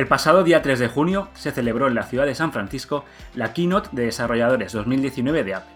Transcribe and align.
El 0.00 0.06
pasado 0.06 0.44
día 0.44 0.62
3 0.62 0.78
de 0.78 0.88
junio 0.88 1.28
se 1.34 1.50
celebró 1.50 1.86
en 1.86 1.94
la 1.94 2.04
ciudad 2.04 2.24
de 2.24 2.34
San 2.34 2.52
Francisco 2.52 3.04
la 3.34 3.52
Keynote 3.52 3.90
de 3.92 4.06
Desarrolladores 4.06 4.72
2019 4.72 5.44
de 5.44 5.54
Apple. 5.56 5.74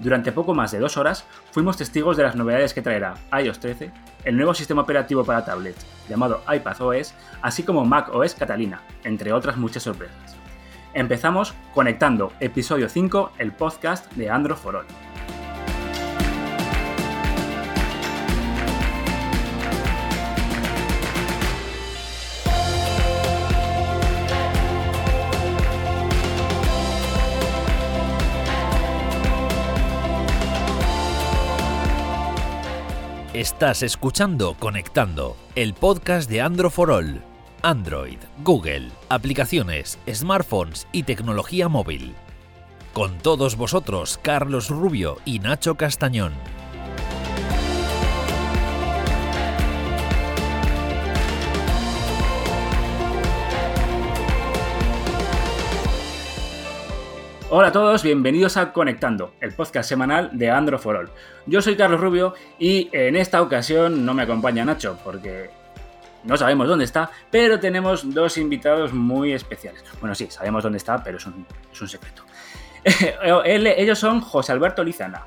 Durante 0.00 0.32
poco 0.32 0.54
más 0.54 0.72
de 0.72 0.80
dos 0.80 0.96
horas 0.96 1.24
fuimos 1.52 1.76
testigos 1.76 2.16
de 2.16 2.24
las 2.24 2.34
novedades 2.34 2.74
que 2.74 2.82
traerá 2.82 3.14
iOS 3.32 3.60
13, 3.60 3.92
el 4.24 4.36
nuevo 4.36 4.54
sistema 4.54 4.82
operativo 4.82 5.22
para 5.22 5.44
tablets 5.44 5.86
llamado 6.08 6.42
iPadOS, 6.52 7.14
así 7.42 7.62
como 7.62 7.84
macOS 7.84 8.34
Catalina, 8.34 8.82
entre 9.04 9.32
otras 9.32 9.56
muchas 9.56 9.84
sorpresas. 9.84 10.36
Empezamos 10.92 11.54
conectando 11.72 12.32
episodio 12.40 12.88
5, 12.88 13.34
el 13.38 13.52
podcast 13.52 14.12
de 14.14 14.30
Android 14.30 14.58
for 14.58 14.74
All. 14.74 15.09
Estás 33.40 33.82
escuchando 33.82 34.54
Conectando, 34.58 35.34
el 35.54 35.72
podcast 35.72 36.28
de 36.28 36.42
Android 36.42 36.70
for 36.70 36.90
All. 36.90 37.22
Android, 37.62 38.18
Google, 38.44 38.90
aplicaciones, 39.08 39.98
smartphones 40.12 40.86
y 40.92 41.04
tecnología 41.04 41.66
móvil. 41.66 42.14
Con 42.92 43.16
todos 43.16 43.56
vosotros, 43.56 44.20
Carlos 44.20 44.68
Rubio 44.68 45.16
y 45.24 45.38
Nacho 45.38 45.76
Castañón. 45.76 46.34
Hola 57.52 57.68
a 57.68 57.72
todos, 57.72 58.04
bienvenidos 58.04 58.56
a 58.56 58.72
Conectando, 58.72 59.34
el 59.40 59.52
podcast 59.52 59.88
semanal 59.88 60.30
de 60.38 60.52
Android 60.52 60.80
for 60.80 60.94
All. 60.94 61.10
Yo 61.46 61.60
soy 61.60 61.74
Carlos 61.74 62.00
Rubio 62.00 62.32
y 62.60 62.88
en 62.92 63.16
esta 63.16 63.42
ocasión 63.42 64.06
no 64.06 64.14
me 64.14 64.22
acompaña 64.22 64.64
Nacho 64.64 64.96
porque 65.02 65.50
no 66.22 66.36
sabemos 66.36 66.68
dónde 66.68 66.84
está, 66.84 67.10
pero 67.28 67.58
tenemos 67.58 68.14
dos 68.14 68.38
invitados 68.38 68.92
muy 68.92 69.32
especiales. 69.32 69.82
Bueno, 69.98 70.14
sí, 70.14 70.28
sabemos 70.30 70.62
dónde 70.62 70.78
está, 70.78 71.02
pero 71.02 71.18
es 71.18 71.26
un, 71.26 71.44
secreto. 71.88 72.22
ellos 73.34 73.98
son 73.98 74.20
José 74.20 74.52
Alberto 74.52 74.84
Lizana 74.84 75.26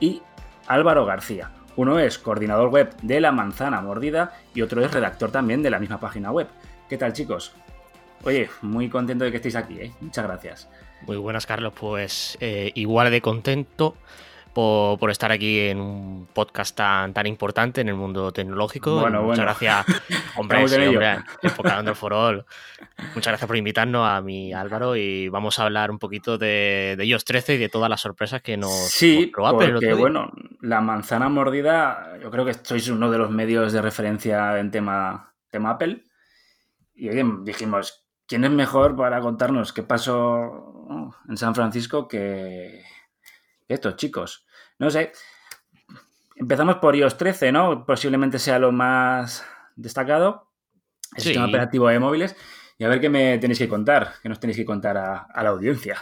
y 0.00 0.22
Álvaro 0.68 1.04
García. 1.04 1.50
Uno 1.76 1.98
es 1.98 2.18
coordinador 2.18 2.70
web 2.70 2.96
de 3.02 3.20
La 3.20 3.30
Manzana 3.30 3.82
Mordida 3.82 4.32
y 4.54 4.62
otro 4.62 4.82
es 4.82 4.90
redactor 4.90 5.30
también 5.30 5.62
de 5.62 5.68
la 5.68 5.78
misma 5.78 6.00
página 6.00 6.30
web. 6.32 6.48
¿Qué 6.88 6.96
tal, 6.96 7.12
chicos? 7.12 7.52
Oye, 8.24 8.48
muy 8.62 8.88
contento 8.88 9.26
de 9.26 9.30
que 9.30 9.36
estéis 9.36 9.56
aquí, 9.56 9.78
¿eh? 9.78 9.92
Muchas 10.00 10.24
gracias. 10.24 10.68
Muy 11.06 11.16
buenas, 11.16 11.46
Carlos. 11.46 11.72
Pues 11.78 12.36
eh, 12.40 12.72
igual 12.74 13.10
de 13.10 13.20
contento 13.20 13.96
por, 14.98 15.10
estar 15.10 15.30
aquí 15.30 15.60
en 15.60 15.80
un 15.80 16.28
podcast 16.32 16.76
tan, 16.76 17.12
tan 17.12 17.26
importante 17.26 17.80
en 17.80 17.88
el 17.88 17.94
mundo 17.94 18.32
tecnológico. 18.32 19.00
Bueno, 19.00 19.22
Muchas 19.22 19.44
gracias, 19.44 19.86
hombre, 20.36 20.66
sí, 20.66 20.80
hombre, 20.80 21.18
enfocando 21.42 21.94
for 21.94 22.12
all. 22.12 22.44
Muchas 23.14 23.32
gracias 23.32 23.46
por 23.46 23.56
invitarnos 23.56 24.08
a 24.08 24.20
mi 24.20 24.52
Álvaro 24.52 24.96
y 24.96 25.28
vamos 25.28 25.58
a 25.58 25.64
hablar 25.64 25.92
un 25.92 25.98
poquito 26.00 26.38
de, 26.38 26.96
de 26.98 27.04
iOS 27.06 27.24
13 27.24 27.54
y 27.54 27.58
de 27.58 27.68
todas 27.68 27.88
las 27.88 28.00
sorpresas 28.00 28.42
que 28.42 28.56
nos 28.56 28.72
Sí, 28.72 29.30
porque 29.32 29.94
bueno, 29.94 30.32
la 30.60 30.80
manzana 30.80 31.28
mordida, 31.28 32.18
yo 32.20 32.30
creo 32.30 32.44
que 32.44 32.54
sois 32.54 32.88
uno 32.88 33.10
de 33.10 33.18
los 33.18 33.30
medios 33.30 33.72
de 33.72 33.80
referencia 33.80 34.58
en 34.58 34.72
tema, 34.72 35.34
tema 35.50 35.70
Apple. 35.70 36.04
Y 36.96 37.10
dijimos, 37.44 38.08
¿quién 38.26 38.42
es 38.42 38.50
mejor 38.50 38.96
para 38.96 39.20
contarnos 39.20 39.72
qué 39.72 39.84
pasó 39.84 40.67
en 41.28 41.36
San 41.36 41.54
Francisco 41.54 42.08
que 42.08 42.82
estos 43.66 43.96
chicos? 43.96 44.46
No 44.78 44.90
sé. 44.90 45.12
Empezamos 46.36 46.76
por 46.76 46.94
iOS 46.94 47.18
13, 47.18 47.52
¿no? 47.52 47.84
Posiblemente 47.84 48.38
sea 48.38 48.58
lo 48.58 48.72
más 48.72 49.44
destacado. 49.76 50.48
El 51.16 51.22
sistema 51.22 51.46
operativo 51.46 51.88
de 51.88 51.98
móviles. 51.98 52.36
Y 52.80 52.84
a 52.84 52.88
ver 52.88 53.00
qué 53.00 53.10
me 53.10 53.38
tenéis 53.38 53.58
que 53.58 53.68
contar, 53.68 54.12
qué 54.22 54.28
nos 54.28 54.38
tenéis 54.38 54.56
que 54.56 54.64
contar 54.64 54.96
a, 54.96 55.42
la 55.42 55.48
audiencia. 55.48 55.96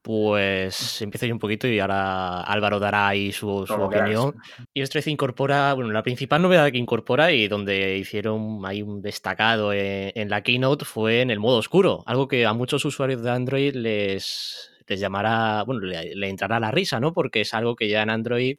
Pues 0.00 1.02
empiezo 1.02 1.26
yo 1.26 1.34
un 1.34 1.40
poquito 1.40 1.66
y 1.66 1.80
ahora 1.80 2.42
Álvaro 2.42 2.78
dará 2.78 3.08
ahí 3.08 3.32
su, 3.32 3.48
opinión. 3.48 4.36
iOS 4.74 4.90
13 4.90 5.10
incorpora, 5.10 5.74
bueno, 5.74 5.90
la 5.90 6.04
principal 6.04 6.40
novedad 6.40 6.70
que 6.70 6.78
incorpora 6.78 7.32
y 7.32 7.48
donde 7.48 7.98
hicieron 7.98 8.64
ahí 8.64 8.80
un 8.80 9.02
destacado 9.02 9.72
en, 9.72 10.30
la 10.30 10.42
keynote 10.42 10.84
fue 10.84 11.20
en 11.20 11.32
el 11.32 11.40
modo 11.40 11.56
oscuro, 11.56 12.04
algo 12.06 12.28
que 12.28 12.46
a 12.46 12.52
muchos 12.52 12.84
usuarios 12.84 13.20
de 13.22 13.30
Android 13.32 13.74
les, 13.74 14.70
les 14.86 15.00
llamará, 15.00 15.64
bueno, 15.64 15.80
le, 15.80 16.14
le 16.14 16.28
entrará 16.28 16.60
la 16.60 16.70
risa, 16.70 17.00
¿no? 17.00 17.12
Porque 17.12 17.40
es 17.40 17.54
algo 17.54 17.74
que 17.74 17.88
ya 17.88 18.02
en 18.02 18.10
Android 18.10 18.58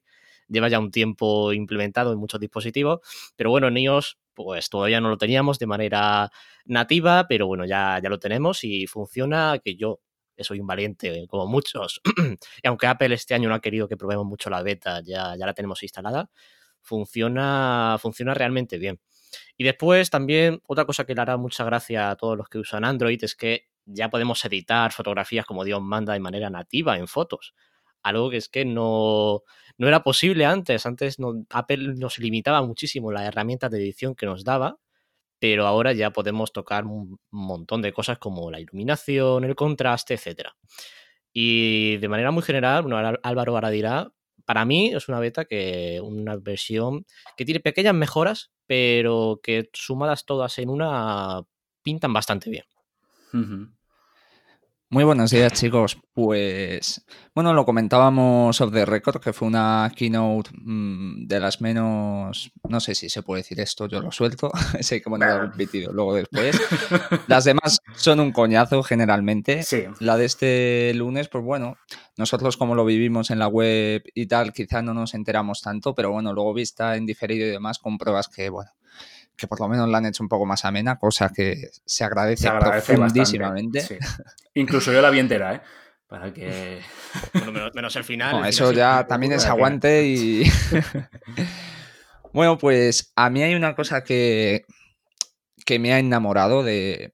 lleva 0.50 0.68
ya 0.68 0.80
un 0.80 0.92
tiempo 0.92 1.54
implementado 1.54 2.12
en 2.12 2.20
muchos 2.20 2.42
dispositivos, 2.42 3.00
pero 3.38 3.50
bueno, 3.50 3.70
en 3.70 3.78
iOS 3.78 4.18
pues 4.34 4.70
todavía 4.70 5.00
no 5.00 5.10
lo 5.10 5.18
teníamos 5.18 5.58
de 5.60 5.66
manera 5.66 6.30
nativa, 6.66 7.28
pero 7.28 7.48
bueno, 7.48 7.66
ya, 7.66 8.00
ya 8.02 8.10
lo 8.10 8.20
tenemos 8.20 8.64
y 8.64 8.88
funciona, 8.88 9.60
que 9.64 9.76
yo 9.76 10.02
soy 10.38 10.60
un 10.60 10.68
valiente 10.68 11.26
como 11.28 11.48
muchos, 11.48 12.02
y 12.64 12.68
aunque 12.68 12.88
Apple 12.88 13.14
este 13.16 13.34
año 13.34 13.50
no 13.50 13.56
ha 13.56 13.62
querido 13.62 13.88
que 13.88 13.98
probemos 13.98 14.26
mucho 14.26 14.50
la 14.50 14.62
beta, 14.64 15.02
ya, 15.02 15.36
ya 15.38 15.46
la 15.46 15.54
tenemos 15.54 15.82
instalada, 15.84 16.30
funciona, 16.82 17.98
funciona 18.00 18.34
realmente 18.34 18.78
bien. 18.78 19.00
Y 19.58 19.64
después 19.64 20.10
también 20.10 20.62
otra 20.68 20.86
cosa 20.86 21.06
que 21.06 21.16
le 21.16 21.22
hará 21.22 21.38
mucha 21.38 21.64
gracia 21.64 22.12
a 22.12 22.16
todos 22.16 22.38
los 22.38 22.50
que 22.50 22.60
usan 22.60 22.86
Android 22.86 23.24
es 23.24 23.36
que 23.36 23.68
ya 23.86 24.10
podemos 24.10 24.44
editar 24.46 24.92
fotografías 24.92 25.46
como 25.46 25.64
Dios 25.64 25.82
manda 25.82 26.14
de 26.14 26.20
manera 26.20 26.50
nativa 26.50 26.98
en 26.98 27.08
fotos. 27.08 27.54
Algo 28.02 28.30
que 28.30 28.38
es 28.38 28.50
que 28.50 28.66
no, 28.66 29.44
no 29.78 29.88
era 29.88 30.04
posible 30.04 30.46
antes. 30.46 30.86
Antes 30.86 31.18
Apple 31.50 31.96
nos 31.96 32.20
limitaba 32.20 32.62
muchísimo 32.62 33.12
las 33.12 33.24
herramientas 33.24 33.72
de 33.72 33.80
edición 33.80 34.16
que 34.16 34.26
nos 34.26 34.44
daba, 34.44 34.78
pero 35.48 35.68
ahora 35.68 35.94
ya 35.94 36.10
podemos 36.10 36.52
tocar 36.52 36.86
un 36.88 37.20
montón 37.30 37.84
de 37.84 37.94
cosas 37.94 38.18
como 38.18 38.50
la 38.50 38.60
iluminación, 38.60 39.44
el 39.44 39.54
contraste, 39.54 40.16
etc. 40.16 40.50
Y 41.32 41.98
de 41.98 42.10
manera 42.10 42.32
muy 42.32 42.42
general, 42.42 42.84
Álvaro 43.22 43.54
ahora 43.54 43.70
dirá, 43.70 44.12
para 44.44 44.66
mí 44.66 44.92
es 44.92 45.08
una 45.08 45.20
beta 45.20 45.46
que, 45.46 46.02
una 46.04 46.36
versión 46.36 47.06
que 47.38 47.46
tiene 47.46 47.60
pequeñas 47.60 47.94
mejoras, 47.94 48.54
pero 48.66 49.40
que 49.44 49.70
sumadas 49.72 50.26
todas 50.26 50.58
en 50.58 50.70
una 50.70 51.44
pintan 51.84 52.12
bastante 52.12 52.50
bien. 52.50 52.66
Muy 54.92 55.04
buenos 55.04 55.32
días, 55.32 55.52
chicos. 55.54 55.98
Pues, 56.14 57.04
bueno, 57.34 57.54
lo 57.54 57.66
comentábamos 57.66 58.62
off 58.62 58.72
the 58.72 58.86
record, 58.86 59.20
que 59.20 59.34
fue 59.34 59.48
una 59.48 59.92
keynote 59.96 60.52
mm, 60.54 61.26
de 61.26 61.40
las 61.40 61.60
menos. 61.60 62.52
No 62.70 62.80
sé 62.80 62.94
si 62.94 63.10
se 63.10 63.24
puede 63.24 63.42
decir 63.42 63.60
esto, 63.60 63.88
yo 63.88 64.00
lo 64.00 64.12
suelto. 64.12 64.52
sé 64.82 65.02
que 65.02 65.10
bueno, 65.10 65.26
lo 65.26 65.42
repetido 65.48 65.92
luego 65.92 66.14
después. 66.14 66.56
Las 67.28 67.46
demás 67.46 67.80
son 67.96 68.20
un 68.20 68.32
coñazo 68.32 68.84
generalmente. 68.84 69.64
Sí. 69.64 69.86
La 70.00 70.18
de 70.18 70.26
este 70.26 70.94
lunes, 70.94 71.30
pues 71.30 71.44
bueno, 71.44 71.78
nosotros 72.16 72.56
como 72.56 72.76
lo 72.76 72.86
vivimos 72.86 73.32
en 73.32 73.40
la 73.40 73.48
web 73.48 74.04
y 74.14 74.28
tal, 74.28 74.54
quizá 74.54 74.84
no 74.84 74.94
nos 74.94 75.16
enteramos 75.16 75.64
tanto, 75.64 75.96
pero 75.96 76.12
bueno, 76.12 76.32
luego 76.32 76.54
vista 76.54 76.96
en 76.96 77.08
diferido 77.08 77.48
y 77.48 77.50
demás, 77.50 77.80
con 77.80 77.98
pruebas 77.98 78.28
que, 78.28 78.50
bueno, 78.50 78.70
que 79.36 79.48
por 79.48 79.60
lo 79.60 79.68
menos 79.68 79.90
la 79.90 79.98
han 79.98 80.06
hecho 80.06 80.24
un 80.24 80.30
poco 80.30 80.46
más 80.46 80.66
amena, 80.66 80.98
cosa 80.98 81.32
que 81.34 81.70
se 81.86 82.04
agradece, 82.04 82.50
profundísimamente. 82.50 84.00
Incluso 84.54 84.92
yo 84.92 85.02
la 85.02 85.10
vi 85.10 85.20
entera, 85.20 85.56
¿eh? 85.56 85.62
Para 86.08 86.32
que. 86.34 86.82
menos, 87.74 87.96
el 87.96 88.04
final. 88.04 88.46
eso 88.46 88.72
ya 88.72 89.06
también 89.08 89.34
es 89.34 89.46
aguante 89.46 90.06
y. 90.06 90.44
bueno, 92.34 92.58
pues 92.58 93.12
a 93.16 93.30
mí 93.30 93.42
hay 93.44 93.56
una 93.56 93.76
cosa 93.76 94.04
que, 94.04 94.66
que 95.66 95.80
me 95.80 95.94
ha 95.94 96.00
enamorado 96.00 96.64
de, 96.64 97.14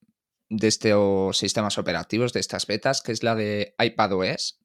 de 0.49 0.67
estos 0.67 1.37
sistemas 1.37 1.77
operativos, 1.77 2.33
de 2.33 2.41
estas 2.41 2.67
betas, 2.67 3.01
que 3.01 3.13
es 3.13 3.23
la 3.23 3.35
de 3.35 3.73
iPadOS. 3.79 4.59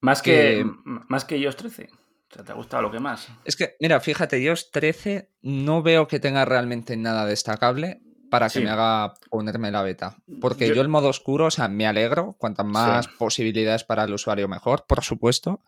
Más 0.00 0.22
que, 0.22 0.64
más 0.84 1.26
que 1.26 1.36
iOS 1.36 1.56
13. 1.56 1.90
¿Te 2.30 2.52
ha 2.52 2.54
gustado 2.54 2.82
lo 2.82 2.90
que 2.90 3.00
más? 3.00 3.28
Es 3.44 3.56
que, 3.56 3.76
mira, 3.80 4.00
fíjate, 4.00 4.40
iOS 4.40 4.70
13 4.70 5.30
no 5.42 5.82
veo 5.82 6.06
que 6.06 6.20
tenga 6.20 6.44
realmente 6.44 6.96
nada 6.96 7.26
destacable 7.26 8.00
para 8.30 8.48
que 8.48 8.60
me 8.60 8.70
haga 8.70 9.14
ponerme 9.28 9.70
la 9.70 9.82
beta. 9.82 10.16
Porque 10.40 10.72
yo... 10.72 10.80
el 10.80 10.88
modo 10.88 11.08
oscuro, 11.08 11.46
o 11.46 11.50
sea, 11.50 11.68
me 11.68 11.86
alegro, 11.86 12.36
cuantas 12.38 12.64
más 12.64 13.08
posibilidades 13.08 13.84
para 13.84 14.04
el 14.04 14.14
usuario 14.14 14.46
mejor, 14.48 14.84
por 14.86 15.02
supuesto. 15.02 15.64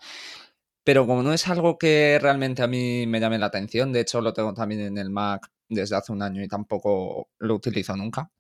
Pero 0.85 1.06
como 1.06 1.23
no 1.23 1.32
es 1.32 1.47
algo 1.49 1.79
que 1.79 2.19
realmente 2.20 2.62
a 2.62 2.67
mí 2.67 3.06
me 3.06 3.20
llame 3.20 3.38
la 3.38 3.47
atención, 3.47 3.93
de 3.93 4.00
hecho 4.00 4.20
lo 4.20 4.32
tengo 4.32 4.55
también 4.55 4.81
en 4.81 4.99
el 4.99 5.11
Mac 5.11 5.50
desde 5.69 5.97
hace 5.97 6.12
un 6.12 6.23
año 6.23 6.43
y 6.43 6.49
tampoco 6.49 7.31
lo 7.38 7.55
utilizo 7.55 7.97
nunca, 7.97 8.31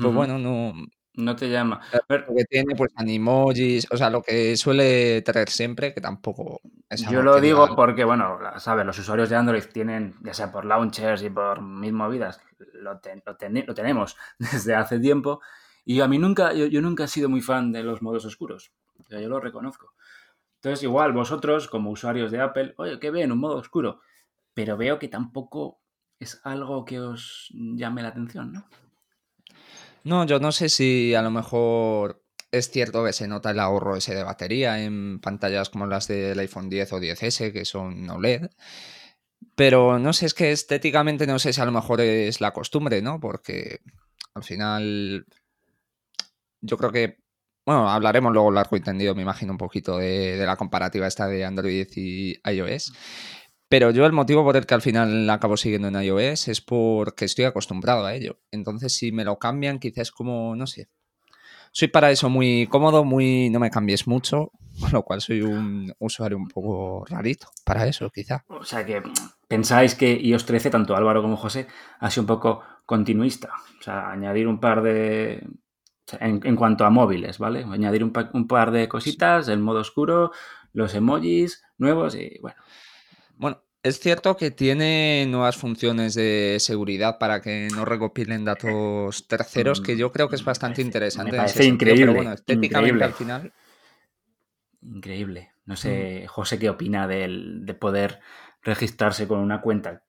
pues 0.00 0.12
bueno, 0.12 0.38
no, 0.38 0.72
No 1.16 1.36
te 1.36 1.48
llama. 1.48 1.80
Lo 2.08 2.34
que 2.34 2.44
tiene, 2.44 2.74
pues, 2.74 2.92
animojis, 2.96 3.86
o 3.90 3.96
sea, 3.96 4.10
lo 4.10 4.20
que 4.20 4.56
suele 4.56 5.22
traer 5.22 5.48
siempre, 5.48 5.94
que 5.94 6.00
tampoco 6.00 6.60
es 6.88 7.08
Yo 7.08 7.22
lo 7.22 7.40
digo 7.40 7.76
porque, 7.76 8.04
bueno, 8.04 8.38
sabes, 8.58 8.84
los 8.84 8.98
usuarios 8.98 9.28
de 9.28 9.36
Android 9.36 9.62
tienen, 9.72 10.16
ya 10.22 10.34
sea 10.34 10.50
por 10.50 10.64
launchers 10.64 11.22
y 11.22 11.30
por 11.30 11.62
mis 11.62 11.92
movidas, 11.92 12.40
lo, 12.74 13.00
lo, 13.26 13.36
tenemos 13.74 14.16
desde 14.38 14.74
hace 14.74 14.98
tiempo. 14.98 15.40
Y 15.84 16.00
a 16.00 16.08
mí 16.08 16.18
nunca, 16.18 16.52
yo, 16.52 16.80
nunca 16.80 17.04
he 17.04 17.08
sido 17.08 17.28
muy 17.28 17.42
fan 17.42 17.70
de 17.70 17.84
los 17.84 18.02
modos 18.02 18.24
oscuros. 18.24 18.72
O 18.98 19.08
sea, 19.08 19.20
yo 19.20 19.28
lo 19.28 19.38
reconozco. 19.38 19.92
Entonces, 20.56 20.82
igual, 20.82 21.12
vosotros, 21.12 21.68
como 21.68 21.90
usuarios 21.90 22.32
de 22.32 22.40
Apple, 22.40 22.74
oye, 22.78 22.98
qué 22.98 23.10
bien, 23.10 23.30
un 23.30 23.38
modo 23.38 23.56
oscuro. 23.56 24.00
Pero 24.54 24.76
veo 24.76 24.98
que 24.98 25.08
tampoco 25.08 25.80
es 26.18 26.40
algo 26.44 26.84
que 26.84 27.00
os 27.00 27.50
llame 27.52 28.02
la 28.02 28.08
atención, 28.08 28.52
¿no? 28.52 28.66
No, 30.04 30.26
yo 30.26 30.38
no 30.38 30.52
sé 30.52 30.68
si 30.68 31.14
a 31.14 31.22
lo 31.22 31.30
mejor 31.30 32.22
es 32.52 32.70
cierto 32.70 33.04
que 33.04 33.12
se 33.12 33.26
nota 33.26 33.50
el 33.50 33.58
ahorro 33.58 33.96
ese 33.96 34.14
de 34.14 34.22
batería 34.22 34.82
en 34.82 35.18
pantallas 35.20 35.70
como 35.70 35.86
las 35.86 36.06
del 36.08 36.38
iPhone 36.38 36.68
10 36.70 36.92
o 36.92 37.00
10S, 37.00 37.52
que 37.52 37.64
son 37.64 38.08
OLED. 38.08 38.50
Pero 39.56 39.98
no 39.98 40.12
sé, 40.12 40.26
es 40.26 40.34
que 40.34 40.52
estéticamente 40.52 41.26
no 41.26 41.38
sé 41.38 41.52
si 41.52 41.60
a 41.60 41.64
lo 41.64 41.72
mejor 41.72 42.00
es 42.00 42.40
la 42.40 42.52
costumbre, 42.52 43.02
¿no? 43.02 43.20
Porque 43.20 43.80
al 44.34 44.44
final 44.44 45.26
yo 46.60 46.76
creo 46.76 46.92
que, 46.92 47.18
bueno, 47.66 47.88
hablaremos 47.88 48.32
luego 48.32 48.50
largo 48.50 48.76
y 48.76 48.80
tendido, 48.80 49.14
me 49.14 49.22
imagino, 49.22 49.52
un 49.52 49.58
poquito 49.58 49.98
de, 49.98 50.36
de 50.36 50.46
la 50.46 50.56
comparativa 50.56 51.06
esta 51.06 51.26
de 51.26 51.44
Android 51.44 51.88
y 51.96 52.40
iOS. 52.50 52.92
Pero 53.74 53.90
yo 53.90 54.06
el 54.06 54.12
motivo 54.12 54.44
por 54.44 54.56
el 54.56 54.66
que 54.66 54.74
al 54.74 54.82
final 54.82 55.28
acabo 55.28 55.56
siguiendo 55.56 55.88
en 55.88 56.00
iOS 56.00 56.46
es 56.46 56.60
porque 56.60 57.24
estoy 57.24 57.44
acostumbrado 57.44 58.06
a 58.06 58.14
ello. 58.14 58.38
Entonces, 58.52 58.94
si 58.94 59.10
me 59.10 59.24
lo 59.24 59.40
cambian, 59.40 59.80
quizás 59.80 60.12
como, 60.12 60.54
no 60.54 60.68
sé. 60.68 60.88
Soy 61.72 61.88
para 61.88 62.12
eso 62.12 62.30
muy 62.30 62.68
cómodo, 62.68 63.02
muy 63.02 63.50
no 63.50 63.58
me 63.58 63.72
cambies 63.72 64.06
mucho, 64.06 64.52
con 64.80 64.92
lo 64.92 65.02
cual 65.02 65.20
soy 65.20 65.42
un 65.42 65.92
usuario 65.98 66.36
un 66.36 66.46
poco 66.46 67.04
rarito 67.08 67.48
para 67.64 67.84
eso, 67.88 68.10
quizá. 68.10 68.44
O 68.46 68.62
sea 68.62 68.86
que 68.86 69.02
pensáis 69.48 69.96
que 69.96 70.20
iOS 70.22 70.46
13, 70.46 70.70
tanto 70.70 70.94
Álvaro 70.94 71.20
como 71.20 71.36
José, 71.36 71.66
ha 71.98 72.12
sido 72.12 72.22
un 72.22 72.28
poco 72.28 72.62
continuista. 72.86 73.54
O 73.80 73.82
sea, 73.82 74.08
añadir 74.08 74.46
un 74.46 74.60
par 74.60 74.82
de. 74.82 75.44
En, 76.20 76.54
cuanto 76.54 76.84
a 76.84 76.90
móviles, 76.90 77.38
¿vale? 77.38 77.64
Añadir 77.64 78.04
un, 78.04 78.12
un 78.34 78.46
par 78.46 78.70
de 78.70 78.86
cositas, 78.86 79.48
el 79.48 79.58
modo 79.58 79.80
oscuro, 79.80 80.30
los 80.72 80.94
emojis 80.94 81.64
nuevos 81.76 82.14
y 82.14 82.38
bueno. 82.40 82.62
Bueno, 83.36 83.63
es 83.84 84.00
cierto 84.00 84.34
que 84.38 84.50
tiene 84.50 85.26
nuevas 85.28 85.58
funciones 85.58 86.14
de 86.14 86.56
seguridad 86.58 87.18
para 87.18 87.42
que 87.42 87.68
no 87.76 87.84
recopilen 87.84 88.42
datos 88.42 89.28
terceros, 89.28 89.82
que 89.82 89.98
yo 89.98 90.10
creo 90.10 90.30
que 90.30 90.36
es 90.36 90.44
bastante 90.44 90.80
interesante. 90.80 91.32
Me 91.32 91.36
parece 91.36 91.66
increíble. 91.66 92.14
bueno, 92.14 92.32
estéticamente 92.32 93.04
al 93.04 93.12
final. 93.12 93.52
Increíble. 94.80 95.52
No 95.66 95.76
sé, 95.76 96.22
mm. 96.24 96.28
José, 96.28 96.58
¿qué 96.58 96.70
opina 96.70 97.06
de, 97.06 97.76
poder 97.78 98.20
registrarse 98.62 99.28
con 99.28 99.38
una 99.40 99.60
cuenta? 99.60 100.02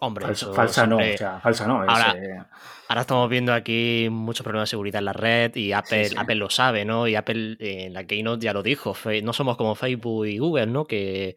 Hombre, 0.00 0.34
falsa 0.34 0.84
no, 0.84 0.96
o 0.96 1.16
sea, 1.16 1.38
falsa 1.38 1.68
no. 1.68 1.84
Eh, 1.84 1.86
ahora, 1.88 3.00
estamos 3.00 3.30
viendo 3.30 3.52
aquí 3.52 4.08
muchos 4.10 4.42
problemas 4.42 4.68
de 4.68 4.70
seguridad 4.70 4.98
en 4.98 5.04
la 5.04 5.12
red 5.12 5.54
y 5.54 5.72
Apple, 5.72 6.10
Apple 6.16 6.34
lo 6.34 6.50
sabe, 6.50 6.84
¿no? 6.84 7.06
Y 7.06 7.14
Apple 7.14 7.58
en 7.60 7.92
la 7.92 8.04
Keynote 8.08 8.44
ya 8.44 8.52
lo 8.52 8.64
dijo. 8.64 8.96
No 9.22 9.32
somos 9.32 9.56
como 9.56 9.76
Facebook 9.76 10.26
y 10.26 10.38
Google, 10.38 10.66
¿no? 10.66 10.84
Que 10.84 11.36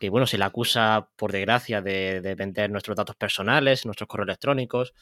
que 0.00 0.08
bueno, 0.08 0.26
se 0.26 0.38
le 0.38 0.44
acusa, 0.44 1.10
por 1.14 1.30
desgracia, 1.30 1.82
de, 1.82 2.34
vender 2.34 2.70
nuestros 2.70 2.96
datos 2.96 3.16
personales, 3.16 3.84
nuestros 3.84 4.08
correos 4.08 4.28
electrónicos. 4.28 4.94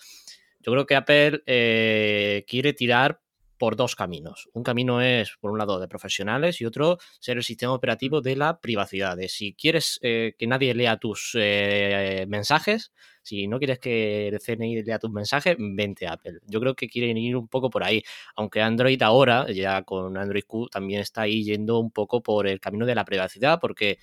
Yo 0.60 0.72
creo 0.72 0.86
que 0.86 0.96
Apple 0.96 1.42
eh, 1.46 2.44
quiere 2.48 2.72
tirar 2.72 3.20
por 3.58 3.76
dos 3.76 3.94
caminos. 3.94 4.48
Un 4.54 4.64
camino 4.64 5.00
es, 5.00 5.36
por 5.40 5.52
un 5.52 5.58
lado, 5.58 5.78
de 5.78 5.86
profesionales 5.86 6.60
y 6.60 6.64
otro, 6.64 6.98
ser 7.20 7.36
el 7.36 7.44
sistema 7.44 7.74
operativo 7.74 8.20
de 8.20 8.34
la 8.34 8.60
privacidad. 8.60 9.16
De 9.16 9.28
si 9.28 9.54
quieres 9.54 10.00
eh, 10.02 10.34
que 10.36 10.48
nadie 10.48 10.74
lea 10.74 10.96
tus 10.96 11.32
eh, 11.34 12.26
mensajes, 12.28 12.92
si 13.22 13.46
no 13.46 13.58
quieres 13.58 13.78
que 13.78 14.28
el 14.28 14.40
CNI 14.40 14.82
lea 14.82 14.98
tus 14.98 15.12
mensajes, 15.12 15.56
vente 15.58 16.08
a 16.08 16.14
Apple. 16.14 16.40
Yo 16.46 16.60
creo 16.60 16.74
que 16.74 16.88
quieren 16.88 17.16
ir 17.18 17.36
un 17.36 17.46
poco 17.46 17.70
por 17.70 17.84
ahí. 17.84 18.02
Aunque 18.34 18.62
Android 18.62 19.00
ahora, 19.02 19.46
ya 19.52 19.82
con 19.82 20.16
Android 20.16 20.44
Q, 20.44 20.68
también 20.68 21.02
está 21.02 21.22
ahí 21.22 21.44
yendo 21.44 21.78
un 21.78 21.92
poco 21.92 22.20
por 22.20 22.48
el 22.48 22.58
camino 22.58 22.84
de 22.84 22.96
la 22.96 23.04
privacidad, 23.04 23.60
porque 23.60 23.98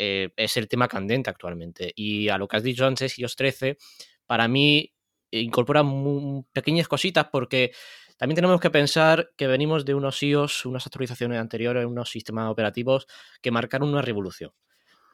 eh, 0.00 0.30
es 0.36 0.56
el 0.56 0.68
tema 0.68 0.86
candente 0.86 1.28
actualmente. 1.28 1.92
Y 1.96 2.28
a 2.28 2.38
lo 2.38 2.46
que 2.46 2.56
has 2.56 2.62
dicho 2.62 2.86
antes, 2.86 3.18
iOS 3.18 3.34
13, 3.34 3.78
para 4.26 4.46
mí 4.46 4.94
incorpora 5.32 5.82
pequeñas 6.52 6.86
cositas 6.86 7.26
porque 7.32 7.72
también 8.16 8.36
tenemos 8.36 8.60
que 8.60 8.70
pensar 8.70 9.30
que 9.36 9.48
venimos 9.48 9.84
de 9.84 9.94
unos 9.94 10.22
iOS, 10.22 10.66
unas 10.66 10.86
actualizaciones 10.86 11.40
anteriores, 11.40 11.84
unos 11.84 12.10
sistemas 12.10 12.48
operativos 12.48 13.08
que 13.42 13.50
marcaron 13.50 13.88
una 13.88 14.00
revolución. 14.00 14.52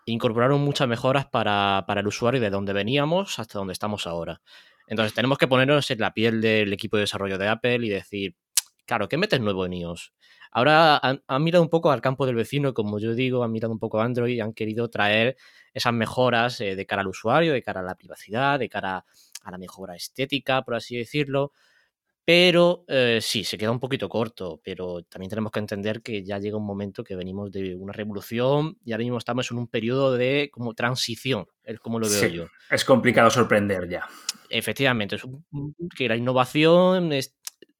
Incorporaron 0.04 0.60
muchas 0.60 0.86
mejoras 0.86 1.24
para, 1.26 1.84
para 1.86 2.02
el 2.02 2.06
usuario 2.06 2.42
de 2.42 2.50
donde 2.50 2.74
veníamos 2.74 3.38
hasta 3.38 3.58
donde 3.58 3.72
estamos 3.72 4.06
ahora. 4.06 4.42
Entonces 4.86 5.14
tenemos 5.14 5.38
que 5.38 5.48
ponernos 5.48 5.90
en 5.90 5.98
la 5.98 6.12
piel 6.12 6.42
del 6.42 6.70
equipo 6.74 6.98
de 6.98 7.04
desarrollo 7.04 7.38
de 7.38 7.48
Apple 7.48 7.86
y 7.86 7.88
decir, 7.88 8.36
claro, 8.84 9.08
¿qué 9.08 9.16
metes 9.16 9.40
nuevo 9.40 9.64
en 9.64 9.72
iOS? 9.72 10.12
Ahora 10.56 11.00
han, 11.02 11.42
mirado 11.42 11.64
un 11.64 11.68
poco 11.68 11.90
al 11.90 12.00
campo 12.00 12.26
del 12.26 12.36
vecino, 12.36 12.74
como 12.74 13.00
yo 13.00 13.12
digo, 13.12 13.42
han 13.42 13.50
mirado 13.50 13.72
un 13.72 13.80
poco 13.80 14.00
a 14.00 14.04
Android 14.04 14.36
y 14.36 14.40
han 14.40 14.52
querido 14.52 14.88
traer 14.88 15.36
esas 15.72 15.92
mejoras 15.92 16.60
eh, 16.60 16.76
de 16.76 16.86
cara 16.86 17.02
al 17.02 17.08
usuario, 17.08 17.52
de 17.52 17.60
cara 17.60 17.80
a 17.80 17.82
la 17.82 17.96
privacidad, 17.96 18.60
de 18.60 18.68
cara 18.68 19.04
a 19.42 19.50
la 19.50 19.58
mejora 19.58 19.96
estética, 19.96 20.62
por 20.62 20.76
así 20.76 20.96
decirlo. 20.96 21.50
Pero 22.24 22.84
eh, 22.86 23.18
sí, 23.20 23.42
se 23.42 23.58
queda 23.58 23.72
un 23.72 23.80
poquito 23.80 24.08
corto, 24.08 24.60
pero 24.64 25.02
también 25.02 25.28
tenemos 25.28 25.50
que 25.50 25.58
entender 25.58 26.02
que 26.02 26.22
ya 26.22 26.38
llega 26.38 26.56
un 26.56 26.64
momento 26.64 27.02
que 27.02 27.16
venimos 27.16 27.50
de 27.50 27.74
una 27.74 27.92
revolución 27.92 28.78
y 28.84 28.92
ahora 28.92 29.02
mismo 29.02 29.18
estamos 29.18 29.50
en 29.50 29.58
un 29.58 29.66
periodo 29.66 30.16
de 30.16 30.50
como 30.52 30.72
transición, 30.72 31.46
es 31.64 31.80
como 31.80 31.98
lo 31.98 32.08
veo 32.08 32.28
yo. 32.28 32.46
Es 32.70 32.84
complicado 32.84 33.28
sorprender 33.28 33.88
ya. 33.88 34.08
Efectivamente, 34.48 35.16
es 35.16 35.22
que 35.96 36.08
la 36.08 36.16
innovación 36.16 37.12
es, 37.12 37.34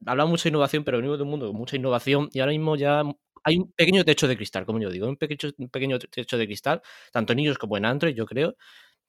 hablamos 0.06 0.30
mucho 0.30 0.44
de 0.44 0.50
innovación, 0.50 0.84
pero 0.84 0.98
venimos 0.98 1.18
de 1.18 1.24
un 1.24 1.30
mundo 1.30 1.46
con 1.48 1.56
mucha 1.56 1.76
innovación 1.76 2.28
y 2.32 2.40
ahora 2.40 2.52
mismo 2.52 2.76
ya 2.76 3.02
hay 3.44 3.58
un 3.58 3.72
pequeño 3.72 4.04
techo 4.04 4.26
de 4.26 4.36
cristal, 4.36 4.64
como 4.66 4.80
yo 4.80 4.90
digo, 4.90 5.06
un 5.06 5.16
pequeño, 5.16 5.52
un 5.58 5.68
pequeño 5.68 5.98
techo 5.98 6.38
de 6.38 6.46
cristal, 6.46 6.82
tanto 7.12 7.32
en 7.32 7.40
ellos 7.40 7.58
como 7.58 7.76
en 7.76 7.84
Android, 7.84 8.14
yo 8.14 8.26
creo, 8.26 8.56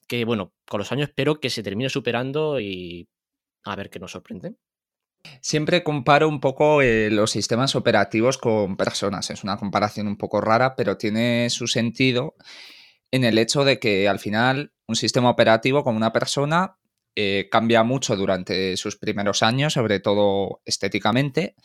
que 0.07 0.25
bueno, 0.25 0.53
con 0.67 0.79
los 0.79 0.91
años 0.91 1.09
espero 1.09 1.39
que 1.39 1.49
se 1.49 1.63
termine 1.63 1.89
superando 1.89 2.59
y 2.59 3.07
a 3.63 3.75
ver 3.75 3.89
qué 3.89 3.99
nos 3.99 4.11
sorprende. 4.11 4.55
Siempre 5.41 5.83
comparo 5.83 6.29
un 6.29 6.39
poco 6.39 6.81
eh, 6.81 7.09
los 7.09 7.31
sistemas 7.31 7.75
operativos 7.75 8.37
con 8.37 8.77
personas. 8.77 9.29
Es 9.31 9.43
una 9.43 9.57
comparación 9.57 10.07
un 10.07 10.17
poco 10.17 10.39
rara, 10.39 10.75
pero 10.75 10.97
tiene 10.97 11.49
su 11.49 11.65
sentido 11.65 12.35
en 13.11 13.23
el 13.23 13.37
hecho 13.37 13.63
de 13.63 13.79
que 13.79 14.07
al 14.07 14.19
final 14.19 14.73
un 14.87 14.95
sistema 14.95 15.29
operativo 15.29 15.83
con 15.83 15.95
una 15.95 16.11
persona 16.11 16.77
eh, 17.15 17.47
cambia 17.49 17.83
mucho 17.83 18.15
durante 18.15 18.75
sus 18.77 18.97
primeros 18.97 19.41
años, 19.43 19.73
sobre 19.73 19.99
todo 19.99 20.61
estéticamente, 20.65 21.55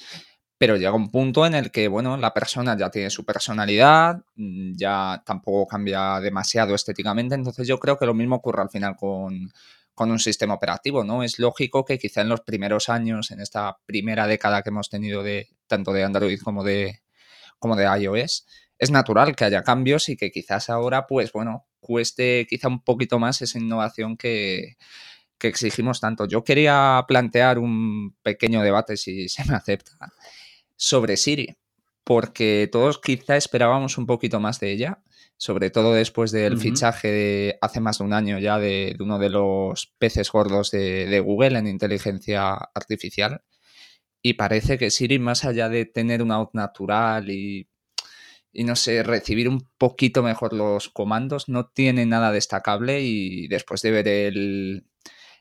pero 0.59 0.77
llega 0.77 0.93
un 0.93 1.11
punto 1.11 1.47
en 1.47 1.55
el 1.55 1.71
que, 1.71 1.89
bueno, 1.89 2.17
la 2.19 2.35
persona 2.35 2.77
ya 2.77 2.91
tiene 2.91 3.11
su 3.11 3.25
personalidad, 3.25 4.23
mm, 4.37 4.73
ya 4.77 5.23
tampoco 5.25 5.67
cambia 5.67 6.21
demasiado 6.21 6.75
estéticamente, 6.75 7.35
entonces 7.35 7.67
yo 7.67 7.79
creo 7.81 7.99
que 7.99 8.07
lo 8.07 8.15
mismo 8.15 8.37
ocurre 8.37 8.63
al 8.63 8.71
final 8.71 8.95
con, 8.97 9.51
con 9.95 10.11
un 10.11 10.19
sistema 10.19 10.55
operativo, 10.55 11.03
¿no? 11.03 11.23
Es 11.23 11.39
lógico 11.39 11.85
que 11.85 11.99
quizá 11.99 12.21
en 12.21 12.29
los 12.29 12.43
primeros 12.43 12.89
años, 12.89 13.31
en 13.31 13.41
esta 13.41 13.79
primera 13.87 14.27
década 14.27 14.63
que 14.63 14.71
hemos 14.71 14.89
tenido 14.89 15.23
de 15.23 15.49
tanto 15.67 15.93
de 15.93 16.05
Android 16.05 16.41
como 16.41 16.63
de, 16.63 17.01
como 17.59 17.75
de 17.77 17.85
iOS, 17.85 18.47
es 18.79 18.91
natural 18.91 19.37
que 19.37 19.45
haya 19.45 19.63
cambios 19.63 20.09
y 20.09 20.17
que 20.17 20.31
quizás 20.31 20.71
ahora, 20.71 21.07
pues 21.07 21.33
bueno, 21.33 21.67
cueste 21.81 22.47
quizá 22.49 22.69
un 22.69 22.83
poquito 22.83 23.19
más 23.19 23.43
esa 23.43 23.59
innovación 23.59 24.17
que, 24.17 24.77
que 25.41 25.49
exigimos 25.49 26.01
tanto. 26.01 26.27
Yo 26.27 26.45
quería 26.45 27.05
plantear 27.09 27.59
un 27.59 28.15
pequeño 28.23 28.63
debate, 28.63 28.97
si 28.97 29.29
se 29.29 29.45
me 29.47 29.57
acepta, 29.57 29.93
sobre 30.77 31.17
Siri, 31.17 31.57
porque 32.05 32.69
todos 32.71 33.01
quizá 33.01 33.37
esperábamos 33.37 33.99
un 33.99 34.07
poquito 34.07 34.39
más 34.39 34.61
de 34.61 34.71
ella, 34.71 35.03
sobre 35.37 35.71
todo 35.71 35.95
después 35.95 36.33
del 36.33 36.59
fichaje 36.59 37.09
de 37.09 37.59
hace 37.63 37.81
más 37.81 37.99
de 37.99 38.05
un 38.05 38.13
año 38.13 38.39
ya 38.39 38.59
de, 38.59 38.95
uno 39.01 39.19
de 39.19 39.31
los 39.31 39.95
peces 39.99 40.31
gordos 40.31 40.71
de, 40.71 41.21
Google 41.25 41.59
en 41.59 41.67
inteligencia 41.67 42.53
artificial. 42.75 43.43
Y 44.23 44.35
parece 44.35 44.77
que 44.77 44.91
Siri, 44.91 45.19
más 45.19 45.47
allá 45.47 45.71
de 45.71 45.87
tener 45.87 46.23
una 46.23 46.37
voz 46.37 46.51
natural 46.53 47.31
y, 47.31 47.71
y 48.53 48.65
no 48.65 48.77
sé, 48.77 49.03
recibir 49.03 49.49
un 49.49 49.67
poquito 49.79 50.23
mejor 50.23 50.53
los 50.53 50.91
comandos, 50.91 51.49
no 51.49 51.69
tiene 51.69 52.05
nada 52.05 52.33
destacable 52.33 53.01
y 53.01 53.49
después 53.49 53.81
de 53.81 53.91
ver 53.93 54.09
el, 54.09 54.85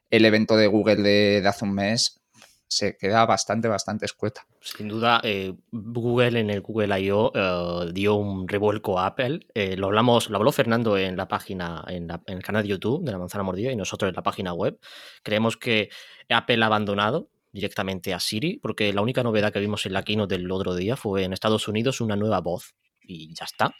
el 0.09 0.25
evento 0.25 0.55
de 0.55 0.67
Google 0.67 0.97
de, 0.97 1.47
hace 1.47 1.65
un 1.65 1.73
mes 1.73 2.19
se 2.67 2.97
queda 2.97 3.25
bastante, 3.25 3.67
bastante 3.67 4.05
escueta. 4.05 4.45
Sin 4.61 4.87
duda, 4.87 5.19
eh, 5.23 5.55
Google 5.71 6.39
en 6.39 6.51
el 6.51 6.61
Google 6.61 6.99
I.O. 7.01 7.31
Eh, 7.33 7.91
dio 7.91 8.15
un 8.15 8.47
revuelco 8.47 8.99
a 8.99 9.07
Apple. 9.07 9.47
Eh, 9.55 9.75
lo 9.75 9.87
hablamos, 9.87 10.29
lo 10.29 10.37
habló 10.37 10.51
Fernando 10.51 10.95
en 10.97 11.17
la 11.17 11.27
página, 11.27 11.83
en, 11.87 12.09
el 12.27 12.43
canal 12.43 12.61
de 12.61 12.69
YouTube 12.69 13.03
de 13.03 13.11
la 13.11 13.17
manzana 13.17 13.43
mordida 13.43 13.71
y 13.71 13.75
nosotros 13.75 14.09
en 14.09 14.15
la 14.15 14.21
página 14.21 14.53
web. 14.53 14.79
Creemos 15.23 15.57
que 15.57 15.89
Apple 16.29 16.61
ha 16.61 16.67
abandonado 16.67 17.29
directamente 17.51 18.13
a 18.13 18.19
Siri, 18.19 18.59
porque 18.61 18.93
la 18.93 19.01
única 19.01 19.23
novedad 19.23 19.51
que 19.51 19.59
vimos 19.59 19.87
en 19.87 19.93
la 19.93 20.03
keynote 20.03 20.37
del 20.37 20.51
otro 20.51 20.75
día 20.75 20.95
fue 20.95 21.23
en 21.23 21.33
Estados 21.33 21.67
Unidos 21.67 22.01
una 22.01 22.15
nueva 22.15 22.39
voz 22.39 22.75
y 23.01 23.33
ya 23.33 23.45
está. 23.45 23.73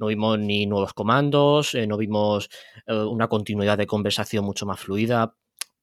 No 0.00 0.08
vimos 0.08 0.36
ni 0.40 0.66
nuevos 0.66 0.92
comandos, 0.92 1.76
eh, 1.76 1.86
no 1.86 1.96
vimos 1.96 2.50
una 2.88 3.28
continuidad 3.28 3.78
de 3.78 3.86
conversación 3.86 4.44
mucho 4.44 4.66
más 4.66 4.80
fluida. 4.80 5.36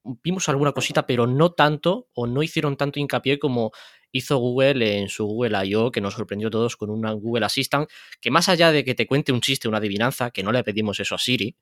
Vimos 0.03 0.49
alguna 0.49 0.71
cosita, 0.73 1.05
pero 1.05 1.27
no 1.27 1.51
tanto 1.51 2.09
o 2.13 2.27
no 2.27 2.43
hicieron 2.43 2.75
tanto 2.75 2.99
hincapié 2.99 3.39
como 3.39 3.71
hizo 4.11 4.37
Google 4.37 4.99
en 4.99 5.09
su 5.09 5.25
Google 5.25 5.65
I.O., 5.65 5.91
que 5.91 6.01
nos 6.01 6.13
sorprendió 6.13 6.49
a 6.49 6.51
todos 6.51 6.77
con 6.77 6.89
una 6.89 7.11
Google 7.11 7.45
Assistant, 7.45 7.89
que 8.21 8.31
más 8.31 8.47
allá 8.47 8.71
de 8.71 8.83
que 8.83 8.95
te 8.95 9.07
cuente 9.07 9.31
un 9.31 9.41
chiste, 9.41 9.67
una 9.67 9.79
adivinanza, 9.79 10.31
que 10.31 10.43
no 10.43 10.51
le 10.51 10.63
pedimos 10.63 10.99
eso 10.99 11.15
a 11.15 11.17
Siri, 11.17 11.57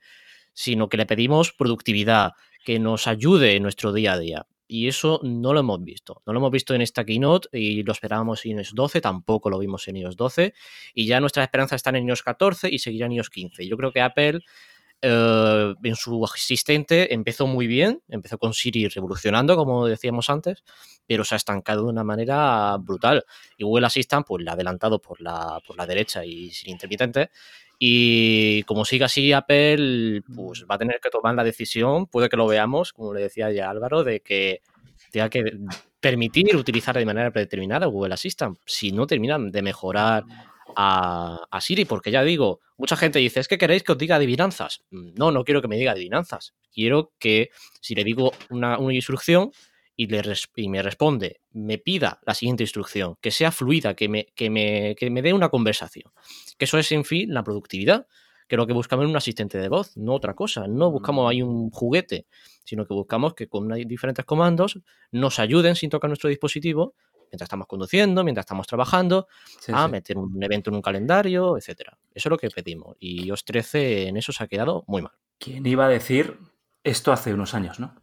sino 0.54 0.90
que 0.90 0.98
le 0.98 1.06
pedimos 1.06 1.54
productividad, 1.54 2.32
que 2.66 2.78
nos 2.78 3.08
ayude 3.08 3.56
en 3.56 3.64
nuestro 3.64 3.94
día 3.94 4.14
a 4.14 4.20
día. 4.20 4.46
Y 4.68 4.88
eso 4.88 5.20
no 5.24 5.54
lo 5.54 5.60
hemos 5.60 5.84
visto. 5.84 6.22
No 6.26 6.32
lo 6.32 6.40
hemos 6.40 6.52
visto 6.52 6.74
en 6.74 6.82
esta 6.82 7.04
keynote 7.04 7.50
y 7.52 7.84
lo 7.84 7.92
esperábamos 7.92 8.46
en 8.46 8.60
iOS 8.60 8.74
12, 8.74 9.02
tampoco 9.02 9.50
lo 9.50 9.60
vimos 9.60 9.86
en 9.90 9.98
iOS 9.98 10.16
12. 10.16 10.54
Y 10.94 11.08
ya 11.08 11.20
nuestras 11.20 11.44
esperanzas 11.44 11.78
están 11.78 11.98
en 11.98 12.08
iOS 12.08 12.24
14 12.24 12.70
y 12.70 12.80
seguirán 12.80 13.12
en 13.12 13.18
iOS 13.18 13.30
15. 13.30 13.68
Yo 13.68 13.76
creo 13.76 13.92
que 13.92 14.00
Apple 14.00 14.40
eh, 15.02 15.74
en 15.84 15.96
su 15.96 16.24
asistente 16.24 17.14
empezó 17.14 17.48
muy 17.48 17.68
bien, 17.68 18.02
empezó 18.08 18.38
con 18.38 18.54
Siri 18.54 18.88
revolucionando, 18.88 19.56
como 19.56 19.88
decíamos 19.88 20.30
antes, 20.30 20.64
pero 21.08 21.24
se 21.24 21.36
ha 21.36 21.38
estancado 21.38 21.84
de 21.84 21.90
una 21.90 22.04
manera 22.04 22.78
brutal. 22.78 23.26
Y 23.58 23.64
Google 23.64 23.88
Assistant, 23.88 24.26
pues 24.28 24.44
le 24.44 24.50
ha 24.50 24.54
adelantado 24.54 25.00
por 25.00 25.20
la, 25.22 25.60
por 25.66 25.76
la 25.78 25.88
derecha 25.88 26.24
y 26.24 26.52
sin 26.52 26.72
intermitente. 26.72 27.32
Y 27.80 28.62
como 28.64 28.86
siga 28.86 29.08
así, 29.08 29.34
Apple 29.34 30.22
pues 30.36 30.66
va 30.70 30.76
a 30.76 30.78
tener 30.78 31.00
que 31.02 31.10
tomar 31.10 31.34
la 31.34 31.44
decisión, 31.44 32.06
puede 32.06 32.30
que 32.30 32.38
lo 32.38 32.46
veamos, 32.46 32.94
como 32.94 33.14
le 33.14 33.22
decía 33.22 33.52
ya 33.52 33.72
Álvaro, 33.72 34.04
de 34.04 34.20
que 34.20 34.62
tenga 35.12 35.30
que 35.30 35.44
permitir 36.00 36.56
utilizar 36.56 36.96
de 36.96 37.06
manera 37.06 37.32
predeterminada 37.32 37.88
Google 37.88 38.14
Assistant. 38.14 38.58
Si 38.66 38.92
no 38.92 39.08
terminan 39.08 39.52
de 39.52 39.62
mejorar 39.64 40.24
a, 40.76 41.48
Siri, 41.60 41.86
porque 41.86 42.12
ya 42.12 42.24
digo, 42.24 42.60
mucha 42.78 42.96
gente 42.96 43.20
dice, 43.20 43.40
es 43.40 43.48
que 43.48 43.58
queréis 43.58 43.84
que 43.84 43.92
os 43.92 43.98
diga 43.98 44.16
adivinanzas. 44.16 44.84
No, 44.90 45.32
no 45.32 45.44
quiero 45.44 45.62
que 45.62 45.68
me 45.68 45.78
diga 45.78 45.92
adivinanzas. 45.92 46.54
Quiero 46.74 47.14
que 47.20 47.50
si 47.82 47.96
le 47.96 48.04
digo 48.04 48.32
una, 48.50 48.78
instrucción 48.92 49.52
y, 49.96 50.08
le 50.08 50.22
y, 50.56 50.70
me 50.70 50.82
responde, 50.82 51.42
me 51.52 51.78
pida 51.78 52.20
la 52.26 52.34
siguiente 52.34 52.64
instrucción, 52.64 53.18
que 53.22 53.32
sea 53.32 53.52
fluida, 53.52 53.96
que 53.96 54.10
me, 54.10 54.28
que 54.36 54.50
me, 54.50 54.96
que 54.98 55.10
me 55.10 55.22
dé 55.22 55.34
una 55.34 55.50
conversación. 55.50 56.12
Que 56.58 56.66
eso 56.66 56.78
es, 56.78 56.92
en 56.92 57.06
fin, 57.06 57.34
la 57.34 57.44
productividad 57.44 58.08
que 58.52 58.58
lo 58.58 58.68
que 58.68 58.74
buscamos 58.74 59.06
es 59.06 59.10
un 59.10 59.16
asistente 59.16 59.58
de 59.58 59.70
voz, 59.70 59.96
no 59.96 60.14
otra 60.14 60.34
cosa. 60.34 60.68
No 60.68 60.92
buscamos 60.92 61.32
ahí 61.32 61.42
un 61.42 61.70
juguete, 61.70 62.26
sino 62.66 62.86
que 62.86 62.94
buscamos 62.94 63.34
que 63.34 63.48
con 63.48 63.70
diferentes 63.88 64.26
comandos 64.26 64.78
nos 65.10 65.40
ayuden 65.40 65.78
sin 65.78 65.90
tocar 65.90 66.10
nuestro 66.10 66.30
dispositivo 66.30 66.94
mientras 67.32 67.48
estamos 67.48 67.68
conduciendo, 67.68 68.24
mientras 68.24 68.44
estamos 68.44 68.68
trabajando, 68.68 69.28
a 69.72 69.88
meter 69.88 70.18
un 70.18 70.42
evento 70.44 70.70
en 70.70 70.76
un 70.76 70.82
calendario, 70.82 71.58
etcétera. 71.58 71.98
Eso 72.14 72.30
es 72.30 72.32
lo 72.32 72.38
que 72.38 72.50
pedimos. 72.50 72.98
Y 73.00 73.26
iOS 73.26 73.46
13 73.46 74.08
en 74.08 74.18
eso 74.18 74.32
se 74.32 74.44
ha 74.44 74.48
quedado 74.48 74.84
muy 74.88 75.02
mal. 75.02 75.14
¿Quién 75.40 75.66
iba 75.66 75.86
a 75.86 75.90
decir 75.90 76.38
esto 76.84 77.12
hace 77.12 77.34
unos 77.34 77.54
años, 77.54 77.80
no? 77.80 77.96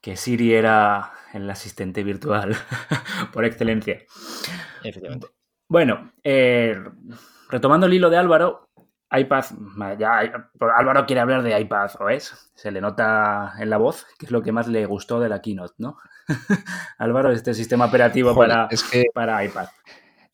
Que 0.00 0.16
Siri 0.16 0.52
era 0.52 1.12
el 1.32 1.48
asistente 1.48 2.02
virtual 2.02 2.56
por 3.32 3.44
excelencia. 3.44 4.02
Efectivamente. 4.82 5.28
Bueno, 5.68 6.12
eh, 6.24 6.76
retomando 7.48 7.86
el 7.86 7.94
hilo 7.94 8.10
de 8.10 8.16
Álvaro, 8.16 8.68
iPad, 9.12 9.44
ya 9.98 10.20
Álvaro 10.76 11.06
quiere 11.06 11.20
hablar 11.20 11.42
de 11.42 11.58
iPad 11.60 11.90
OS, 12.00 12.50
se 12.54 12.70
le 12.70 12.80
nota 12.80 13.54
en 13.58 13.70
la 13.70 13.76
voz, 13.76 14.06
que 14.18 14.26
es 14.26 14.32
lo 14.32 14.42
que 14.42 14.52
más 14.52 14.68
le 14.68 14.86
gustó 14.86 15.20
de 15.20 15.28
la 15.28 15.42
keynote, 15.42 15.74
¿no? 15.78 15.98
Álvaro, 16.98 17.32
este 17.32 17.54
sistema 17.54 17.86
operativo 17.86 18.34
para, 18.34 18.68
para 19.14 19.44
iPad. 19.44 19.68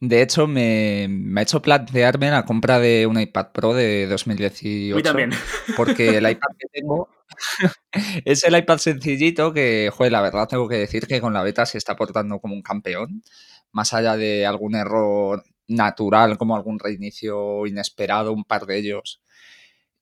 De 0.00 0.22
hecho, 0.22 0.46
me, 0.46 1.08
ha 1.36 1.42
hecho 1.42 1.60
plantearme 1.60 2.30
la 2.30 2.44
compra 2.44 2.78
de 2.78 3.06
un 3.06 3.18
iPad 3.18 3.48
Pro 3.52 3.74
de 3.74 4.06
2018. 4.06 5.02
también. 5.02 5.30
Porque 5.76 6.18
el 6.18 6.30
iPad 6.30 6.50
que 6.56 6.68
tengo 6.72 7.08
es 8.24 8.44
el 8.44 8.56
iPad 8.56 8.78
sencillito 8.78 9.52
que, 9.52 9.90
joder, 9.92 10.12
la 10.12 10.20
verdad 10.20 10.46
tengo 10.46 10.68
que 10.68 10.76
decir 10.76 11.08
que 11.08 11.20
con 11.20 11.32
la 11.32 11.42
beta 11.42 11.66
se 11.66 11.78
está 11.78 11.96
portando 11.96 12.38
como 12.38 12.54
un 12.54 12.62
campeón. 12.62 13.24
Más 13.72 13.92
allá 13.92 14.16
de 14.16 14.46
algún 14.46 14.76
error 14.76 15.42
natural 15.68 16.38
como 16.38 16.56
algún 16.56 16.78
reinicio 16.78 17.66
inesperado, 17.66 18.32
un 18.32 18.44
par 18.44 18.66
de 18.66 18.78
ellos, 18.78 19.22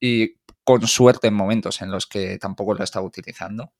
y 0.00 0.37
con 0.64 0.87
suerte 0.87 1.28
en 1.28 1.35
momentos 1.35 1.82
en 1.82 1.90
los 1.90 2.06
que 2.06 2.38
tampoco 2.38 2.75
lo 2.75 2.80
he 2.80 2.85
estado 2.85 3.04
utilizando. 3.04 3.73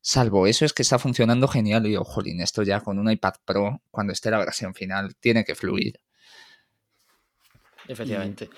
Salvo 0.00 0.46
eso, 0.46 0.64
es 0.64 0.72
que 0.72 0.82
está 0.82 0.98
funcionando 0.98 1.48
genial 1.48 1.86
y 1.86 1.90
digo, 1.90 2.04
jolín, 2.04 2.40
esto 2.40 2.62
ya 2.62 2.80
con 2.80 2.98
un 2.98 3.10
iPad 3.10 3.34
Pro, 3.44 3.82
cuando 3.90 4.12
esté 4.12 4.30
la 4.30 4.38
versión 4.38 4.74
final, 4.74 5.16
tiene 5.16 5.44
que 5.44 5.54
fluir. 5.54 6.00
Efectivamente. 7.88 8.50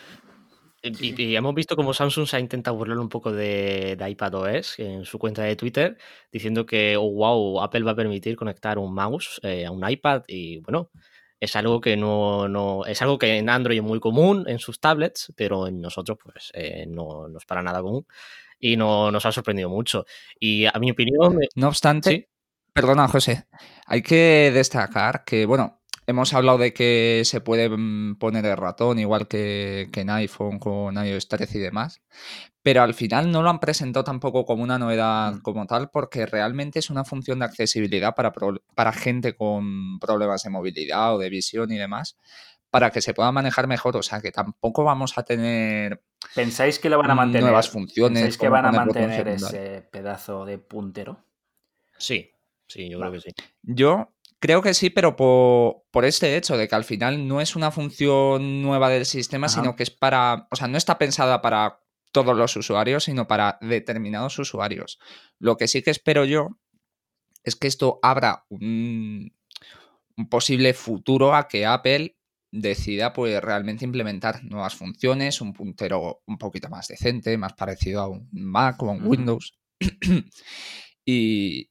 Y, 0.83 1.35
hemos 1.35 1.55
visto 1.55 1.75
cómo 1.75 1.93
Samsung 1.93 2.27
se 2.27 2.37
ha 2.37 2.41
intentado 2.41 2.77
burlar 2.77 2.99
un 2.99 3.09
poco 3.09 3.33
de, 3.33 3.97
de 3.97 4.11
iPadOS 4.11 4.79
en 4.79 5.05
su 5.05 5.19
cuenta 5.19 5.43
de 5.43 5.57
Twitter, 5.57 5.99
diciendo 6.31 6.67
que, 6.67 6.97
oh, 6.97 7.11
wow, 7.11 7.63
Apple 7.63 7.83
va 7.83 7.93
a 7.93 7.97
permitir 7.97 8.37
conectar 8.37 8.79
un 8.79 8.95
mouse 8.95 9.41
eh, 9.43 9.67
a 9.67 9.73
un 9.73 9.89
iPad. 9.89 10.23
Y 10.29 10.59
bueno, 10.59 10.91
es 11.41 11.57
algo 11.57 11.81
que 11.81 11.97
no, 11.97 12.49
no, 12.49 12.85
es 12.85 13.01
algo 13.03 13.19
que 13.19 13.37
en 13.37 13.49
Android 13.49 13.79
es 13.79 13.85
muy 13.85 14.01
común 14.01 14.45
en 14.49 14.59
sus 14.59 14.81
tablets, 14.81 15.33
pero 15.37 15.67
en 15.67 15.81
nosotros 15.81 16.19
pues 16.23 16.51
eh, 16.55 16.87
no, 16.89 17.29
no, 17.29 17.39
es 17.39 17.45
para 17.45 17.63
nada 17.63 17.83
común 17.83 18.07
y 18.59 18.77
no 18.77 19.11
nos 19.11 19.25
ha 19.27 19.33
sorprendido 19.33 19.69
mucho. 19.69 20.05
Y 20.39 20.67
a 20.67 20.73
mi 20.81 20.91
opinión... 20.91 21.39
No 21.55 21.69
obstante, 21.69 22.29
perdona 22.73 23.09
José, 23.09 23.47
hay 23.87 24.03
que 24.03 24.51
destacar 24.53 25.25
que, 25.25 25.47
bueno, 25.47 25.81
hemos 26.09 26.33
hablado 26.33 26.57
de 26.57 26.73
que 26.73 27.23
se 27.25 27.43
puede 27.43 27.69
mm, 27.69 28.17
poner 28.17 28.47
el 28.47 28.57
ratón 28.57 28.99
igual 28.99 29.29
que, 29.29 29.91
que 29.93 30.01
en 30.01 30.11
iPhone 30.11 30.59
con 30.59 30.97
iOS 30.97 31.29
13 31.29 31.59
y 31.59 31.61
demás, 31.61 32.01
pero 32.63 32.83
al 32.83 32.95
final 32.95 33.31
no 33.31 33.43
lo 33.43 33.51
han 33.51 33.61
presentado 33.61 34.05
tampoco 34.05 34.47
como 34.47 34.63
una 34.63 34.79
novedad 34.79 35.35
mm. 35.35 35.43
como 35.43 35.67
tal, 35.67 35.91
porque 35.91 36.25
realmente 36.25 36.79
es 36.79 36.89
una 36.89 37.05
función 37.05 37.41
de 37.41 37.45
accesibilidad 37.45 38.15
para, 38.15 38.33
para 38.75 38.93
gente 38.93 39.37
con 39.37 39.99
problemas 39.99 40.43
de 40.43 40.51
movilidad 40.51 41.15
o 41.15 41.19
de 41.19 41.29
visión 41.29 41.71
y 41.71 41.77
demás, 41.77 42.17
para 42.71 42.91
que 42.91 43.03
se 43.03 43.13
pueda 43.13 43.31
manejar 43.31 43.67
mejor. 43.67 43.95
O 43.99 44.03
sea, 44.03 44.23
que 44.23 44.33
tampoco 44.33 44.85
vamos 44.85 45.19
a 45.19 45.25
tener. 45.25 46.03
¿Pensáis 46.35 46.79
que 46.79 46.89
lo 46.89 46.97
van 46.97 47.11
a 47.11 47.15
mantener? 47.15 47.43
Nuevas 47.43 47.69
funciones. 47.69 48.23
¿Pensáis 48.23 48.39
que 48.39 48.49
van 48.49 48.65
a 48.65 48.73
mantener 48.73 49.29
ese 49.29 49.87
pedazo 49.91 50.47
de 50.47 50.59
puntero? 50.59 51.23
Sí, 51.99 52.31
sí, 52.67 52.89
yo 52.89 52.99
creo 52.99 53.13
que 53.13 53.21
sí. 53.21 53.31
Yo 53.63 54.15
creo 54.39 54.63
que 54.63 54.75
sí, 54.75 54.91
pero 54.91 55.17
por, 55.17 56.05
este 56.05 56.37
hecho 56.37 56.57
de 56.57 56.69
que 56.69 56.75
al 56.75 56.85
final 56.85 57.27
no 57.27 57.41
es 57.41 57.57
una 57.57 57.71
función 57.71 58.63
nueva 58.63 58.89
del 58.89 59.07
sistema, 59.07 59.49
sino 59.49 59.77
que 59.77 59.83
es 59.83 59.91
para. 59.91 60.47
O 60.51 60.57
sea, 60.57 60.69
no 60.69 60.79
está 60.79 60.99
pensada 60.99 61.43
para 61.43 61.81
todos 62.13 62.37
los 62.37 62.57
usuarios, 62.57 63.05
sino 63.05 63.27
para 63.27 63.59
determinados 63.61 64.39
usuarios. 64.39 64.99
Lo 65.39 65.57
que 65.57 65.69
sí 65.69 65.83
que 65.83 65.91
espero 65.91 66.25
yo 66.25 66.59
es 67.45 67.57
que 67.57 67.69
esto 67.69 67.99
abra 68.03 68.45
un, 68.49 69.35
posible 70.31 70.75
futuro 70.75 71.35
a 71.35 71.49
que 71.49 71.67
Apple 71.67 72.17
decida 72.51 73.13
pues 73.13 73.41
realmente 73.43 73.85
implementar 73.85 74.43
nuevas 74.45 74.75
funciones, 74.75 75.41
un 75.41 75.53
puntero 75.53 76.23
un 76.27 76.39
poquito 76.39 76.69
más 76.69 76.89
decente, 76.89 77.37
más 77.37 77.53
parecido 77.53 78.01
a 78.01 78.09
un 78.09 78.29
Mac 78.33 78.83
o 78.83 78.89
a 78.89 78.93
un 78.93 79.07
Windows. 79.07 79.59
y, 81.05 81.71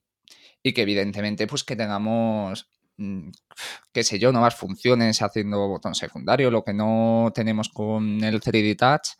y, 0.67 0.73
que 0.73 0.81
evidentemente 0.81 1.47
pues 1.47 1.63
que 1.63 1.75
tengamos 1.75 2.69
mm, 2.97 3.29
qué 3.91 4.03
sé 4.03 4.19
yo, 4.19 4.31
nuevas 4.31 4.55
funciones 4.55 5.21
haciendo 5.21 5.67
botón 5.67 5.95
secundario, 5.95 6.51
lo 6.51 6.63
que 6.63 6.73
no 6.73 7.31
tenemos 7.33 7.69
con 7.69 8.23
el 8.23 8.41
3D 8.41 8.77
Touch, 8.77 9.17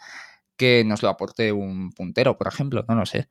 que 0.56 0.84
nos 0.84 1.04
lo 1.04 1.10
aporte 1.10 1.52
un 1.52 1.92
puntero, 1.92 2.38
por 2.38 2.48
ejemplo, 2.48 2.84
no 2.88 2.96
lo 2.96 3.06
sé. 3.06 3.30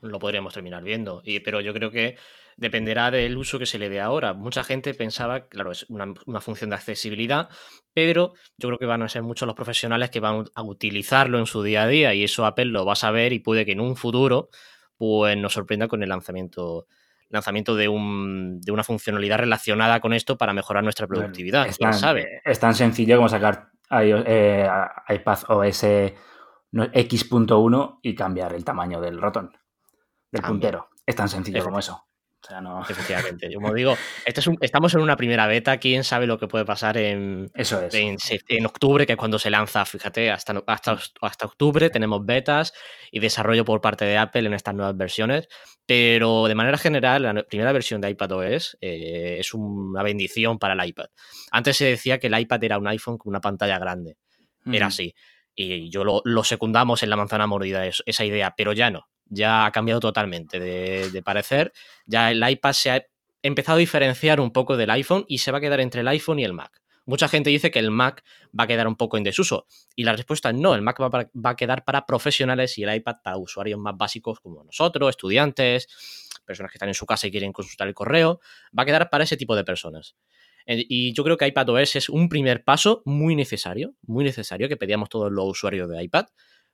Lo 0.00 0.18
podríamos 0.18 0.54
terminar 0.54 0.82
viendo, 0.82 1.20
y, 1.24 1.40
pero 1.40 1.60
yo 1.60 1.74
creo 1.74 1.90
que 1.90 2.16
dependerá 2.60 3.10
del 3.10 3.36
uso 3.36 3.58
que 3.58 3.66
se 3.66 3.78
le 3.78 3.88
dé 3.88 4.00
ahora. 4.00 4.34
Mucha 4.34 4.62
gente 4.62 4.92
pensaba, 4.94 5.48
claro, 5.48 5.72
es 5.72 5.86
una, 5.88 6.40
función 6.40 6.70
de 6.70 6.76
accesibilidad, 6.76 7.48
pero 7.94 8.34
yo 8.58 8.68
creo 8.68 8.78
que 8.78 8.86
van 8.86 9.02
a 9.02 9.08
ser 9.08 9.22
muchos 9.22 9.46
los 9.46 9.56
profesionales 9.56 10.10
que 10.10 10.20
van 10.20 10.44
a 10.54 10.62
utilizarlo 10.62 11.38
en 11.38 11.46
su 11.46 11.62
día 11.62 11.84
a 11.84 11.88
día 11.88 12.14
y 12.14 12.22
eso 12.22 12.44
Apple 12.44 12.66
lo 12.66 12.84
va 12.84 12.92
a 12.92 12.96
saber 12.96 13.32
y 13.32 13.38
puede 13.38 13.64
que 13.64 13.72
en 13.72 13.80
un 13.80 13.96
futuro 13.96 14.50
pues 14.98 15.36
nos 15.38 15.54
sorprenda 15.54 15.88
con 15.88 16.02
el 16.02 16.10
lanzamiento 16.10 16.86
lanzamiento 17.30 17.74
de, 17.76 17.88
un, 17.88 18.60
de 18.60 18.72
una 18.72 18.84
funcionalidad 18.84 19.38
relacionada 19.38 20.00
con 20.00 20.12
esto 20.12 20.36
para 20.36 20.52
mejorar 20.52 20.82
nuestra 20.84 21.06
productividad. 21.06 21.66
es, 21.66 21.78
tan, 21.78 21.94
sabe? 21.94 22.42
es 22.44 22.58
tan 22.58 22.74
sencillo 22.74 23.16
como 23.16 23.28
sacar 23.28 23.70
eh, 23.90 24.68
iPad 25.08 25.38
OS 25.48 25.84
X.1 26.72 27.98
y 28.02 28.14
cambiar 28.14 28.52
el 28.52 28.64
tamaño 28.64 29.00
del 29.00 29.20
rotón, 29.20 29.56
del 30.30 30.42
puntero. 30.42 30.88
Es 31.06 31.16
tan 31.16 31.28
sencillo 31.28 31.64
como 31.64 31.78
eso. 31.78 32.09
O 32.42 32.46
sea, 32.46 32.60
no. 32.60 32.80
Efectivamente. 32.82 33.52
Como 33.52 33.74
digo, 33.74 33.96
este 34.24 34.40
es 34.40 34.48
estamos 34.60 34.94
en 34.94 35.00
una 35.00 35.16
primera 35.16 35.46
beta. 35.46 35.76
¿Quién 35.78 36.04
sabe 36.04 36.26
lo 36.26 36.38
que 36.38 36.48
puede 36.48 36.64
pasar 36.64 36.96
en, 36.96 37.50
Eso 37.54 37.82
es. 37.82 37.94
en, 37.94 38.66
octubre, 38.66 39.06
que 39.06 39.12
es 39.12 39.18
cuando 39.18 39.38
se 39.38 39.50
lanza? 39.50 39.84
Fíjate, 39.84 40.30
hasta, 40.30 40.62
hasta, 40.66 40.98
hasta 41.20 41.46
octubre 41.46 41.90
tenemos 41.90 42.24
betas 42.24 42.72
y 43.10 43.20
desarrollo 43.20 43.64
por 43.64 43.82
parte 43.82 44.06
de 44.06 44.16
Apple 44.16 44.46
en 44.46 44.54
estas 44.54 44.74
nuevas 44.74 44.96
versiones. 44.96 45.48
Pero 45.84 46.46
de 46.46 46.54
manera 46.54 46.78
general, 46.78 47.22
la 47.22 47.42
primera 47.42 47.72
versión 47.72 48.00
de 48.00 48.10
iPadOS 48.10 48.78
eh, 48.80 49.36
es 49.40 49.52
una 49.52 50.02
bendición 50.02 50.58
para 50.58 50.74
el 50.74 50.88
iPad. 50.88 51.06
Antes 51.50 51.76
se 51.76 51.84
decía 51.86 52.18
que 52.18 52.28
el 52.28 52.38
iPad 52.38 52.64
era 52.64 52.78
un 52.78 52.88
iPhone 52.88 53.18
con 53.18 53.30
una 53.30 53.40
pantalla 53.40 53.78
grande. 53.78 54.16
Era 54.64 54.86
así. 54.86 55.14
Y 55.54 55.90
yo 55.90 56.04
lo, 56.04 56.22
lo, 56.24 56.44
secundamos 56.44 57.02
en 57.02 57.10
la 57.10 57.16
manzana 57.16 57.46
mordida, 57.46 57.84
esa 57.86 58.24
idea, 58.24 58.54
pero 58.56 58.72
ya 58.72 58.90
no 58.90 59.09
ya 59.30 59.64
ha 59.64 59.72
cambiado 59.72 60.00
totalmente 60.00 60.60
de, 60.60 61.22
parecer. 61.22 61.72
Ya 62.04 62.30
el 62.30 62.46
iPad 62.46 62.72
se 62.72 62.90
ha 62.90 63.06
empezado 63.42 63.76
a 63.76 63.78
diferenciar 63.78 64.40
un 64.40 64.52
poco 64.52 64.76
del 64.76 64.90
iPhone 64.90 65.24
y 65.28 65.38
se 65.38 65.50
va 65.50 65.58
a 65.58 65.60
quedar 65.60 65.80
entre 65.80 66.02
el 66.02 66.08
iPhone 66.08 66.40
y 66.40 66.44
el 66.44 66.52
Mac. 66.52 66.82
Mucha 67.06 67.28
gente 67.28 67.48
dice 67.50 67.70
que 67.70 67.78
el 67.78 67.90
Mac 67.90 68.22
va 68.58 68.64
a 68.64 68.66
quedar 68.66 68.86
un 68.86 68.96
poco 68.96 69.16
en 69.16 69.24
desuso 69.24 69.66
y 69.96 70.04
la 70.04 70.12
respuesta 70.12 70.50
es 70.50 70.56
no, 70.56 70.74
el 70.74 70.82
Mac 70.82 71.00
va, 71.00 71.50
a 71.50 71.56
quedar 71.56 71.84
para 71.84 72.04
profesionales 72.04 72.76
y 72.76 72.84
el 72.84 72.94
iPad 72.94 73.16
para 73.24 73.38
usuarios 73.38 73.80
más 73.80 73.96
básicos 73.96 74.38
como 74.40 74.62
nosotros, 74.62 75.10
estudiantes, 75.10 75.88
personas 76.44 76.70
que 76.70 76.76
están 76.76 76.88
en 76.88 76.94
su 76.94 77.06
casa 77.06 77.26
y 77.26 77.30
quieren 77.30 77.52
consultar 77.52 77.88
el 77.88 77.94
correo, 77.94 78.40
va 78.78 78.82
a 78.82 78.86
quedar 78.86 79.08
para 79.10 79.24
ese 79.24 79.36
tipo 79.36 79.56
de 79.56 79.64
personas. 79.64 80.14
Eh, 80.66 80.84
y 80.88 81.12
yo 81.14 81.24
creo 81.24 81.36
que 81.36 81.46
iPadOS 81.46 81.96
es 81.96 82.08
un 82.08 82.28
primer 82.28 82.64
paso 82.64 83.02
muy 83.06 83.34
necesario, 83.34 83.94
muy 84.02 84.24
necesario 84.24 84.68
que 84.68 84.76
pedíamos 84.76 85.08
todos 85.08 85.32
los 85.32 85.46
usuarios 85.46 85.88
de 85.88 86.02
iPad 86.02 86.26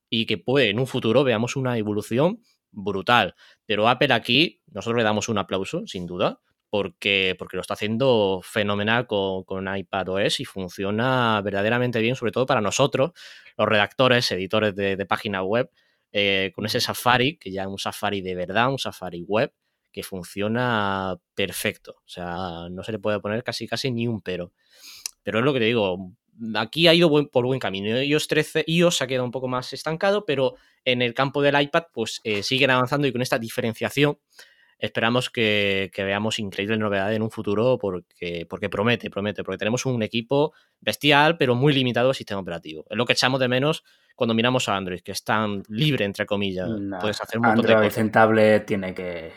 y 0.09 0.27
que 0.27 0.39
puede 0.39 0.71
en 0.71 0.79
un 0.79 0.87
futuro 0.87 1.25
veamos 1.25 1.57
una 1.57 1.79
evolución 1.79 2.41
brutal. 2.71 3.35
Pero 3.67 3.89
Apple 3.89 4.13
aquí, 4.13 4.63
nosotros 4.67 4.99
le 4.99 5.05
damos 5.05 5.29
un 5.29 5.39
aplauso, 5.39 5.87
sin 5.87 6.07
duda, 6.07 6.41
porque, 6.71 7.35
porque 7.39 7.57
lo 7.57 7.63
está 7.63 7.75
haciendo 7.75 8.41
fenomenal 8.43 9.07
con, 9.07 9.45
con 9.45 9.75
iPadOS 9.75 10.41
y 10.41 10.45
funciona 10.45 11.41
verdaderamente 11.43 12.01
bien, 12.01 12.17
sobre 12.17 12.33
todo 12.33 12.47
para 12.47 12.61
nosotros, 12.61 13.13
los 13.57 13.69
redactores, 13.69 14.31
editores 14.33 14.75
de, 14.75 14.97
de 14.97 15.07
página 15.07 15.43
web, 15.43 15.71
eh, 16.13 16.53
con 16.55 16.67
ese 16.67 16.81
Safari, 16.81 17.37
que 17.39 17.51
ya 17.51 17.63
es 17.63 17.69
un 17.69 17.79
Safari 17.79 18.21
de 18.21 18.35
verdad, 18.35 18.71
un 18.71 18.79
Safari 18.79 19.23
web, 19.23 19.53
que 19.93 20.03
funciona 20.03 21.17
perfecto. 21.35 21.93
O 21.99 22.09
sea, 22.09 22.69
no 22.71 22.83
se 22.83 22.93
le 22.93 22.99
puede 22.99 23.21
poner 23.21 23.43
casi 23.43 23.67
casi 23.67 23.91
ni 23.91 24.07
un 24.07 24.21
pero. 24.21 24.53
Pero 25.23 25.39
es 25.39 25.45
lo 25.45 25.53
que 25.53 25.61
te 25.61 25.65
digo, 25.67 26.13
aquí 26.55 26.89
ha 26.89 26.95
ido 26.95 27.11
por 27.29 27.47
buen 27.47 27.61
camino. 27.61 28.01
iOS 28.01 28.29
13, 28.29 28.65
iOS 28.67 29.03
ha 29.03 29.07
quedado 29.07 29.25
un 29.25 29.31
poco 29.31 29.49
más 29.49 29.73
estancado, 29.73 30.25
pero 30.25 30.55
en 30.85 31.03
el 31.03 31.15
campo 31.15 31.43
del 31.43 31.61
iPad, 31.61 31.85
pues 31.93 32.21
eh, 32.25 32.43
siguen 32.43 32.71
avanzando 32.71 33.07
y 33.07 33.13
con 33.13 33.23
esta 33.23 33.39
diferenciación 33.39 34.19
esperamos 34.79 35.31
que, 35.31 35.91
veamos 35.97 36.39
increíbles 36.39 36.79
novedades 36.79 37.17
en 37.17 37.23
un 37.23 37.31
futuro 37.31 37.79
porque, 37.79 38.47
porque 38.49 38.69
promete, 38.69 39.11
promete, 39.11 39.43
porque 39.43 39.59
tenemos 39.59 39.87
un 39.87 40.03
equipo 40.03 40.53
bestial, 40.81 41.39
pero 41.39 41.55
muy 41.55 41.73
limitado 41.73 42.11
al 42.11 42.15
sistema 42.15 42.41
operativo. 42.41 42.85
Es 42.91 42.97
lo 42.97 43.07
que 43.07 43.15
echamos 43.15 43.41
de 43.41 43.49
menos 43.49 43.85
cuando 44.15 44.35
miramos 44.35 44.69
a 44.69 44.77
Android, 44.77 45.01
que 45.01 45.13
es 45.13 45.25
tan 45.25 45.63
libre, 45.69 46.05
entre 46.05 46.27
comillas. 46.27 46.69
Puedes 47.01 47.21
hacer 47.21 47.39
un 47.39 47.47
montón 47.47 47.71
Android 47.71 47.93
de 47.93 48.09
tablet 48.11 48.67
tiene 48.67 48.95
que 48.95 49.33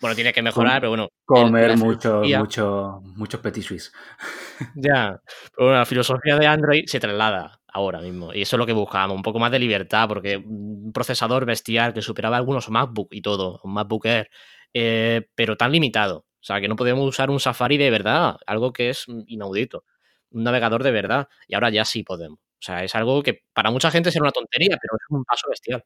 bueno, 0.00 0.14
tiene 0.14 0.32
que 0.32 0.42
mejorar, 0.42 0.80
pero 0.80 0.90
bueno. 0.90 1.08
Comer 1.24 1.76
mucho, 1.76 2.22
mucho, 2.22 3.00
mucho 3.02 3.42
petit 3.42 3.62
suisse. 3.62 3.92
Ya, 4.74 5.20
pero 5.54 5.66
bueno, 5.66 5.78
la 5.78 5.86
filosofía 5.86 6.36
de 6.36 6.46
Android 6.46 6.84
se 6.86 7.00
traslada 7.00 7.60
ahora 7.72 8.00
mismo. 8.00 8.32
Y 8.34 8.42
eso 8.42 8.56
es 8.56 8.58
lo 8.58 8.66
que 8.66 8.72
buscábamos, 8.72 9.16
un 9.16 9.22
poco 9.22 9.38
más 9.38 9.50
de 9.50 9.58
libertad, 9.58 10.08
porque 10.08 10.36
un 10.36 10.92
procesador 10.92 11.44
bestial 11.44 11.94
que 11.94 12.02
superaba 12.02 12.36
algunos 12.36 12.68
MacBook 12.68 13.08
y 13.12 13.22
todo, 13.22 13.60
un 13.62 13.74
MacBook 13.74 14.06
Air, 14.06 14.30
eh, 14.74 15.28
pero 15.34 15.56
tan 15.56 15.72
limitado. 15.72 16.26
O 16.40 16.42
sea, 16.42 16.60
que 16.60 16.68
no 16.68 16.76
podemos 16.76 17.06
usar 17.06 17.30
un 17.30 17.38
Safari 17.38 17.76
de 17.76 17.90
verdad, 17.90 18.36
algo 18.46 18.72
que 18.72 18.90
es 18.90 19.06
inaudito. 19.26 19.84
Un 20.30 20.44
navegador 20.44 20.82
de 20.82 20.90
verdad. 20.90 21.28
Y 21.46 21.54
ahora 21.54 21.70
ya 21.70 21.84
sí 21.84 22.02
podemos. 22.02 22.38
O 22.38 22.62
sea, 22.62 22.84
es 22.84 22.94
algo 22.94 23.22
que 23.22 23.42
para 23.54 23.70
mucha 23.70 23.90
gente 23.90 24.10
será 24.10 24.24
una 24.24 24.32
tontería, 24.32 24.76
pero 24.80 24.96
es 24.96 25.06
un 25.08 25.24
paso 25.24 25.48
bestial. 25.48 25.84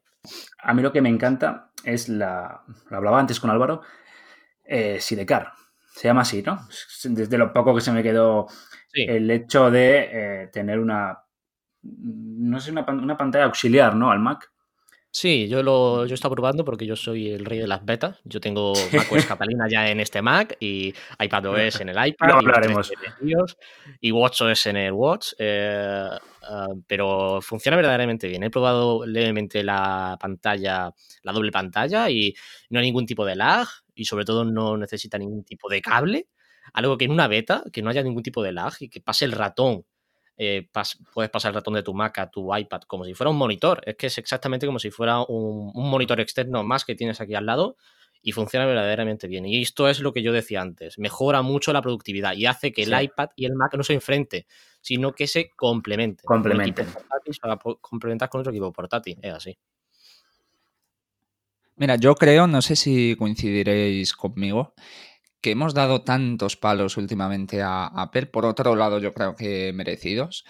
A 0.59 0.73
mí 0.73 0.81
lo 0.81 0.91
que 0.91 1.01
me 1.01 1.09
encanta 1.09 1.71
es 1.83 2.09
la. 2.09 2.63
Lo 2.89 2.97
hablaba 2.97 3.19
antes 3.19 3.39
con 3.39 3.49
Álvaro, 3.49 3.81
eh, 4.65 4.99
Sidecar. 4.99 5.51
Se 5.93 6.07
llama 6.07 6.21
así, 6.21 6.41
¿no? 6.41 6.67
Desde 7.03 7.37
lo 7.37 7.53
poco 7.53 7.73
que 7.73 7.81
se 7.81 7.91
me 7.91 8.03
quedó 8.03 8.47
el 8.93 9.29
hecho 9.31 9.71
de 9.71 10.09
eh, 10.11 10.47
tener 10.47 10.79
una, 10.79 11.17
no 11.83 12.59
sé, 12.59 12.71
una, 12.71 13.17
pantalla 13.17 13.45
auxiliar, 13.45 13.95
¿no? 13.95 14.11
Al 14.11 14.19
Mac. 14.19 14.51
Sí, 15.15 15.47
yo 15.47 15.63
lo 15.63 16.05
yo 16.05 16.11
he 16.11 16.13
estado 16.13 16.35
probando 16.35 16.65
porque 16.65 16.85
yo 16.85 16.97
soy 16.97 17.29
el 17.29 17.45
rey 17.45 17.59
de 17.59 17.67
las 17.67 17.85
betas. 17.85 18.19
Yo 18.25 18.41
tengo 18.41 18.73
macOS 18.91 19.25
Catalina 19.25 19.65
ya 19.71 19.89
en 19.89 20.01
este 20.01 20.21
Mac 20.21 20.57
y 20.59 20.93
iPadOS 21.17 21.79
en 21.79 21.87
el 21.87 21.95
iPad. 22.07 22.43
y, 23.21 23.31
y 24.01 24.11
WatchOS 24.11 24.65
en 24.65 24.75
el 24.75 24.91
Watch. 24.91 25.31
Eh, 25.39 26.09
ah, 26.43 26.67
pero 26.85 27.39
funciona 27.41 27.77
verdaderamente 27.77 28.27
bien. 28.27 28.43
He 28.43 28.49
probado 28.49 29.05
levemente 29.05 29.63
la 29.63 30.17
pantalla, 30.19 30.91
la 31.23 31.31
doble 31.31 31.49
pantalla 31.53 32.09
y 32.09 32.33
no 32.69 32.79
hay 32.79 32.87
ningún 32.87 33.05
tipo 33.05 33.25
de 33.25 33.37
lag 33.37 33.69
y 33.95 34.03
sobre 34.03 34.25
todo 34.25 34.43
no 34.43 34.75
necesita 34.75 35.17
ningún 35.17 35.45
tipo 35.45 35.69
de 35.69 35.81
cable. 35.81 36.27
Algo 36.73 36.97
que 36.97 37.05
en 37.05 37.11
una 37.11 37.29
beta, 37.29 37.63
que 37.71 37.81
no 37.81 37.89
haya 37.89 38.03
ningún 38.03 38.23
tipo 38.23 38.43
de 38.43 38.51
lag 38.51 38.73
y 38.81 38.89
que 38.89 38.99
pase 38.99 39.23
el 39.23 39.31
ratón. 39.31 39.85
Eh, 40.37 40.67
puedes 41.13 41.31
pasar 41.31 41.49
el 41.49 41.55
ratón 41.55 41.75
de 41.75 41.83
tu 41.83 41.93
Mac 41.93 42.17
a 42.19 42.29
tu 42.29 42.55
iPad 42.55 42.81
como 42.81 43.05
si 43.05 43.13
fuera 43.13 43.29
un 43.29 43.37
monitor. 43.37 43.81
Es 43.85 43.95
que 43.95 44.07
es 44.07 44.17
exactamente 44.17 44.65
como 44.65 44.79
si 44.79 44.91
fuera 44.91 45.21
un, 45.21 45.71
monitor 45.73 46.19
externo 46.19 46.63
más 46.63 46.83
que 46.83 46.95
tienes 46.95 47.21
aquí 47.21 47.35
al 47.35 47.45
lado 47.45 47.77
y 48.21 48.31
funciona 48.31 48.65
verdaderamente 48.65 49.27
bien. 49.27 49.45
Y 49.45 49.61
esto 49.61 49.87
es 49.87 49.99
lo 49.99 50.11
que 50.11 50.23
yo 50.23 50.33
decía 50.33 50.61
antes, 50.61 50.97
mejora 50.97 51.41
mucho 51.41 51.71
la 51.71 51.81
productividad 51.81 52.33
y 52.33 52.47
hace 52.47 52.73
que 52.73 52.83
el 52.83 53.01
iPad 53.01 53.29
y 53.35 53.45
el 53.45 53.53
Mac 53.53 53.75
no 53.75 53.83
se 53.83 53.93
enfrenten, 53.93 54.45
sino 54.81 55.13
que 55.13 55.27
se 55.27 55.51
complementen. 55.55 56.25
Complementen. 56.25 56.87
Para 57.41 57.57
complementar 57.79 58.29
con 58.29 58.41
otro 58.41 58.51
equipo 58.51 58.73
portátil, 58.73 59.17
es 59.21 59.33
así. 59.33 59.57
Mira, 61.77 61.97
yo 61.97 62.15
creo, 62.15 62.47
no 62.47 62.61
sé 62.61 62.75
si 62.75 63.15
coincidiréis 63.17 64.13
conmigo, 64.13 64.73
que 65.45 65.51
hemos 65.51 65.75
dado 65.75 66.01
tantos 66.01 66.57
palos 66.57 66.97
últimamente 66.97 67.61
a 67.61 67.85
Apple, 67.85 68.25
por 68.25 68.47
otro 68.47 68.75
lado 68.75 68.97
yo 68.97 69.13
creo 69.13 69.35
que 69.35 69.73
merecidos, 69.73 70.43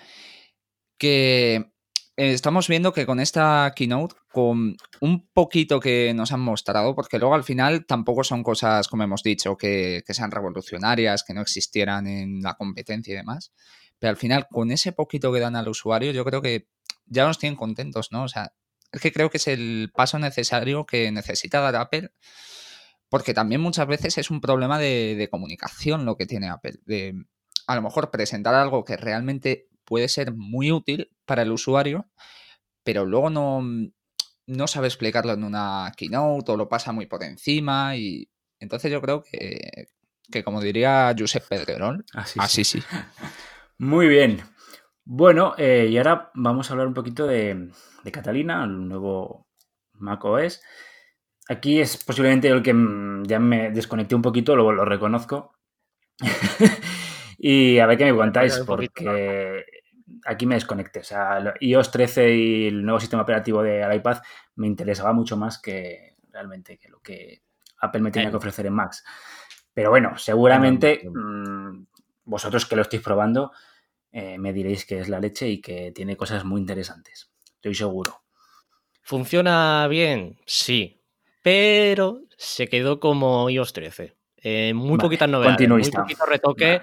que 0.97 1.73
estamos 2.15 2.69
viendo 2.69 2.93
que 2.93 3.05
con 3.05 3.19
esta 3.19 3.73
keynote, 3.75 4.15
con 4.31 4.77
un 5.01 5.27
poquito 5.33 5.81
que 5.81 6.13
nos 6.15 6.31
han 6.31 6.39
mostrado, 6.39 6.95
porque 6.95 7.19
luego 7.19 7.35
al 7.35 7.43
final 7.43 7.85
tampoco 7.85 8.23
son 8.23 8.41
cosas, 8.41 8.87
como 8.87 9.03
hemos 9.03 9.21
dicho, 9.21 9.57
que, 9.57 10.01
que 10.07 10.13
sean 10.13 10.31
revolucionarias, 10.31 11.25
que 11.25 11.33
no 11.33 11.41
existieran 11.41 12.07
en 12.07 12.41
la 12.41 12.53
competencia 12.53 13.11
y 13.11 13.17
demás, 13.17 13.51
pero 13.99 14.11
al 14.11 14.17
final 14.17 14.47
con 14.49 14.71
ese 14.71 14.93
poquito 14.93 15.33
que 15.33 15.41
dan 15.41 15.57
al 15.57 15.67
usuario, 15.67 16.13
yo 16.13 16.23
creo 16.23 16.41
que 16.41 16.69
ya 17.05 17.25
nos 17.27 17.37
tienen 17.37 17.57
contentos, 17.57 18.13
¿no? 18.13 18.23
O 18.23 18.29
sea, 18.29 18.53
es 18.93 19.01
que 19.01 19.11
creo 19.11 19.29
que 19.29 19.39
es 19.39 19.47
el 19.49 19.91
paso 19.93 20.19
necesario 20.19 20.85
que 20.85 21.11
necesita 21.11 21.59
dar 21.59 21.75
Apple, 21.75 22.11
porque 23.09 23.33
también 23.33 23.61
muchas 23.61 23.87
veces 23.87 24.17
es 24.17 24.31
un 24.31 24.41
problema 24.41 24.79
de, 24.79 25.27
comunicación 25.31 26.05
lo 26.05 26.17
que 26.17 26.25
tiene 26.25 26.49
Apple, 26.49 26.79
de 26.85 27.13
a 27.67 27.75
lo 27.75 27.81
mejor 27.81 28.11
presentar 28.11 28.53
algo 28.53 28.83
que 28.83 28.97
realmente 28.97 29.67
puede 29.85 30.07
ser 30.07 30.33
muy 30.33 30.71
útil 30.71 31.11
para 31.25 31.43
el 31.43 31.51
usuario, 31.51 32.07
pero 32.83 33.05
luego 33.05 33.29
no, 33.29 33.63
no 34.45 34.67
sabe 34.67 34.87
explicarlo 34.87 35.33
en 35.33 35.43
una 35.43 35.91
keynote 35.95 36.51
o 36.51 36.57
lo 36.57 36.69
pasa 36.69 36.91
muy 36.91 37.05
por 37.05 37.23
encima 37.23 37.95
y 37.95 38.29
entonces 38.59 38.91
yo 38.91 39.01
creo 39.01 39.23
que, 39.23 39.87
que 40.31 40.43
como 40.43 40.61
diría 40.61 41.13
Josep 41.17 41.47
Pedrerol, 41.47 42.05
así, 42.13 42.63
sí. 42.63 42.81
Muy 43.77 44.07
bien. 44.07 44.41
Bueno, 45.03 45.53
eh, 45.57 45.87
y 45.89 45.97
ahora 45.97 46.31
vamos 46.33 46.69
a 46.69 46.73
hablar 46.73 46.87
un 46.87 46.93
poquito 46.93 47.27
de, 47.27 47.71
Catalina, 48.11 48.63
el 48.63 48.87
nuevo 48.87 49.47
macOS. 49.93 50.61
Aquí 51.47 51.79
es 51.79 52.03
posiblemente 52.03 52.47
el 52.47 52.63
que 52.63 52.73
mm, 52.73 53.23
ya 53.25 53.39
me 53.39 53.71
desconecté 53.71 54.15
un 54.15 54.21
poquito, 54.21 54.55
lo, 54.55 54.71
lo 54.71 54.85
reconozco. 54.85 55.53
y 57.37 57.79
a 57.79 57.85
ver 57.85 57.97
qué 57.97 58.05
me 58.05 58.17
contáis, 58.17 58.59
porque 58.65 59.65
aquí 60.25 60.45
me 60.45 60.55
desconecté. 60.55 60.99
O 60.99 61.03
sea, 61.03 61.53
iOS 61.59 61.91
13 61.91 62.35
y 62.35 62.67
el 62.67 62.83
nuevo 62.83 62.99
sistema 62.99 63.23
operativo 63.23 63.61
de 63.61 63.95
iPad 63.95 64.21
me 64.55 64.67
interesaba 64.67 65.13
mucho 65.13 65.37
más 65.37 65.59
que 65.59 66.15
realmente 66.31 66.77
que 66.77 66.89
lo 66.89 66.99
que 66.99 67.43
Apple 67.79 68.01
me 68.01 68.11
tenía 68.11 68.29
que 68.29 68.37
ofrecer 68.37 68.65
en 68.65 68.73
Max. 68.73 69.03
Pero 69.73 69.89
bueno, 69.89 70.17
seguramente 70.17 71.01
mm, 71.07 71.85
vosotros 72.23 72.65
que 72.65 72.75
lo 72.75 72.81
estáis 72.81 73.01
probando, 73.01 73.51
eh, 74.11 74.37
me 74.37 74.53
diréis 74.53 74.85
que 74.85 74.99
es 74.99 75.09
la 75.09 75.19
leche 75.19 75.47
y 75.47 75.61
que 75.61 75.91
tiene 75.91 76.15
cosas 76.15 76.45
muy 76.45 76.61
interesantes. 76.61 77.31
Estoy 77.55 77.75
seguro. 77.75 78.23
¿Funciona 79.01 79.87
bien? 79.87 80.39
Sí. 80.45 81.01
Pero 81.45 82.21
se 82.37 82.67
quedó 82.67 82.99
como 82.99 83.51
iOS 83.51 83.71
13. 83.71 84.15
Eh, 84.37 84.73
muy 84.73 84.97
poquitas 84.97 85.29
novedades, 85.29 85.69
muy 85.69 85.91
poquito 85.91 86.25
retoque. 86.25 86.81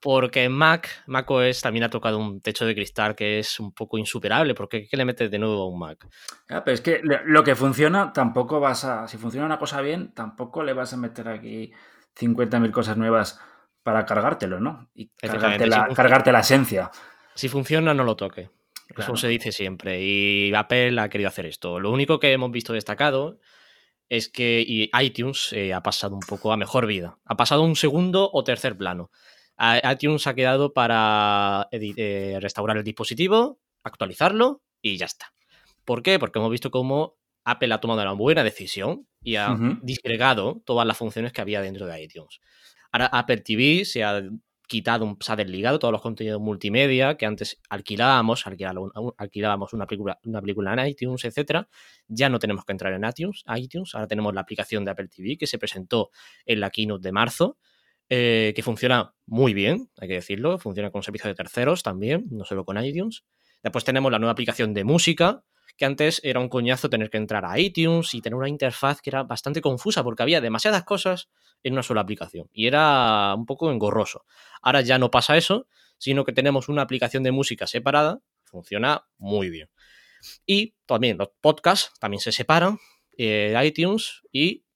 Porque 0.00 0.48
Mac, 0.48 0.88
macOS 1.06 1.60
también 1.60 1.84
ha 1.84 1.90
tocado 1.90 2.18
un 2.18 2.40
techo 2.40 2.66
de 2.66 2.74
cristal 2.74 3.14
que 3.14 3.38
es 3.38 3.60
un 3.60 3.72
poco 3.72 3.98
insuperable. 3.98 4.54
porque 4.56 4.88
¿Qué 4.88 4.96
le 4.96 5.04
metes 5.04 5.30
de 5.30 5.38
nuevo 5.38 5.62
a 5.62 5.68
un 5.68 5.78
Mac? 5.78 6.08
pero 6.48 6.72
es 6.72 6.80
que 6.80 7.00
lo 7.04 7.44
que 7.44 7.54
funciona, 7.54 8.12
tampoco 8.12 8.58
vas 8.58 8.84
a. 8.84 9.06
Si 9.06 9.16
funciona 9.16 9.46
una 9.46 9.60
cosa 9.60 9.80
bien, 9.80 10.12
tampoco 10.12 10.64
le 10.64 10.72
vas 10.72 10.92
a 10.92 10.96
meter 10.96 11.28
aquí 11.28 11.70
50.000 12.18 12.72
cosas 12.72 12.96
nuevas 12.96 13.38
para 13.84 14.06
cargártelo, 14.06 14.58
¿no? 14.58 14.90
Y 14.92 15.10
cargarte 15.10 15.68
la, 15.68 15.86
cargarte 15.94 16.32
la 16.32 16.40
esencia. 16.40 16.90
Si 17.36 17.48
funciona, 17.48 17.94
no 17.94 18.02
lo 18.02 18.16
toque. 18.16 18.50
Eso 18.88 19.14
se 19.14 19.28
dice 19.28 19.52
siempre. 19.52 20.02
Y 20.02 20.52
Apple 20.52 21.00
ha 21.00 21.08
querido 21.08 21.28
hacer 21.28 21.46
esto. 21.46 21.78
Lo 21.78 21.92
único 21.92 22.18
que 22.18 22.32
hemos 22.32 22.50
visto 22.50 22.72
destacado 22.72 23.38
es 24.10 24.28
que 24.28 24.90
iTunes 25.00 25.54
eh, 25.54 25.72
ha 25.72 25.82
pasado 25.82 26.14
un 26.14 26.20
poco 26.20 26.52
a 26.52 26.58
mejor 26.58 26.86
vida. 26.86 27.18
Ha 27.24 27.36
pasado 27.36 27.62
un 27.62 27.76
segundo 27.76 28.28
o 28.30 28.44
tercer 28.44 28.76
plano 28.76 29.10
iTunes 29.92 30.26
ha 30.26 30.34
quedado 30.34 30.72
para 30.72 31.68
eh, 31.70 32.38
restaurar 32.40 32.78
el 32.78 32.84
dispositivo, 32.84 33.60
actualizarlo 33.84 34.62
y 34.80 34.96
ya 34.96 35.06
está. 35.06 35.32
¿Por 35.84 36.02
qué? 36.02 36.18
Porque 36.18 36.38
hemos 36.38 36.50
visto 36.50 36.70
cómo 36.70 37.18
Apple 37.44 37.72
ha 37.74 37.80
tomado 37.80 38.02
una 38.02 38.12
buena 38.12 38.42
decisión 38.42 39.06
y 39.22 39.36
ha 39.36 39.56
disgregado 39.82 40.62
todas 40.64 40.86
las 40.86 40.96
funciones 40.96 41.32
que 41.32 41.40
había 41.40 41.60
dentro 41.60 41.86
de 41.86 42.02
iTunes. 42.02 42.40
Ahora 42.92 43.06
Apple 43.06 43.38
TV 43.38 43.84
se 43.84 44.02
ha 44.02 44.22
quitado, 44.70 45.16
se 45.20 45.32
ha 45.32 45.36
desligado 45.36 45.80
todos 45.80 45.90
los 45.90 46.00
contenidos 46.00 46.40
multimedia 46.40 47.16
que 47.16 47.26
antes 47.26 47.60
alquilábamos, 47.68 48.44
alquilábamos 48.46 49.72
una 49.72 49.86
película, 49.86 50.20
una 50.22 50.40
película 50.40 50.72
en 50.72 50.86
iTunes, 50.86 51.24
etcétera. 51.24 51.68
Ya 52.06 52.28
no 52.28 52.38
tenemos 52.38 52.64
que 52.64 52.72
entrar 52.72 52.92
en 52.92 53.04
iTunes, 53.04 53.42
iTunes, 53.56 53.94
ahora 53.94 54.06
tenemos 54.06 54.32
la 54.32 54.42
aplicación 54.42 54.84
de 54.84 54.92
Apple 54.92 55.08
TV 55.08 55.36
que 55.36 55.48
se 55.48 55.58
presentó 55.58 56.10
en 56.46 56.60
la 56.60 56.70
keynote 56.70 57.02
de 57.02 57.12
marzo 57.12 57.58
eh, 58.08 58.52
que 58.54 58.62
funciona 58.62 59.14
muy 59.26 59.54
bien, 59.54 59.88
hay 59.98 60.08
que 60.08 60.14
decirlo, 60.14 60.58
funciona 60.58 60.90
con 60.90 61.02
servicios 61.02 61.30
de 61.30 61.34
terceros 61.34 61.82
también, 61.82 62.26
no 62.30 62.44
solo 62.44 62.64
con 62.64 62.82
iTunes. 62.82 63.24
Después 63.62 63.84
tenemos 63.84 64.10
la 64.10 64.18
nueva 64.18 64.32
aplicación 64.32 64.72
de 64.72 64.84
música, 64.84 65.44
que 65.80 65.86
antes 65.86 66.20
era 66.24 66.40
un 66.40 66.50
coñazo 66.50 66.90
tener 66.90 67.08
que 67.08 67.16
entrar 67.16 67.46
a 67.46 67.58
iTunes 67.58 68.12
y 68.12 68.20
tener 68.20 68.36
una 68.36 68.50
interfaz 68.50 69.00
que 69.00 69.08
era 69.08 69.22
bastante 69.22 69.62
confusa 69.62 70.04
porque 70.04 70.22
había 70.22 70.42
demasiadas 70.42 70.84
cosas 70.84 71.30
en 71.62 71.72
una 71.72 71.82
sola 71.82 72.02
aplicación 72.02 72.50
y 72.52 72.66
era 72.66 73.34
un 73.34 73.46
poco 73.46 73.72
engorroso. 73.72 74.26
Ahora 74.60 74.82
ya 74.82 74.98
no 74.98 75.10
pasa 75.10 75.38
eso, 75.38 75.68
sino 75.96 76.26
que 76.26 76.34
tenemos 76.34 76.68
una 76.68 76.82
aplicación 76.82 77.22
de 77.22 77.32
música 77.32 77.66
separada, 77.66 78.20
funciona 78.44 79.06
muy 79.16 79.48
bien. 79.48 79.70
Y 80.44 80.74
también 80.84 81.16
los 81.16 81.30
podcasts 81.40 81.98
también 81.98 82.20
se 82.20 82.32
separan 82.32 82.78
eh, 83.16 83.58
iTunes 83.64 84.20
y 84.30 84.66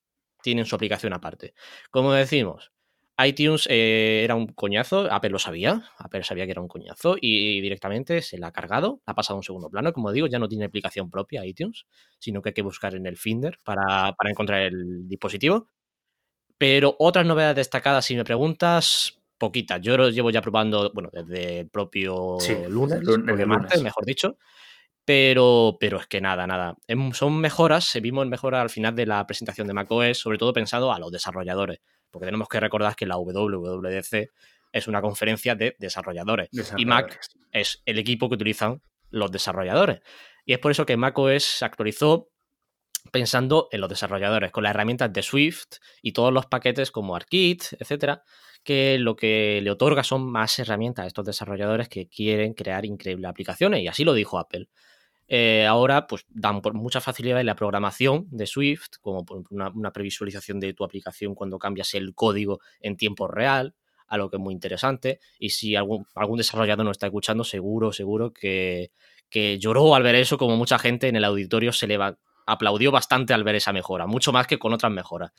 tienen 0.42 0.64
su 0.64 0.74
aplicación 0.74 1.12
aparte. 1.12 1.52
Como 1.90 2.14
decimos, 2.14 2.72
iTunes 3.18 3.68
eh, 3.70 4.22
era 4.24 4.34
un 4.34 4.48
coñazo, 4.48 5.10
Apple 5.10 5.30
lo 5.30 5.38
sabía, 5.38 5.84
Apple 5.98 6.24
sabía 6.24 6.46
que 6.46 6.50
era 6.50 6.60
un 6.60 6.68
coñazo 6.68 7.16
y 7.20 7.60
directamente 7.60 8.22
se 8.22 8.38
la 8.38 8.48
ha 8.48 8.52
cargado, 8.52 9.02
ha 9.06 9.14
pasado 9.14 9.36
a 9.36 9.38
un 9.38 9.44
segundo 9.44 9.70
plano, 9.70 9.92
como 9.92 10.10
digo, 10.10 10.26
ya 10.26 10.38
no 10.38 10.48
tiene 10.48 10.64
aplicación 10.64 11.10
propia 11.10 11.44
iTunes, 11.44 11.86
sino 12.18 12.42
que 12.42 12.48
hay 12.48 12.54
que 12.54 12.62
buscar 12.62 12.94
en 12.94 13.06
el 13.06 13.16
Finder 13.16 13.58
para, 13.64 14.14
encontrar 14.24 14.62
el 14.62 15.08
dispositivo. 15.08 15.68
Pero 16.58 16.96
otras 16.98 17.26
novedades 17.26 17.56
destacadas, 17.56 18.04
si 18.04 18.16
me 18.16 18.24
preguntas, 18.24 19.20
poquitas. 19.38 19.80
Yo 19.80 19.96
lo 19.96 20.10
llevo 20.10 20.30
ya 20.30 20.40
probando, 20.40 20.90
bueno, 20.94 21.10
desde 21.12 21.60
el 21.60 21.68
propio 21.68 22.38
lunes, 22.68 23.00
desde 23.00 23.46
martes, 23.46 23.82
mejor 23.82 24.04
dicho. 24.04 24.38
Pero, 25.04 25.76
pero 25.78 25.98
es 25.98 26.06
que 26.06 26.20
nada, 26.20 26.46
nada. 26.46 26.76
Em, 26.86 27.12
son 27.12 27.38
mejoras, 27.38 27.84
se 27.84 28.00
vimos 28.00 28.26
mejoras 28.26 28.62
al 28.62 28.70
final 28.70 28.94
de 28.94 29.04
la 29.04 29.26
presentación 29.26 29.66
de 29.66 29.74
macOS, 29.74 30.18
sobre 30.18 30.38
todo 30.38 30.52
pensado 30.52 30.92
a 30.92 30.98
los 30.98 31.12
desarrolladores 31.12 31.80
porque 32.14 32.26
tenemos 32.26 32.48
que 32.48 32.60
recordar 32.60 32.94
que 32.94 33.06
la 33.06 33.16
WWDC 33.16 34.30
es 34.72 34.86
una 34.86 35.02
conferencia 35.02 35.56
de 35.56 35.74
desarrolladores, 35.80 36.48
y 36.76 36.86
Mac 36.86 37.20
es 37.50 37.82
el 37.84 37.98
equipo 37.98 38.28
que 38.28 38.36
utilizan 38.36 38.80
los 39.10 39.32
desarrolladores. 39.32 40.00
Y 40.46 40.52
es 40.52 40.60
por 40.60 40.70
eso 40.70 40.86
que 40.86 40.96
macOS 40.96 41.42
se 41.42 41.64
actualizó 41.64 42.30
pensando 43.10 43.68
en 43.72 43.80
los 43.80 43.90
desarrolladores, 43.90 44.52
con 44.52 44.62
las 44.62 44.70
herramientas 44.70 45.12
de 45.12 45.22
Swift 45.22 45.78
y 46.02 46.12
todos 46.12 46.32
los 46.32 46.46
paquetes 46.46 46.92
como 46.92 47.16
ARKit, 47.16 47.64
etcétera, 47.80 48.22
que 48.62 48.96
lo 48.98 49.16
que 49.16 49.60
le 49.60 49.70
otorga 49.72 50.04
son 50.04 50.30
más 50.30 50.56
herramientas 50.60 51.04
a 51.04 51.06
estos 51.08 51.26
desarrolladores 51.26 51.88
que 51.88 52.08
quieren 52.08 52.54
crear 52.54 52.84
increíbles 52.84 53.28
aplicaciones, 53.28 53.80
y 53.80 53.88
así 53.88 54.04
lo 54.04 54.14
dijo 54.14 54.38
Apple. 54.38 54.68
Eh, 55.26 55.64
ahora 55.66 56.06
pues 56.06 56.26
dan 56.28 56.60
por 56.60 56.74
mucha 56.74 57.00
facilidad 57.00 57.40
en 57.40 57.46
la 57.46 57.56
programación 57.56 58.26
de 58.30 58.46
Swift, 58.46 58.98
como 59.00 59.24
una, 59.50 59.70
una, 59.70 59.90
previsualización 59.90 60.60
de 60.60 60.74
tu 60.74 60.84
aplicación 60.84 61.34
cuando 61.34 61.58
cambias 61.58 61.94
el 61.94 62.14
código 62.14 62.60
en 62.80 62.96
tiempo 62.96 63.26
real, 63.26 63.74
algo 64.06 64.30
que 64.30 64.36
es 64.36 64.42
muy 64.42 64.52
interesante. 64.52 65.20
Y 65.38 65.50
si 65.50 65.76
algún, 65.76 66.06
algún 66.14 66.38
desarrollador 66.38 66.84
no 66.84 66.90
está 66.90 67.06
escuchando, 67.06 67.44
seguro, 67.44 67.92
seguro 67.92 68.32
que, 68.32 68.90
que, 69.30 69.58
lloró 69.58 69.94
al 69.94 70.02
ver 70.02 70.14
eso, 70.16 70.36
como 70.36 70.56
mucha 70.56 70.78
gente 70.78 71.08
en 71.08 71.16
el 71.16 71.24
auditorio 71.24 71.72
se 71.72 71.86
le 71.86 71.98
aplaudió 72.46 72.90
bastante 72.90 73.32
al 73.32 73.44
ver 73.44 73.54
esa 73.54 73.72
mejora, 73.72 74.06
mucho 74.06 74.32
más 74.32 74.46
que 74.46 74.58
con 74.58 74.72
otras 74.72 74.92
mejoras. 74.92 75.32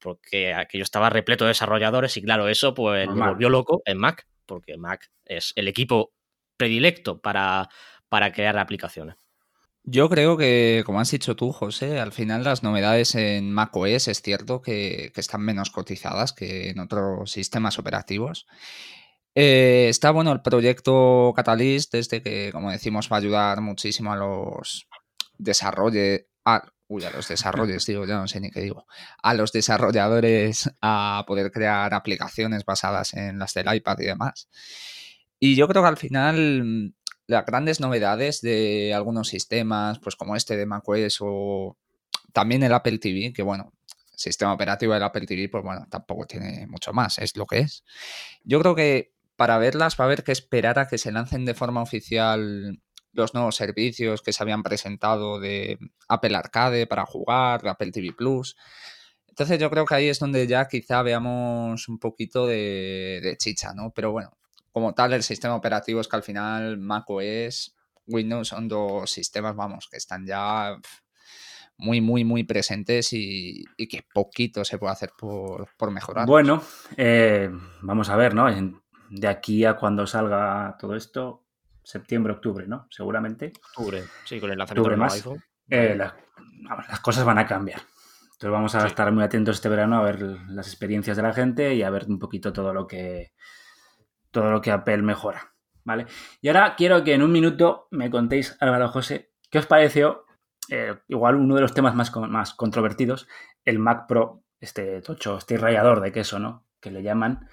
Porque 0.00 0.54
aquello 0.54 0.84
estaba 0.84 1.10
repleto 1.10 1.44
de 1.44 1.48
desarrolladores 1.48 2.16
y 2.16 2.22
claro, 2.22 2.48
eso 2.48 2.72
pues 2.74 3.08
me 3.08 3.28
volvió 3.28 3.48
loco 3.50 3.82
en 3.84 3.98
Mac, 3.98 4.26
porque 4.46 4.76
Mac 4.76 5.10
es 5.24 5.52
el 5.56 5.66
equipo 5.66 6.12
predilecto 6.56 7.20
para, 7.20 7.68
para 8.08 8.32
crear 8.32 8.58
aplicaciones. 8.58 9.27
Yo 9.90 10.10
creo 10.10 10.36
que, 10.36 10.82
como 10.84 11.00
has 11.00 11.10
dicho 11.10 11.34
tú, 11.34 11.50
José, 11.50 11.98
al 11.98 12.12
final 12.12 12.44
las 12.44 12.62
novedades 12.62 13.14
en 13.14 13.50
macOS 13.50 14.08
es 14.08 14.20
cierto 14.20 14.60
que, 14.60 15.10
están 15.16 15.40
menos 15.40 15.70
cotizadas 15.70 16.34
que 16.34 16.68
en 16.68 16.80
otros 16.80 17.30
sistemas 17.30 17.78
operativos. 17.78 18.46
Eh, 19.34 19.86
está 19.88 20.10
bueno 20.10 20.32
el 20.32 20.42
proyecto 20.42 21.32
Catalyst, 21.34 21.92
desde 21.92 22.22
que, 22.22 22.50
como 22.52 22.70
decimos, 22.70 23.08
va 23.10 23.16
a 23.16 23.20
ayudar 23.20 23.62
muchísimo 23.62 24.12
a 24.12 24.16
los 24.16 24.86
desarrollos. 25.38 26.20
uy, 26.88 27.04
a 27.04 27.10
los 27.10 27.28
desarrollos, 27.28 27.86
digo, 27.86 28.04
ya 28.04 28.16
no 28.18 28.28
sé 28.28 28.40
ni 28.40 28.50
qué 28.50 28.60
digo. 28.60 28.86
A 29.22 29.32
los 29.32 29.52
desarrolladores 29.52 30.70
a 30.82 31.24
poder 31.26 31.50
crear 31.50 31.94
aplicaciones 31.94 32.66
basadas 32.66 33.14
en 33.14 33.38
las 33.38 33.54
del 33.54 33.74
iPad 33.74 34.00
y 34.00 34.04
demás. 34.04 34.48
Y 35.40 35.54
yo 35.54 35.68
creo 35.68 35.82
que 35.82 35.88
al 35.88 35.96
final 35.96 36.94
las 37.28 37.44
grandes 37.44 37.78
novedades 37.78 38.40
de 38.40 38.92
algunos 38.94 39.28
sistemas, 39.28 39.98
pues 40.00 40.16
como 40.16 40.34
este 40.34 40.56
de 40.56 40.66
macOS 40.66 41.18
o 41.20 41.76
también 42.32 42.62
el 42.62 42.72
Apple 42.72 42.98
TV, 42.98 43.34
que 43.34 43.42
bueno, 43.42 43.72
sistema 44.16 44.54
operativo 44.54 44.94
del 44.94 45.02
Apple 45.02 45.26
TV, 45.26 45.48
pues 45.50 45.62
bueno, 45.62 45.86
tampoco 45.90 46.26
tiene 46.26 46.66
mucho 46.66 46.92
más, 46.94 47.18
es 47.18 47.36
lo 47.36 47.46
que 47.46 47.58
es. 47.58 47.84
Yo 48.44 48.58
creo 48.60 48.74
que 48.74 49.12
para 49.36 49.58
verlas 49.58 49.96
va 50.00 50.04
a 50.04 50.06
haber 50.06 50.24
que 50.24 50.32
esperar 50.32 50.78
a 50.78 50.88
que 50.88 50.96
se 50.96 51.12
lancen 51.12 51.44
de 51.44 51.54
forma 51.54 51.82
oficial 51.82 52.80
los 53.12 53.34
nuevos 53.34 53.56
servicios 53.56 54.22
que 54.22 54.32
se 54.32 54.42
habían 54.42 54.62
presentado 54.62 55.38
de 55.38 55.78
Apple 56.08 56.34
Arcade 56.34 56.86
para 56.86 57.04
jugar, 57.04 57.60
de 57.60 57.68
Apple 57.68 57.92
TV 57.92 58.14
Plus. 58.14 58.56
Entonces 59.26 59.58
yo 59.58 59.68
creo 59.68 59.84
que 59.84 59.94
ahí 59.94 60.08
es 60.08 60.18
donde 60.18 60.46
ya 60.46 60.66
quizá 60.66 61.02
veamos 61.02 61.88
un 61.88 61.98
poquito 61.98 62.46
de, 62.46 63.20
de 63.22 63.36
chicha, 63.36 63.74
¿no? 63.74 63.92
Pero 63.94 64.12
bueno, 64.12 64.38
como 64.72 64.94
tal, 64.94 65.12
el 65.12 65.22
sistema 65.22 65.54
operativo 65.54 66.00
es 66.00 66.08
que 66.08 66.16
al 66.16 66.22
final 66.22 66.78
macOS, 66.78 67.76
Windows 68.06 68.48
son 68.48 68.68
dos 68.68 69.10
sistemas, 69.10 69.54
vamos, 69.54 69.88
que 69.90 69.96
están 69.96 70.26
ya 70.26 70.78
muy, 71.76 72.00
muy, 72.00 72.24
muy 72.24 72.44
presentes 72.44 73.12
y, 73.12 73.64
que 73.88 74.04
poquito 74.12 74.64
se 74.64 74.78
puede 74.78 74.92
hacer 74.92 75.10
por, 75.16 75.68
mejorar. 75.90 76.26
Bueno, 76.26 76.62
eh, 76.96 77.50
vamos 77.82 78.08
a 78.10 78.16
ver, 78.16 78.34
¿no? 78.34 78.46
De 79.10 79.28
aquí 79.28 79.64
a 79.64 79.76
cuando 79.76 80.06
salga 80.06 80.76
todo 80.78 80.96
esto, 80.96 81.46
septiembre, 81.82 82.32
octubre, 82.32 82.66
¿no? 82.66 82.86
Seguramente. 82.90 83.52
Octubre, 83.76 84.04
sí, 84.24 84.40
con 84.40 84.50
el 84.50 84.58
lanzamiento 84.58 84.90
del 84.90 85.02
iPhone. 85.02 85.44
Eh, 85.70 85.96
las 85.96 87.00
cosas 87.00 87.24
van 87.24 87.38
a 87.38 87.46
cambiar. 87.46 87.80
Entonces 88.38 88.50
vamos 88.50 88.74
a 88.74 88.86
estar 88.86 89.10
muy 89.10 89.24
atentos 89.24 89.56
este 89.56 89.68
verano 89.68 89.98
a 89.98 90.02
ver 90.02 90.20
las 90.20 90.68
experiencias 90.68 91.16
de 91.16 91.22
la 91.22 91.32
gente 91.32 91.74
y 91.74 91.82
a 91.82 91.90
ver 91.90 92.06
un 92.08 92.18
poquito 92.18 92.52
todo 92.52 92.72
lo 92.72 92.86
que 92.86 93.32
todo 94.30 94.50
lo 94.50 94.60
que 94.60 94.70
Apple 94.70 95.02
mejora. 95.02 95.54
¿Vale? 95.84 96.06
Y 96.42 96.48
ahora 96.48 96.74
quiero 96.76 97.02
que 97.02 97.14
en 97.14 97.22
un 97.22 97.32
minuto 97.32 97.88
me 97.90 98.10
contéis, 98.10 98.56
Álvaro 98.60 98.88
José, 98.88 99.32
¿qué 99.50 99.58
os 99.58 99.66
pareció? 99.66 100.26
Eh, 100.68 100.94
igual 101.08 101.36
uno 101.36 101.54
de 101.54 101.62
los 101.62 101.72
temas 101.72 101.94
más, 101.94 102.14
más 102.14 102.52
controvertidos, 102.52 103.26
el 103.64 103.78
Mac 103.78 104.06
Pro, 104.06 104.42
este 104.60 105.00
tocho, 105.00 105.38
este 105.38 105.56
rayador 105.56 106.00
de 106.02 106.12
queso, 106.12 106.38
¿no? 106.38 106.66
Que 106.80 106.90
le 106.90 107.02
llaman, 107.02 107.48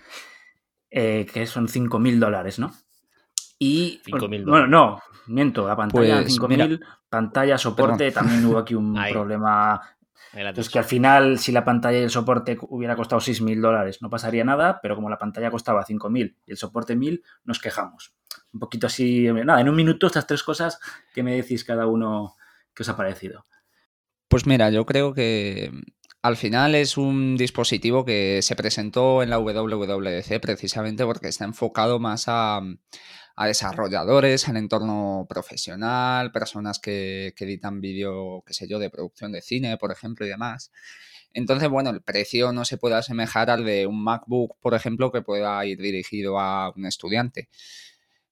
eh, 0.90 1.26
que 1.32 1.46
son 1.46 1.68
5.000 1.68 2.20
dólares, 2.20 2.60
¿no? 2.60 2.74
Y. 3.58 4.02
5.000 4.06 4.46
Bueno, 4.46 4.68
no, 4.68 5.02
miento, 5.28 5.68
la 5.68 5.78
pantalla 5.78 6.22
pues, 6.22 6.38
5.000, 6.38 6.86
pantalla, 7.08 7.58
soporte, 7.58 8.12
también 8.12 8.46
hubo 8.46 8.58
aquí 8.58 8.76
un 8.76 8.94
problema 9.12 9.82
entonces, 10.36 10.72
que 10.72 10.80
al 10.80 10.86
final, 10.86 11.40
si 11.40 11.52
la 11.52 11.64
pantalla 11.64 12.00
y 12.00 12.04
el 12.04 12.10
soporte 12.10 12.58
hubiera 12.70 12.96
costado 12.96 13.22
6.000 13.22 13.62
dólares, 13.62 14.02
no 14.02 14.10
pasaría 14.10 14.44
nada, 14.44 14.80
pero 14.82 14.96
como 14.96 15.10
la 15.10 15.18
pantalla 15.18 15.50
costaba 15.50 15.86
5.000 15.86 16.36
y 16.46 16.52
el 16.52 16.58
soporte 16.58 16.96
1.000, 16.96 17.22
nos 17.46 17.60
quejamos. 17.60 18.14
Un 18.54 18.60
poquito 18.60 18.88
así, 18.88 19.28
nada, 19.32 19.62
en 19.62 19.70
un 19.70 19.76
minuto 19.76 20.08
estas 20.08 20.28
tres 20.28 20.44
cosas, 20.44 20.80
¿qué 21.14 21.24
me 21.24 21.36
decís 21.36 21.64
cada 21.64 21.88
uno 21.88 22.36
que 22.74 22.84
os 22.84 22.90
ha 22.90 22.98
parecido? 22.98 23.46
Pues 24.28 24.46
mira, 24.46 24.70
yo 24.70 24.86
creo 24.86 25.14
que 25.14 25.72
al 26.22 26.38
final 26.38 26.74
es 26.76 26.98
un 26.98 27.38
dispositivo 27.38 28.04
que 28.04 28.42
se 28.42 28.56
presentó 28.56 29.22
en 29.22 29.30
la 29.30 29.38
WWDC 29.38 30.42
precisamente 30.42 31.06
porque 31.06 31.28
está 31.28 31.46
enfocado 31.46 32.00
más 32.00 32.26
a, 32.28 32.62
a 33.36 33.48
desarrolladores, 33.48 34.48
al 34.48 34.58
entorno 34.58 35.26
profesional, 35.28 36.32
personas 36.32 36.80
que, 36.80 37.34
que 37.36 37.46
editan 37.46 37.82
vídeo, 37.82 38.44
qué 38.46 38.54
sé 38.54 38.68
yo, 38.68 38.80
de 38.80 38.90
producción 38.90 39.32
de 39.32 39.42
cine, 39.42 39.78
por 39.78 39.92
ejemplo, 39.92 40.26
y 40.26 40.30
demás. 40.30 40.72
Entonces, 41.34 41.68
bueno, 41.70 41.90
el 41.90 42.02
precio 42.02 42.54
no 42.54 42.64
se 42.64 42.78
puede 42.78 42.96
asemejar 42.96 43.50
al 43.50 43.66
de 43.66 43.88
un 43.88 44.02
MacBook, 44.02 44.58
por 44.62 44.74
ejemplo, 44.74 45.12
que 45.12 45.22
pueda 45.22 45.66
ir 45.66 45.82
dirigido 45.82 46.40
a 46.40 46.72
un 46.74 46.86
estudiante. 46.86 47.50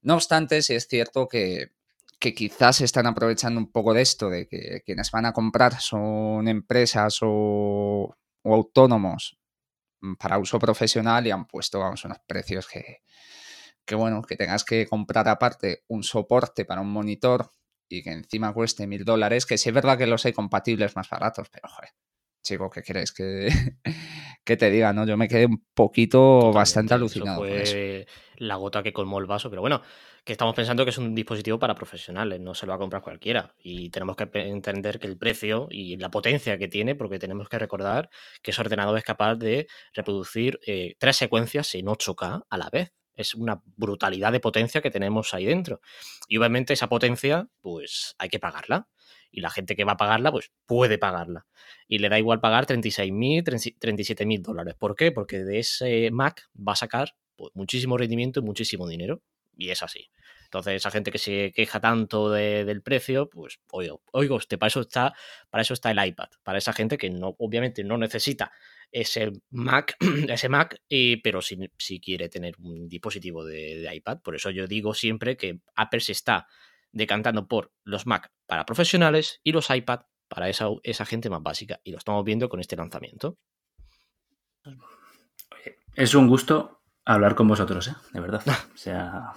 No 0.01 0.15
obstante, 0.15 0.61
sí 0.61 0.73
es 0.73 0.87
cierto 0.87 1.27
que, 1.27 1.71
que 2.17 2.33
quizás 2.33 2.79
están 2.79 3.05
aprovechando 3.05 3.59
un 3.59 3.71
poco 3.71 3.93
de 3.93 4.01
esto, 4.01 4.29
de 4.29 4.47
que 4.47 4.83
quienes 4.85 5.11
van 5.11 5.25
a 5.25 5.33
comprar 5.33 5.81
son 5.81 6.47
empresas 6.47 7.19
o, 7.21 8.15
o 8.41 8.55
autónomos 8.55 9.37
para 10.17 10.37
uso 10.37 10.57
profesional 10.59 11.27
y 11.27 11.31
han 11.31 11.45
puesto 11.45 11.79
vamos, 11.79 12.05
unos 12.05 12.19
precios 12.25 12.67
que, 12.67 13.01
que, 13.85 13.95
bueno, 13.95 14.21
que 14.21 14.35
tengas 14.35 14.63
que 14.63 14.87
comprar 14.87 15.27
aparte 15.27 15.83
un 15.87 16.03
soporte 16.03 16.65
para 16.65 16.81
un 16.81 16.91
monitor 16.91 17.51
y 17.89 18.01
que 18.01 18.11
encima 18.11 18.53
cueste 18.53 18.87
mil 18.87 19.05
dólares, 19.05 19.45
que 19.45 19.57
sí 19.57 19.69
es 19.69 19.75
verdad 19.75 19.97
que 19.97 20.07
los 20.07 20.25
hay 20.25 20.33
compatibles 20.33 20.95
más 20.95 21.09
baratos, 21.09 21.49
pero 21.49 21.67
joder, 21.67 21.91
chico, 22.43 22.69
¿qué 22.69 22.81
quieres 22.81 23.11
que, 23.11 23.49
que 24.45 24.57
te 24.57 24.69
diga? 24.69 24.93
¿no? 24.93 25.05
Yo 25.05 25.17
me 25.17 25.27
quedé 25.27 25.45
un 25.45 25.63
poquito 25.73 26.51
bastante 26.51 26.93
alucinado. 26.93 27.45
Eso 27.45 27.71
fue 27.71 28.07
la 28.37 28.55
gota 28.55 28.83
que 28.83 28.93
colmó 28.93 29.19
el 29.19 29.25
vaso, 29.25 29.49
pero 29.49 29.61
bueno, 29.61 29.81
que 30.23 30.33
estamos 30.33 30.55
pensando 30.55 30.83
que 30.83 30.91
es 30.91 30.97
un 30.97 31.15
dispositivo 31.15 31.59
para 31.59 31.75
profesionales, 31.75 32.39
no 32.39 32.53
se 32.53 32.65
lo 32.65 32.71
va 32.71 32.75
a 32.75 32.79
comprar 32.79 33.01
cualquiera. 33.01 33.55
Y 33.59 33.89
tenemos 33.89 34.15
que 34.15 34.29
entender 34.33 34.99
que 34.99 35.07
el 35.07 35.17
precio 35.17 35.67
y 35.69 35.97
la 35.97 36.11
potencia 36.11 36.57
que 36.57 36.67
tiene, 36.67 36.95
porque 36.95 37.19
tenemos 37.19 37.49
que 37.49 37.59
recordar 37.59 38.09
que 38.41 38.51
ese 38.51 38.61
ordenador 38.61 38.97
es 38.97 39.03
capaz 39.03 39.35
de 39.35 39.67
reproducir 39.93 40.59
eh, 40.65 40.95
tres 40.99 41.17
secuencias 41.17 41.73
en 41.75 41.85
8K 41.87 42.45
a 42.49 42.57
la 42.57 42.69
vez. 42.71 42.91
Es 43.15 43.35
una 43.35 43.61
brutalidad 43.75 44.31
de 44.31 44.39
potencia 44.39 44.81
que 44.81 44.91
tenemos 44.91 45.33
ahí 45.33 45.45
dentro. 45.45 45.81
Y 46.27 46.37
obviamente 46.37 46.73
esa 46.73 46.89
potencia, 46.89 47.47
pues 47.61 48.15
hay 48.17 48.29
que 48.29 48.39
pagarla 48.39 48.87
y 49.33 49.41
la 49.41 49.49
gente 49.49 49.75
que 49.75 49.83
va 49.83 49.93
a 49.93 49.97
pagarla, 49.97 50.31
pues 50.31 50.51
puede 50.67 50.99
pagarla. 50.99 51.47
Y 51.87 51.97
le 51.97 52.07
da 52.07 52.19
igual 52.19 52.39
pagar 52.39 52.67
36.000, 52.67 53.43
37.000 53.43 54.41
dólares. 54.41 54.75
¿Por 54.77 54.95
qué? 54.95 55.11
Porque 55.11 55.39
de 55.39 55.59
ese 55.59 56.11
Mac 56.11 56.49
va 56.55 56.73
a 56.73 56.75
sacar 56.75 57.15
pues, 57.35 57.51
muchísimo 57.55 57.97
rendimiento 57.97 58.39
y 58.39 58.43
muchísimo 58.43 58.87
dinero. 58.87 59.23
Y 59.57 59.69
es 59.71 59.81
así. 59.81 60.11
Entonces, 60.45 60.75
esa 60.75 60.91
gente 60.91 61.11
que 61.11 61.17
se 61.17 61.51
queja 61.51 61.79
tanto 61.79 62.29
del 62.29 62.83
precio, 62.83 63.27
pues, 63.27 63.59
oigo, 63.71 64.03
oigo 64.11 64.37
para, 64.59 64.67
eso 64.67 64.81
está, 64.81 65.15
para 65.49 65.63
eso 65.63 65.73
está 65.73 65.89
el 65.89 66.05
iPad. 66.05 66.29
Para 66.43 66.59
esa 66.59 66.73
gente 66.73 66.99
que 66.99 67.09
no, 67.09 67.35
obviamente 67.39 67.83
no 67.83 67.97
necesita 67.97 68.51
ese 68.93 69.33
Mac, 69.49 69.97
ese 70.29 70.47
Mac 70.47 70.81
y, 70.87 71.17
pero 71.17 71.41
si, 71.41 71.57
si 71.77 71.99
quiere 71.99 72.29
tener 72.29 72.55
un 72.59 72.87
dispositivo 72.87 73.43
de, 73.43 73.81
de 73.81 73.95
iPad. 73.95 74.19
Por 74.21 74.35
eso 74.35 74.49
yo 74.51 74.67
digo 74.67 74.93
siempre 74.93 75.35
que 75.35 75.59
Apple 75.75 75.99
se 75.99 76.13
está 76.13 76.47
decantando 76.91 77.47
por 77.47 77.73
los 77.83 78.05
Mac 78.05 78.31
para 78.45 78.65
profesionales 78.65 79.41
y 79.43 79.51
los 79.51 79.69
iPad 79.69 80.01
para 80.27 80.47
esa, 80.47 80.67
esa 80.83 81.05
gente 81.05 81.29
más 81.29 81.41
básica. 81.41 81.81
Y 81.83 81.91
lo 81.91 81.97
estamos 81.97 82.23
viendo 82.23 82.47
con 82.47 82.59
este 82.59 82.75
lanzamiento. 82.75 83.37
Es 85.95 86.15
un 86.15 86.27
gusto 86.27 86.81
hablar 87.05 87.35
con 87.35 87.47
vosotros, 87.47 87.87
¿eh? 87.89 87.95
de 88.13 88.19
verdad. 88.19 88.43
O 88.73 88.77
sea, 88.77 89.33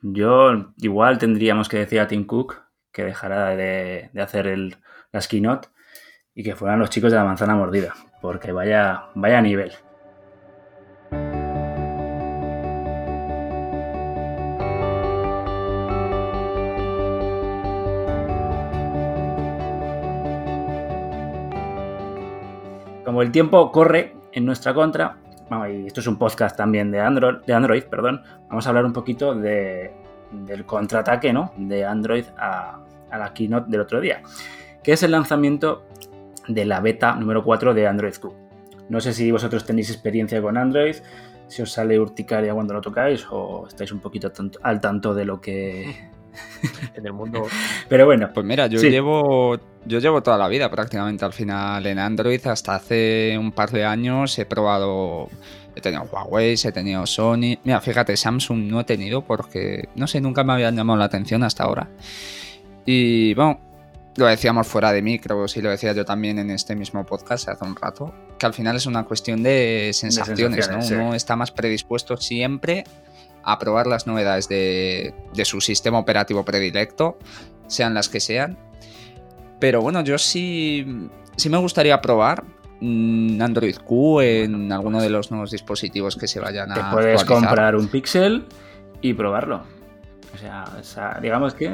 yo 0.00 0.72
igual 0.78 1.18
tendríamos 1.18 1.68
que 1.68 1.78
decir 1.78 2.00
a 2.00 2.08
Tim 2.08 2.24
Cook 2.24 2.62
que 2.92 3.04
dejara 3.04 3.56
de, 3.56 4.10
de 4.12 4.22
hacer 4.22 4.46
el, 4.46 4.76
las 5.12 5.28
keynote 5.28 5.68
y 6.34 6.42
que 6.42 6.56
fueran 6.56 6.78
los 6.78 6.90
chicos 6.90 7.10
de 7.10 7.18
la 7.18 7.24
manzana 7.24 7.54
mordida, 7.54 7.94
porque 8.22 8.52
vaya, 8.52 9.02
vaya 9.14 9.42
nivel. 9.42 9.72
como 23.04 23.20
el 23.20 23.30
tiempo 23.30 23.70
corre 23.70 24.14
en 24.32 24.46
nuestra 24.46 24.72
contra, 24.72 25.18
y 25.70 25.86
esto 25.86 26.00
es 26.00 26.06
un 26.06 26.16
podcast 26.16 26.56
también 26.56 26.90
de 26.90 26.98
Android, 26.98 27.44
de 27.44 27.52
Android 27.52 27.82
perdón, 27.82 28.22
vamos 28.48 28.64
a 28.64 28.70
hablar 28.70 28.86
un 28.86 28.94
poquito 28.94 29.34
de, 29.34 29.92
del 30.30 30.64
contraataque 30.64 31.30
¿no? 31.30 31.52
de 31.58 31.84
Android 31.84 32.24
a, 32.38 32.80
a, 33.10 33.18
la 33.18 33.34
keynote 33.34 33.70
del 33.70 33.82
otro 33.82 34.00
día, 34.00 34.22
que 34.82 34.92
es 34.92 35.02
el 35.02 35.10
lanzamiento 35.10 35.84
de 36.48 36.64
la 36.64 36.80
beta 36.80 37.14
número 37.14 37.44
4 37.44 37.74
de 37.74 37.86
Android 37.86 38.14
Q. 38.14 38.34
No 38.88 39.00
sé 39.00 39.12
si 39.12 39.30
vosotros 39.30 39.64
tenéis 39.64 39.90
experiencia 39.90 40.42
con 40.42 40.56
Android, 40.56 40.96
si 41.46 41.62
os 41.62 41.70
sale 41.70 41.98
urticaria 41.98 42.54
cuando 42.54 42.74
lo 42.74 42.80
tocáis 42.80 43.26
o 43.30 43.66
estáis 43.66 43.92
un 43.92 44.00
poquito 44.00 44.30
al 44.62 44.80
tanto 44.80 45.14
de 45.14 45.24
lo 45.24 45.40
que 45.40 46.12
en 46.94 47.06
el 47.06 47.12
mundo. 47.12 47.46
Pero 47.88 48.06
bueno. 48.06 48.30
Pues 48.32 48.44
mira, 48.46 48.66
yo 48.66 48.80
llevo. 48.80 49.58
Yo 49.84 49.98
llevo 49.98 50.22
toda 50.22 50.38
la 50.38 50.48
vida 50.48 50.70
prácticamente 50.70 51.24
al 51.24 51.32
final 51.32 51.84
en 51.86 51.98
Android. 51.98 52.44
Hasta 52.46 52.76
hace 52.76 53.36
un 53.38 53.52
par 53.52 53.70
de 53.70 53.84
años 53.84 54.38
he 54.38 54.46
probado. 54.46 55.28
He 55.74 55.80
tenido 55.80 56.04
Huawei, 56.04 56.54
he 56.62 56.72
tenido 56.72 57.06
Sony. 57.06 57.58
Mira, 57.64 57.80
fíjate, 57.80 58.16
Samsung 58.16 58.70
no 58.70 58.80
he 58.80 58.84
tenido 58.84 59.22
porque, 59.22 59.88
no 59.94 60.06
sé, 60.06 60.20
nunca 60.20 60.44
me 60.44 60.52
habían 60.52 60.76
llamado 60.76 60.98
la 60.98 61.06
atención 61.06 61.42
hasta 61.42 61.64
ahora. 61.64 61.88
Y 62.84 63.32
bueno, 63.34 63.58
lo 64.16 64.26
decíamos 64.26 64.66
fuera 64.66 64.92
de 64.92 65.02
micros 65.02 65.56
y 65.56 65.62
lo 65.62 65.70
decía 65.70 65.92
yo 65.92 66.04
también 66.04 66.38
en 66.38 66.50
este 66.50 66.76
mismo 66.76 67.04
podcast 67.04 67.48
hace 67.48 67.64
un 67.64 67.76
rato, 67.76 68.12
que 68.38 68.46
al 68.46 68.52
final 68.52 68.76
es 68.76 68.86
una 68.86 69.04
cuestión 69.04 69.42
de 69.42 69.90
sensaciones, 69.94 70.70
¿no? 70.70 70.78
Uno 70.96 71.14
está 71.14 71.36
más 71.36 71.50
predispuesto 71.50 72.16
siempre 72.16 72.84
a 73.42 73.58
probar 73.58 73.86
las 73.86 74.06
novedades 74.06 74.48
de, 74.48 75.14
su 75.44 75.60
sistema 75.60 75.98
operativo 75.98 76.44
predilecto, 76.44 77.18
sean 77.66 77.94
las 77.94 78.08
que 78.08 78.20
sean. 78.20 78.58
Pero 79.58 79.80
bueno, 79.80 80.02
yo 80.02 80.18
sí, 80.18 81.08
sí 81.36 81.48
me 81.48 81.58
gustaría 81.58 82.00
probar 82.00 82.44
mm, 82.80 83.40
Android 83.40 83.76
Q 83.76 84.20
en 84.20 84.72
alguno 84.72 85.00
de 85.00 85.08
los 85.08 85.30
nuevos 85.30 85.50
dispositivos 85.50 86.16
que 86.16 86.28
se 86.28 86.40
vayan 86.40 86.70
a. 86.72 86.74
Te 86.74 86.82
puedes 86.92 87.24
comprar 87.24 87.76
un 87.76 87.88
Pixel 87.88 88.44
y 89.00 89.14
probarlo. 89.14 89.62
O 90.34 90.82
sea, 90.82 91.18
digamos 91.20 91.54
que. 91.54 91.70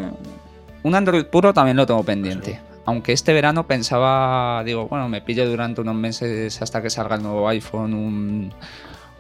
Un 0.83 0.95
Android 0.95 1.25
puro 1.25 1.53
también 1.53 1.77
lo 1.77 1.87
tengo 1.87 2.03
pendiente. 2.03 2.61
Aunque 2.85 3.13
este 3.13 3.33
verano 3.33 3.67
pensaba, 3.67 4.63
digo, 4.65 4.89
bueno, 4.89 5.09
me 5.09 5.21
pillo 5.21 5.49
durante 5.49 5.81
unos 5.81 5.95
meses 5.95 6.63
hasta 6.63 6.81
que 6.81 6.89
salga 6.89 7.17
el 7.17 7.23
nuevo 7.23 7.49
iPhone 7.49 7.93
un, 7.93 8.53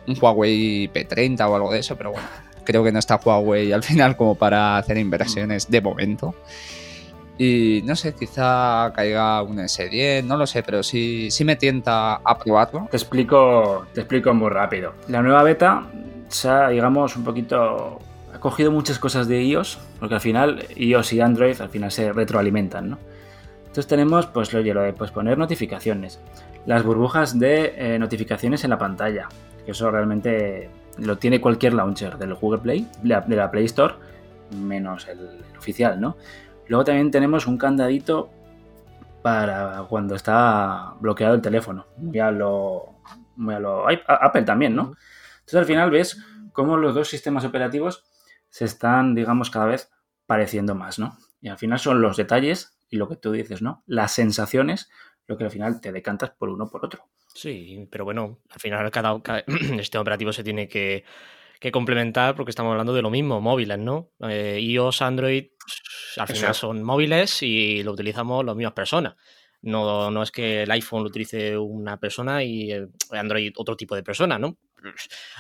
un 0.07 0.17
Huawei 0.19 0.91
P30 0.93 1.41
o 1.49 1.55
algo 1.55 1.73
de 1.73 1.81
eso, 1.81 1.97
pero 1.97 2.13
bueno, 2.13 2.27
creo 2.65 2.83
que 2.83 2.93
no 2.93 2.99
está 2.99 3.21
Huawei 3.23 3.73
al 3.73 3.83
final 3.83 4.17
como 4.17 4.35
para 4.37 4.79
hacer 4.79 4.97
inversiones 4.97 5.71
de 5.71 5.81
momento. 5.81 6.35
Y 7.39 7.83
no 7.85 7.95
sé, 7.95 8.15
quizá 8.15 8.93
caiga 8.95 9.43
un 9.43 9.59
S10, 9.59 10.25
no 10.25 10.37
lo 10.37 10.47
sé, 10.47 10.65
pero 10.65 10.83
sí, 10.83 11.31
sí 11.31 11.45
me 11.45 11.55
tienta 11.55 12.17
a 12.17 12.37
probarlo. 12.37 12.89
Te 12.91 12.97
explico, 12.97 13.87
te 13.95 14.01
explico 14.01 14.35
muy 14.35 14.51
rápido. 14.51 14.95
La 15.07 15.23
nueva 15.23 15.45
beta 15.45 15.87
se 16.27 16.49
ha, 16.49 16.69
digamos, 16.69 17.17
un 17.17 17.23
poquito. 17.23 18.01
Ha 18.39 18.41
cogido 18.41 18.71
muchas 18.71 19.01
cosas 19.01 19.27
de 19.27 19.43
iOS, 19.43 19.81
porque 19.99 20.15
al 20.15 20.21
final 20.21 20.65
iOS 20.77 21.13
y 21.13 21.21
Android 21.21 21.61
al 21.61 21.71
final 21.71 21.91
se 21.91 22.13
retroalimentan, 22.13 22.91
¿no? 22.91 22.99
Entonces 23.59 23.89
tenemos, 23.89 24.27
pues, 24.29 24.53
lo, 24.53 24.63
de 24.63 24.93
pues, 24.93 25.11
poner 25.11 25.37
notificaciones, 25.37 26.21
las 26.65 26.85
burbujas 26.85 27.37
de 27.37 27.75
eh, 27.77 27.99
notificaciones 27.99 28.63
en 28.63 28.71
la 28.71 28.79
pantalla, 28.79 29.29
que 29.65 29.73
eso 29.73 29.91
realmente 29.91 30.71
lo 30.99 31.19
tiene 31.19 31.41
cualquier 31.41 31.75
launcher 31.75 32.17
del 32.17 32.35
Google 32.35 32.61
Play, 32.61 32.89
de 33.03 33.37
la 33.37 33.51
Play 33.51 33.65
Store, 33.65 33.95
menos 34.57 35.09
el, 35.09 35.43
oficial, 35.59 36.01
¿no? 36.01 36.17
Luego 36.69 36.85
también 36.85 37.11
tenemos 37.11 37.49
un 37.49 37.59
candadito 37.59 38.31
para 39.21 39.85
cuando 39.89 40.15
está 40.15 40.95
bloqueado 41.01 41.35
el 41.35 41.43
teléfono. 41.43 41.87
Muy 41.97 42.21
a 42.21 42.31
lo, 42.31 43.01
muy 43.35 43.55
a 43.55 43.59
lo 43.59 43.85
Apple 43.89 44.43
también, 44.43 44.77
¿no? 44.77 44.95
Entonces 45.41 45.57
al 45.57 45.65
final 45.65 45.91
ves 45.91 46.19
cómo 46.53 46.77
los 46.77 46.95
dos 46.95 47.09
sistemas 47.09 47.45
operativos 47.45 48.05
se 48.51 48.65
están, 48.65 49.15
digamos, 49.15 49.51
cada 49.51 49.67
vez 49.67 49.91
pareciendo 50.27 50.75
más, 50.75 50.99
¿no? 50.99 51.17
Y 51.41 51.49
al 51.49 51.59
final 51.59 51.79
son 51.79 52.03
los 52.03 52.17
detalles 52.17 52.79
y 52.89 52.97
lo 52.97 53.09
que 53.09 53.17
tú 53.17 53.33
dices, 53.33 53.63
¿no? 53.63 53.83
Las 53.87 54.13
sensaciones, 54.13 54.91
lo 55.27 55.37
que 55.37 55.45
al 55.45 55.51
final 55.51 55.81
te 55.81 55.93
decantas 55.93 56.31
por 56.31 56.49
uno 56.49 56.69
por 56.71 56.85
otro. 56.85 57.09
Sí, 57.35 57.87
pero 57.91 58.05
bueno, 58.05 58.41
al 58.51 58.61
final 58.61 58.91
cada, 58.91 59.21
cada 59.23 59.45
sistema 59.79 60.03
operativo 60.03 60.33
se 60.33 60.43
tiene 60.43 60.69
que, 60.69 61.05
complementar 61.73 62.35
porque 62.35 62.51
estamos 62.51 62.71
hablando 62.73 62.95
de 62.95 63.03
lo 63.03 63.11
mismo, 63.11 63.41
móviles, 63.41 63.79
¿no? 63.79 64.11
Eh, 64.21 64.59
iOS, 64.61 65.03
Android, 65.03 65.47
al 66.17 66.27
final 66.27 66.55
son 66.55 66.83
móviles 66.83 67.43
y 67.43 67.83
lo 67.83 67.93
utilizamos 67.93 68.45
las 68.45 68.57
mismas 68.57 68.75
personas. 68.75 69.17
No, 69.63 70.11
no 70.11 70.23
es 70.23 70.31
que 70.31 70.63
el 70.63 70.71
iPhone 70.71 71.03
lo 71.03 71.09
utilice 71.09 71.59
una 71.59 71.99
persona 71.99 72.45
y 72.45 72.71
Android 73.11 73.53
otro 73.57 73.77
tipo 73.77 73.97
de 73.97 74.03
persona, 74.03 74.39
¿no? 74.39 74.57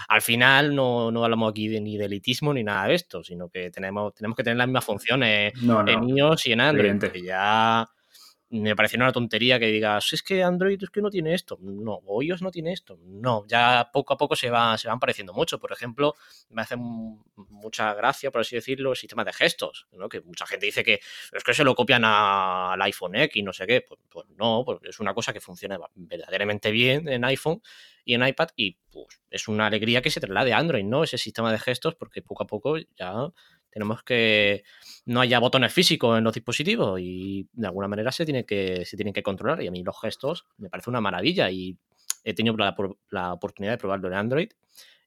Al 0.08 0.22
final 0.22 0.74
no, 0.74 1.10
no 1.10 1.24
hablamos 1.24 1.50
aquí 1.50 1.68
de, 1.68 1.80
ni 1.80 1.96
de 1.96 2.06
elitismo 2.06 2.52
ni 2.52 2.64
nada 2.64 2.88
de 2.88 2.94
esto, 2.94 3.22
sino 3.22 3.48
que 3.48 3.70
tenemos, 3.70 4.14
tenemos 4.14 4.36
que 4.36 4.42
tener 4.42 4.56
las 4.56 4.66
mismas 4.66 4.84
funciones 4.84 5.52
en 5.54 6.08
iOS 6.08 6.46
y 6.46 6.52
en 6.52 6.60
Android. 6.60 6.98
Que 7.12 7.22
ya 7.22 7.88
me 8.50 8.74
pareció 8.74 8.98
una 8.98 9.12
tontería 9.12 9.58
que 9.58 9.66
digas, 9.66 10.12
es 10.12 10.22
que 10.22 10.42
Android 10.42 10.82
es 10.82 10.90
que 10.90 11.02
no 11.02 11.10
tiene 11.10 11.34
esto. 11.34 11.58
No, 11.60 12.00
o 12.06 12.22
iOS 12.22 12.40
no 12.40 12.50
tiene 12.50 12.72
esto. 12.72 12.98
No, 13.04 13.44
ya 13.46 13.90
poco 13.92 14.14
a 14.14 14.16
poco 14.16 14.36
se, 14.36 14.48
va, 14.48 14.78
se 14.78 14.88
van 14.88 14.98
pareciendo 14.98 15.34
mucho. 15.34 15.58
Por 15.58 15.72
ejemplo, 15.72 16.14
me 16.48 16.62
hace 16.62 16.76
mucha 16.76 17.92
gracia, 17.94 18.30
por 18.30 18.40
así 18.40 18.56
decirlo, 18.56 18.92
el 18.92 18.96
sistema 18.96 19.24
de 19.24 19.32
gestos. 19.32 19.86
Que 20.10 20.22
mucha 20.22 20.46
gente 20.46 20.66
dice 20.66 20.82
que 20.82 21.00
es 21.32 21.44
que 21.44 21.52
se 21.52 21.64
lo 21.64 21.74
copian 21.74 22.04
al 22.04 22.80
iPhone 22.82 23.16
X 23.16 23.36
y 23.36 23.42
no 23.42 23.52
sé 23.52 23.66
qué. 23.66 23.82
Pues, 23.82 24.00
pues 24.08 24.26
no, 24.38 24.62
pues 24.64 24.78
es 24.84 24.98
una 24.98 25.12
cosa 25.12 25.32
que 25.32 25.40
funciona 25.40 25.78
verdaderamente 25.94 26.70
bien 26.70 27.08
en 27.08 27.24
iPhone 27.24 27.60
y 28.04 28.14
en 28.14 28.26
iPad 28.26 28.48
y 28.56 28.78
pues 28.90 29.20
es 29.30 29.48
una 29.48 29.66
alegría 29.66 30.00
que 30.00 30.10
se 30.10 30.20
traslade 30.20 30.54
a 30.54 30.58
Android, 30.58 30.84
¿no? 30.84 31.04
Ese 31.04 31.18
sistema 31.18 31.52
de 31.52 31.58
gestos 31.58 31.94
porque 31.94 32.22
poco 32.22 32.44
a 32.44 32.46
poco 32.46 32.78
ya 32.78 33.30
tenemos 33.70 34.02
que 34.02 34.64
no 35.06 35.20
haya 35.20 35.38
botones 35.38 35.72
físicos 35.72 36.18
en 36.18 36.24
los 36.24 36.34
dispositivos 36.34 37.00
y 37.00 37.48
de 37.52 37.66
alguna 37.66 37.88
manera 37.88 38.12
se, 38.12 38.24
tiene 38.24 38.44
que, 38.44 38.84
se 38.84 38.96
tienen 38.96 39.14
que 39.14 39.22
controlar. 39.22 39.62
Y 39.62 39.68
a 39.68 39.70
mí 39.70 39.82
los 39.82 40.00
gestos 40.00 40.46
me 40.56 40.68
parece 40.70 40.90
una 40.90 41.00
maravilla 41.00 41.50
y 41.50 41.78
he 42.24 42.34
tenido 42.34 42.56
la, 42.56 42.74
la 43.10 43.32
oportunidad 43.32 43.72
de 43.72 43.78
probarlo 43.78 44.08
en 44.08 44.14
Android 44.14 44.50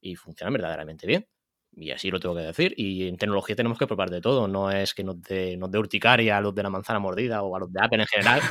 y 0.02 0.16
funciona 0.16 0.52
verdaderamente 0.52 1.08
bien. 1.08 1.28
Y 1.74 1.92
así 1.92 2.12
lo 2.12 2.20
tengo 2.20 2.36
que 2.36 2.42
decir. 2.42 2.74
Y 2.76 3.08
en 3.08 3.18
tecnología 3.18 3.56
tenemos 3.56 3.78
que 3.78 3.88
probar 3.88 4.10
de 4.10 4.20
todo. 4.20 4.48
No 4.48 4.70
es 4.70 4.94
que 4.94 5.04
nos 5.04 5.22
dé, 5.22 5.56
nos 5.56 5.74
urticaria 5.74 6.38
a 6.38 6.42
los 6.42 6.54
de 6.54 6.64
la 6.64 6.70
manzana 6.70 7.00
mordida 7.00 7.44
o 7.44 7.56
a 7.56 7.60
los 7.60 7.72
de 7.72 7.80
Apple 7.82 8.02
en 8.02 8.08
general 8.08 8.42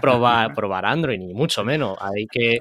probar, 0.00 0.54
probar 0.54 0.84
Android, 0.84 1.18
ni 1.18 1.32
mucho 1.32 1.64
menos. 1.64 1.96
Hay 2.00 2.26
que. 2.26 2.58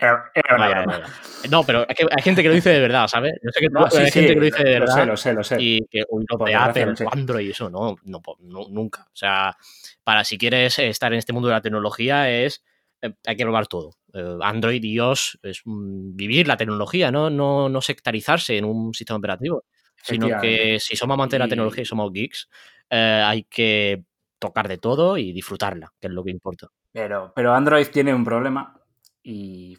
No, 1.49 1.63
pero 1.63 1.87
es 1.87 1.95
que 1.95 2.07
hay 2.09 2.23
gente 2.23 2.41
que 2.41 2.47
lo 2.47 2.55
dice 2.55 2.69
de 2.69 2.79
verdad, 2.79 3.07
¿sabes? 3.07 3.33
Yo 3.43 3.49
sé 3.51 3.59
que 3.59 3.99
hay 3.99 4.11
gente 4.11 4.33
que 4.33 4.39
lo 4.39 4.45
dice 4.45 4.63
de 4.63 4.79
verdad. 4.79 5.05
Lo 5.05 5.17
sé, 5.17 5.33
lo 5.33 5.43
sé, 5.43 5.57
Y 5.59 5.85
que 5.87 6.03
los 6.09 6.45
de 6.45 6.55
Apple, 6.55 6.93
o 7.05 7.13
Android, 7.13 7.49
eso 7.49 7.69
no, 7.69 7.97
no, 8.03 8.21
nunca. 8.69 9.01
O 9.01 9.15
sea, 9.15 9.57
para 10.03 10.23
si 10.23 10.37
quieres 10.37 10.79
estar 10.79 11.11
en 11.11 11.19
este 11.19 11.33
mundo 11.33 11.49
de 11.49 11.55
la 11.55 11.61
tecnología 11.61 12.29
es 12.29 12.63
eh, 13.01 13.13
hay 13.25 13.35
que 13.35 13.43
probar 13.43 13.67
todo. 13.67 13.91
Eh, 14.13 14.37
Android 14.41 14.81
iOS 14.81 15.39
es 15.43 15.61
vivir 15.65 16.47
la 16.47 16.55
tecnología, 16.55 17.11
¿no? 17.11 17.29
No, 17.29 17.67
no 17.67 17.81
sectarizarse 17.81 18.57
en 18.57 18.63
un 18.63 18.93
sistema 18.93 19.17
operativo 19.17 19.65
sino 20.05 20.39
que 20.39 20.77
si 20.79 20.95
somos 20.95 21.15
amantes 21.15 21.37
de 21.37 21.39
la 21.39 21.47
tecnología 21.47 21.81
y 21.81 21.85
somos 21.85 22.11
geeks, 22.11 22.49
eh, 22.89 23.23
hay 23.25 23.43
que 23.43 24.03
tocar 24.37 24.67
de 24.67 24.77
todo 24.77 25.17
y 25.17 25.31
disfrutarla, 25.31 25.91
que 25.99 26.07
es 26.07 26.13
lo 26.13 26.23
que 26.23 26.31
importa. 26.31 26.67
Pero, 26.91 27.33
pero 27.35 27.53
Android 27.53 27.87
tiene 27.87 28.13
un 28.13 28.23
problema 28.23 28.79
y 29.23 29.77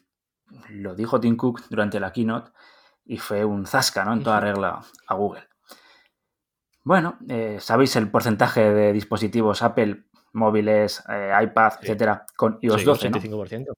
lo 0.70 0.94
dijo 0.94 1.20
Tim 1.20 1.36
Cook 1.36 1.62
durante 1.70 2.00
la 2.00 2.12
keynote 2.12 2.50
y 3.04 3.18
fue 3.18 3.44
un 3.44 3.66
zasca, 3.66 4.04
¿no? 4.04 4.14
En 4.14 4.22
toda 4.22 4.40
regla 4.40 4.80
a 5.06 5.14
Google. 5.14 5.44
Bueno, 6.82 7.18
eh, 7.28 7.58
sabéis 7.60 7.96
el 7.96 8.10
porcentaje 8.10 8.72
de 8.72 8.92
dispositivos 8.92 9.62
Apple, 9.62 10.04
móviles, 10.32 11.02
eh, 11.08 11.32
iPad, 11.42 11.74
etcétera, 11.80 12.26
con 12.36 12.58
iOS 12.60 12.84
12, 12.84 13.10
85%. 13.10 13.74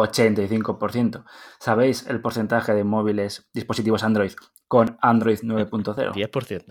85%. 0.00 1.24
¿Sabéis 1.58 2.06
el 2.08 2.20
porcentaje 2.20 2.74
de 2.74 2.84
móviles, 2.84 3.48
dispositivos 3.52 4.02
Android 4.02 4.32
con 4.68 4.98
Android 5.00 5.38
9.0? 5.42 6.12
10%. 6.12 6.64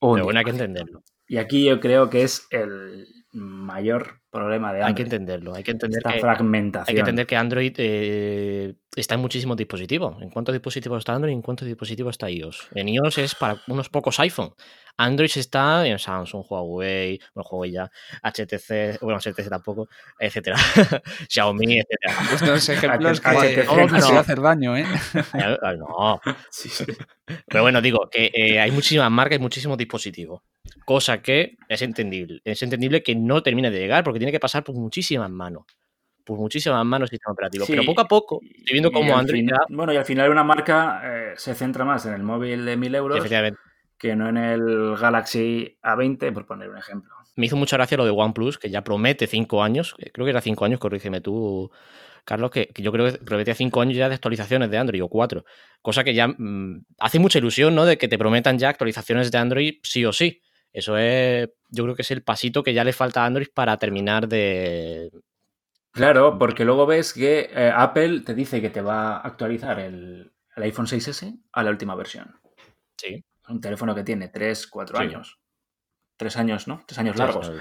Pero 0.00 0.24
bueno, 0.24 0.38
hay 0.38 0.44
que 0.44 0.50
entenderlo. 0.50 1.02
Y 1.28 1.36
aquí 1.36 1.64
yo 1.64 1.78
creo 1.78 2.10
que 2.10 2.22
es 2.22 2.48
el 2.50 3.06
mayor 3.32 4.20
problema 4.30 4.72
de 4.72 4.82
Android. 4.82 4.88
Hay 4.88 4.94
que 4.94 5.02
entenderlo, 5.02 5.54
hay 5.54 5.62
que 5.62 5.70
entender 5.70 6.02
Esta 6.04 6.18
fragmentación. 6.18 6.88
Hay 6.88 6.94
que 6.94 7.00
entender 7.00 7.26
que 7.26 7.36
Android 7.36 7.72
eh, 7.78 8.74
está 8.96 9.14
en 9.14 9.20
muchísimos 9.20 9.56
dispositivos. 9.56 10.20
¿En 10.20 10.30
cuántos 10.30 10.52
dispositivos 10.52 10.98
está 10.98 11.14
Android 11.14 11.32
y 11.32 11.36
en 11.36 11.42
cuántos 11.42 11.68
dispositivos 11.68 12.14
está 12.14 12.30
iOS? 12.30 12.68
En 12.74 12.88
iOS 12.88 13.18
es 13.18 13.34
para 13.34 13.60
unos 13.68 13.88
pocos 13.88 14.18
iPhone. 14.20 14.54
Android 15.00 15.30
está 15.34 15.86
en 15.86 15.98
Samsung, 15.98 16.44
Huawei, 16.46 17.18
bueno, 17.34 17.48
Huawei 17.50 17.72
ya, 17.72 17.90
HTC, 18.22 19.00
bueno, 19.00 19.18
HTC 19.18 19.48
tampoco, 19.48 19.88
etcétera, 20.18 20.56
Xiaomi, 21.28 21.80
etcétera. 21.80 22.14
Estos 22.34 22.68
ejemplos 22.68 23.20
que 23.22 23.64
no, 23.64 23.86
no, 23.86 24.18
hacer 24.18 24.42
daño, 24.42 24.76
¿eh? 24.76 24.84
No. 25.78 26.20
Pero 27.46 27.62
bueno, 27.62 27.80
digo 27.80 28.10
que 28.10 28.30
eh, 28.34 28.60
hay 28.60 28.70
muchísimas 28.72 29.10
marcas 29.10 29.38
y 29.38 29.40
muchísimos 29.40 29.78
dispositivos. 29.78 30.42
Cosa 30.84 31.22
que 31.22 31.56
es 31.66 31.80
entendible. 31.80 32.42
Es 32.44 32.62
entendible 32.62 33.02
que 33.02 33.14
no 33.14 33.42
termine 33.42 33.70
de 33.70 33.78
llegar 33.78 34.04
porque 34.04 34.18
tiene 34.18 34.32
que 34.32 34.40
pasar 34.40 34.64
por 34.64 34.74
muchísimas 34.74 35.30
manos 35.30 35.64
por 36.22 36.38
muchísimas 36.38 36.84
manos 36.84 37.06
el 37.06 37.16
sistema 37.16 37.32
operativo. 37.32 37.64
Pero 37.66 37.82
poco 37.84 38.02
a 38.02 38.06
poco, 38.06 38.40
estoy 38.42 38.74
viendo 38.74 38.92
cómo 38.92 39.16
Android. 39.16 39.48
Bueno, 39.70 39.92
y 39.92 39.96
al 39.96 40.04
final 40.04 40.30
una 40.30 40.44
marca 40.44 41.00
eh, 41.02 41.32
se 41.36 41.56
centra 41.56 41.84
más 41.84 42.06
en 42.06 42.12
el 42.12 42.22
móvil 42.22 42.64
de 42.64 42.76
1000 42.76 42.94
euros 42.94 43.30
que 44.00 44.16
no 44.16 44.28
en 44.28 44.38
el 44.38 44.96
Galaxy 44.96 45.78
A20, 45.82 46.32
por 46.32 46.46
poner 46.46 46.70
un 46.70 46.78
ejemplo. 46.78 47.12
Me 47.36 47.46
hizo 47.46 47.56
mucha 47.56 47.76
gracia 47.76 47.98
lo 47.98 48.06
de 48.06 48.10
OnePlus, 48.10 48.58
que 48.58 48.70
ya 48.70 48.82
promete 48.82 49.26
cinco 49.26 49.62
años, 49.62 49.94
creo 50.12 50.24
que 50.24 50.30
era 50.30 50.40
cinco 50.40 50.64
años, 50.64 50.80
corrígeme 50.80 51.20
tú, 51.20 51.70
Carlos, 52.24 52.50
que, 52.50 52.70
yo 52.76 52.92
creo 52.92 53.12
que 53.12 53.18
prometía 53.18 53.54
cinco 53.54 53.80
años 53.80 53.96
ya 53.96 54.08
de 54.08 54.14
actualizaciones 54.14 54.70
de 54.70 54.78
Android 54.78 55.04
o 55.04 55.08
cuatro. 55.08 55.44
Cosa 55.82 56.02
que 56.02 56.14
ya 56.14 56.28
mm, 56.28 56.86
hace 56.98 57.18
mucha 57.18 57.38
ilusión, 57.38 57.74
¿no? 57.74 57.84
De 57.84 57.98
que 57.98 58.08
te 58.08 58.18
prometan 58.18 58.58
ya 58.58 58.70
actualizaciones 58.70 59.30
de 59.30 59.38
Android 59.38 59.74
sí 59.82 60.04
o 60.04 60.12
sí. 60.12 60.42
Eso 60.72 60.96
es, 60.96 61.50
yo 61.68 61.84
creo 61.84 61.94
que 61.94 62.02
es 62.02 62.10
el 62.10 62.22
pasito 62.22 62.62
que 62.62 62.72
ya 62.72 62.84
le 62.84 62.92
falta 62.92 63.22
a 63.22 63.26
Android 63.26 63.48
para 63.52 63.76
terminar 63.78 64.28
de... 64.28 65.10
Claro, 65.92 66.38
porque 66.38 66.64
luego 66.64 66.86
ves 66.86 67.12
que 67.12 67.50
eh, 67.52 67.72
Apple 67.74 68.20
te 68.20 68.34
dice 68.34 68.60
que 68.60 68.70
te 68.70 68.80
va 68.80 69.16
a 69.16 69.20
actualizar 69.20 69.80
el, 69.80 70.32
iPhone 70.56 70.86
6S 70.86 71.40
a 71.52 71.62
la 71.62 71.70
última 71.70 71.94
versión. 71.96 72.36
Sí. 72.96 73.24
Un 73.50 73.60
teléfono 73.60 73.94
que 73.94 74.04
tiene 74.04 74.28
3, 74.28 74.66
4 74.66 74.98
años. 74.98 75.40
3 76.16 76.36
años, 76.36 76.68
¿no? 76.68 76.82
3 76.86 76.98
años 76.98 77.16
largos. 77.16 77.52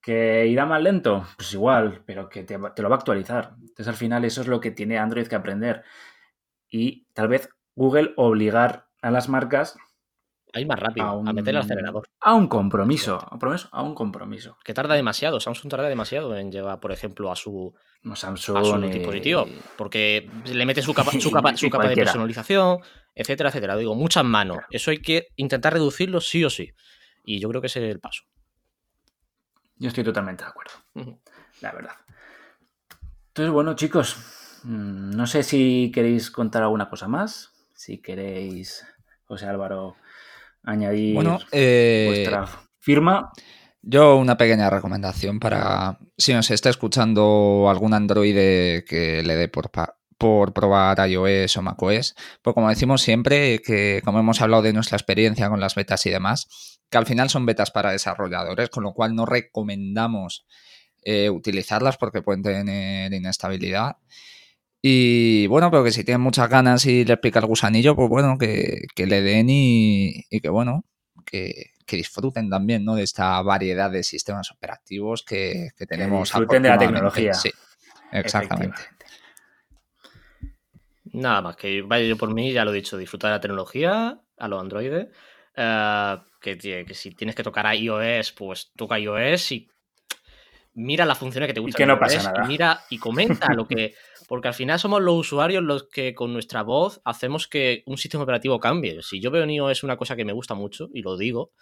¿Que 0.00 0.46
irá 0.46 0.64
más 0.64 0.82
lento? 0.82 1.26
Pues 1.36 1.52
igual, 1.52 2.02
pero 2.06 2.28
que 2.28 2.42
te, 2.44 2.58
te, 2.74 2.82
lo 2.82 2.88
va 2.88 2.96
a 2.96 2.98
actualizar. 2.98 3.54
Entonces 3.60 3.88
al 3.88 3.96
final 3.96 4.24
eso 4.24 4.40
es 4.40 4.46
lo 4.46 4.60
que 4.60 4.70
tiene 4.70 4.98
Android 4.98 5.26
que 5.26 5.36
aprender. 5.36 5.84
Y 6.70 7.06
tal 7.12 7.28
vez 7.28 7.48
Google 7.74 8.12
obligar 8.16 8.88
a 9.02 9.10
las 9.10 9.28
marcas 9.28 9.76
a 10.52 10.60
ir 10.60 10.66
más 10.66 10.78
rápido, 10.78 11.06
a, 11.06 11.32
meter 11.32 11.50
el 11.54 11.60
acelerador. 11.60 12.08
A 12.20 12.34
un 12.34 12.48
compromiso, 12.48 13.18
a 13.70 13.82
un 13.82 13.94
compromiso. 13.94 14.56
Que 14.64 14.74
tarda 14.74 14.94
demasiado, 14.94 15.40
Samsung 15.40 15.70
tarda 15.70 15.88
demasiado 15.88 16.36
en 16.36 16.50
llevar, 16.50 16.80
por 16.80 16.92
ejemplo, 16.92 17.30
a 17.30 17.36
su, 17.36 17.74
Samsung 18.14 18.86
dispositivo. 18.90 19.46
Porque 19.76 20.30
le 20.46 20.66
mete 20.66 20.82
su 20.82 20.94
capa, 20.94 21.12
su 21.12 21.30
capa, 21.30 21.56
su 21.56 21.68
capa 21.68 21.88
de 21.88 21.96
personalización, 21.96 22.78
etcétera, 23.14 23.50
etcétera. 23.50 23.76
Digo, 23.76 23.94
muchas 23.94 24.24
manos. 24.24 24.58
Eso 24.70 24.90
hay 24.90 24.98
que 24.98 25.28
intentar 25.36 25.72
reducirlo 25.72 26.20
sí 26.20 26.44
o 26.44 26.50
sí. 26.50 26.72
Y 27.24 27.40
yo 27.40 27.48
creo 27.48 27.60
que 27.60 27.66
ese 27.66 27.84
es 27.84 27.90
el 27.90 28.00
paso. 28.00 28.24
Yo 29.76 29.88
estoy 29.88 30.04
totalmente 30.04 30.44
de 30.44 30.50
acuerdo. 30.50 30.72
La 31.60 31.72
verdad. 31.72 31.94
Entonces, 33.28 33.52
bueno, 33.52 33.74
chicos, 33.74 34.16
mm, 34.64 35.10
no 35.10 35.26
sé 35.26 35.42
si 35.42 35.92
queréis 35.94 36.30
contar 36.30 36.62
alguna 36.62 36.88
cosa 36.88 37.06
más. 37.06 37.52
Si 37.74 37.98
queréis, 37.98 38.84
José 39.26 39.46
Álvaro, 39.46 39.96
añadir 40.68 41.14
bueno, 41.14 41.38
eh, 41.52 42.04
vuestra 42.08 42.46
firma. 42.78 43.32
Yo 43.80 44.16
una 44.16 44.36
pequeña 44.36 44.70
recomendación 44.70 45.40
para 45.40 45.98
si 46.16 46.34
nos 46.34 46.50
está 46.50 46.68
escuchando 46.68 47.66
algún 47.70 47.94
Android 47.94 48.34
que 48.84 49.22
le 49.24 49.36
dé 49.36 49.48
por, 49.48 49.70
por 50.18 50.52
probar 50.52 51.08
iOS 51.08 51.56
o 51.56 51.62
macOS, 51.62 52.14
pues 52.42 52.54
como 52.54 52.68
decimos 52.68 53.02
siempre, 53.02 53.60
que 53.62 54.02
como 54.04 54.18
hemos 54.18 54.42
hablado 54.42 54.62
de 54.62 54.72
nuestra 54.72 54.96
experiencia 54.96 55.48
con 55.48 55.60
las 55.60 55.74
betas 55.74 56.04
y 56.06 56.10
demás, 56.10 56.80
que 56.90 56.98
al 56.98 57.06
final 57.06 57.30
son 57.30 57.46
betas 57.46 57.70
para 57.70 57.92
desarrolladores, 57.92 58.68
con 58.68 58.82
lo 58.82 58.92
cual 58.92 59.14
no 59.14 59.26
recomendamos 59.26 60.46
eh, 61.02 61.30
utilizarlas 61.30 61.96
porque 61.96 62.20
pueden 62.20 62.42
tener 62.42 63.12
inestabilidad. 63.12 63.96
Y 64.80 65.46
bueno, 65.48 65.70
pero 65.70 65.82
que 65.82 65.90
si 65.90 66.04
tienen 66.04 66.20
muchas 66.20 66.48
ganas 66.48 66.86
y 66.86 67.04
les 67.04 67.18
pica 67.18 67.40
el 67.40 67.46
gusanillo, 67.46 67.96
pues 67.96 68.08
bueno, 68.08 68.36
que, 68.38 68.86
le 68.96 69.22
den 69.22 69.48
y, 69.50 70.24
que 70.40 70.48
bueno, 70.48 70.84
que, 71.24 71.72
disfruten 71.86 72.48
también 72.48 72.84
¿no? 72.84 72.94
de 72.94 73.02
esta 73.02 73.40
variedad 73.42 73.90
de 73.90 74.04
sistemas 74.04 74.50
operativos 74.52 75.24
que, 75.24 75.70
tenemos. 75.88 76.30
Que 76.30 76.38
disfruten 76.38 76.62
de 76.62 76.68
la 76.68 76.78
tecnología. 76.78 77.34
Sí, 77.34 77.50
exactamente. 78.12 78.80
Nada 81.12 81.42
más, 81.42 81.56
que 81.56 81.82
vaya 81.82 82.06
yo 82.06 82.16
por 82.16 82.32
mí, 82.32 82.52
ya 82.52 82.64
lo 82.64 82.72
he 82.72 82.76
dicho, 82.76 82.96
disfrutar 82.96 83.30
de 83.30 83.36
la 83.36 83.40
tecnología 83.40 84.20
a 84.36 84.48
los 84.48 84.60
androides. 84.60 85.08
Eh, 85.56 86.16
que, 86.40 86.56
que, 86.56 86.94
si 86.94 87.10
tienes 87.12 87.34
que 87.34 87.42
tocar 87.42 87.74
iOS, 87.74 88.32
pues 88.32 88.70
toca 88.76 88.98
iOS 88.98 89.52
y 89.52 89.68
mira 90.78 91.04
las 91.04 91.18
funciones 91.18 91.48
que 91.48 91.54
te 91.54 91.60
gustan. 91.60 91.82
Y 91.82 91.82
que 91.82 91.86
no 91.86 91.98
pasa 91.98 92.32
nada. 92.32 92.46
mira 92.46 92.80
y 92.88 92.98
comenta 92.98 93.52
lo 93.52 93.66
que. 93.66 93.94
Porque 94.28 94.48
al 94.48 94.54
final 94.54 94.78
somos 94.78 95.00
los 95.02 95.14
usuarios 95.16 95.62
los 95.62 95.84
que 95.84 96.14
con 96.14 96.32
nuestra 96.32 96.62
voz 96.62 97.00
hacemos 97.04 97.48
que 97.48 97.82
un 97.86 97.96
sistema 97.96 98.24
operativo 98.24 98.60
cambie. 98.60 99.02
Si 99.02 99.20
yo 99.20 99.30
veo 99.30 99.42
en 99.42 99.50
iOS 99.50 99.84
una 99.84 99.96
cosa 99.96 100.16
que 100.16 100.24
me 100.24 100.34
gusta 100.34 100.54
mucho, 100.54 100.90
y 100.92 101.00
lo 101.00 101.16
digo, 101.16 101.52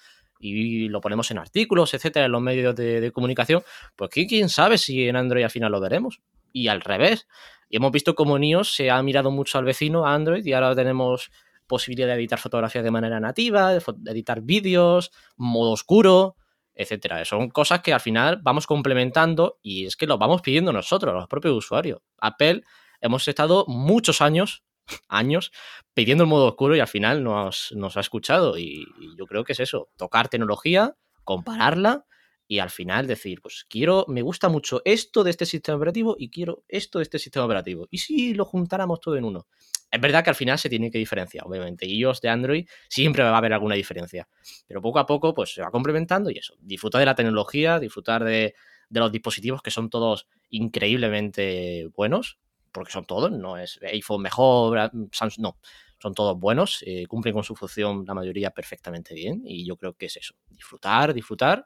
y 0.40 0.88
lo 0.88 1.00
ponemos 1.00 1.30
en 1.30 1.38
artículos, 1.38 1.94
etcétera, 1.94 2.26
en 2.26 2.32
los 2.32 2.42
medios 2.42 2.74
de, 2.74 3.12
comunicación, 3.12 3.62
pues 3.94 4.10
quién 4.10 4.48
sabe 4.48 4.78
si 4.78 5.06
en 5.06 5.14
Android 5.14 5.44
al 5.44 5.50
final 5.50 5.70
lo 5.70 5.80
veremos. 5.80 6.20
Y 6.52 6.66
al 6.66 6.80
revés. 6.80 7.28
Y 7.68 7.76
hemos 7.76 7.92
visto 7.92 8.16
cómo 8.16 8.36
en 8.36 8.44
iOS 8.44 8.74
se 8.74 8.90
ha 8.90 9.00
mirado 9.00 9.30
mucho 9.30 9.58
al 9.58 9.64
vecino, 9.64 10.04
a 10.04 10.14
Android, 10.14 10.44
y 10.44 10.52
ahora 10.52 10.74
tenemos 10.74 11.30
posibilidad 11.68 12.08
de 12.08 12.14
editar 12.14 12.40
fotografías 12.40 12.82
de 12.82 12.90
manera 12.90 13.20
nativa, 13.20 13.74
de 13.74 13.82
editar 14.10 14.40
vídeos, 14.40 15.12
modo 15.36 15.70
oscuro, 15.70 16.34
etcétera. 16.76 17.24
Son 17.24 17.48
cosas 17.48 17.80
que 17.80 17.92
al 17.92 18.00
final 18.00 18.38
vamos 18.42 18.66
complementando 18.66 19.58
y 19.62 19.86
es 19.86 19.96
que 19.96 20.06
lo 20.06 20.18
vamos 20.18 20.42
pidiendo 20.42 20.72
nosotros, 20.72 21.14
los 21.14 21.26
propios 21.26 21.54
usuarios. 21.54 22.00
Apple 22.20 22.62
hemos 23.00 23.26
estado 23.26 23.64
muchos 23.66 24.20
años, 24.20 24.62
años, 25.08 25.52
pidiendo 25.94 26.24
el 26.24 26.30
modo 26.30 26.46
oscuro 26.46 26.76
y 26.76 26.80
al 26.80 26.88
final 26.88 27.24
nos, 27.24 27.72
nos 27.72 27.96
ha 27.96 28.00
escuchado. 28.00 28.58
Y, 28.58 28.86
y, 29.00 29.16
yo 29.16 29.26
creo 29.26 29.44
que 29.44 29.54
es 29.54 29.60
eso, 29.60 29.88
tocar 29.96 30.28
tecnología, 30.28 30.94
compararla 31.24 32.04
y 32.48 32.58
al 32.60 32.70
final 32.70 33.06
decir, 33.06 33.40
pues 33.42 33.66
quiero, 33.68 34.04
me 34.08 34.22
gusta 34.22 34.48
mucho 34.48 34.80
esto 34.84 35.24
de 35.24 35.30
este 35.30 35.46
sistema 35.46 35.76
operativo 35.76 36.16
y 36.18 36.30
quiero 36.30 36.64
esto 36.68 36.98
de 36.98 37.04
este 37.04 37.18
sistema 37.18 37.44
operativo. 37.44 37.88
¿Y 37.90 37.98
si 37.98 38.34
lo 38.34 38.44
juntáramos 38.44 39.00
todo 39.00 39.16
en 39.16 39.24
uno? 39.24 39.46
Es 39.90 40.00
verdad 40.00 40.22
que 40.22 40.30
al 40.30 40.36
final 40.36 40.58
se 40.58 40.68
tiene 40.68 40.90
que 40.90 40.98
diferenciar, 40.98 41.46
obviamente. 41.46 41.86
iOS 41.86 42.20
de 42.20 42.28
Android 42.28 42.66
siempre 42.88 43.22
va 43.22 43.30
a 43.30 43.38
haber 43.38 43.52
alguna 43.52 43.74
diferencia. 43.74 44.28
Pero 44.66 44.80
poco 44.80 44.98
a 44.98 45.06
poco, 45.06 45.34
pues 45.34 45.54
se 45.54 45.62
va 45.62 45.70
complementando 45.70 46.30
y 46.30 46.38
eso. 46.38 46.54
Disfrutar 46.60 47.00
de 47.00 47.06
la 47.06 47.14
tecnología, 47.14 47.78
disfrutar 47.80 48.24
de, 48.24 48.54
de 48.88 49.00
los 49.00 49.10
dispositivos 49.10 49.62
que 49.62 49.70
son 49.70 49.90
todos 49.90 50.28
increíblemente 50.50 51.88
buenos, 51.94 52.38
porque 52.72 52.92
son 52.92 53.04
todos, 53.06 53.32
no 53.32 53.56
es 53.56 53.80
iPhone 53.82 54.22
mejor, 54.22 54.90
Samsung, 55.12 55.42
no. 55.42 55.58
Son 55.98 56.12
todos 56.12 56.38
buenos, 56.38 56.84
eh, 56.86 57.06
cumplen 57.06 57.32
con 57.32 57.42
su 57.42 57.56
función 57.56 58.04
la 58.06 58.12
mayoría 58.12 58.50
perfectamente 58.50 59.14
bien. 59.14 59.42
Y 59.46 59.66
yo 59.66 59.76
creo 59.76 59.94
que 59.94 60.06
es 60.06 60.16
eso. 60.18 60.34
Disfrutar, 60.50 61.14
disfrutar 61.14 61.64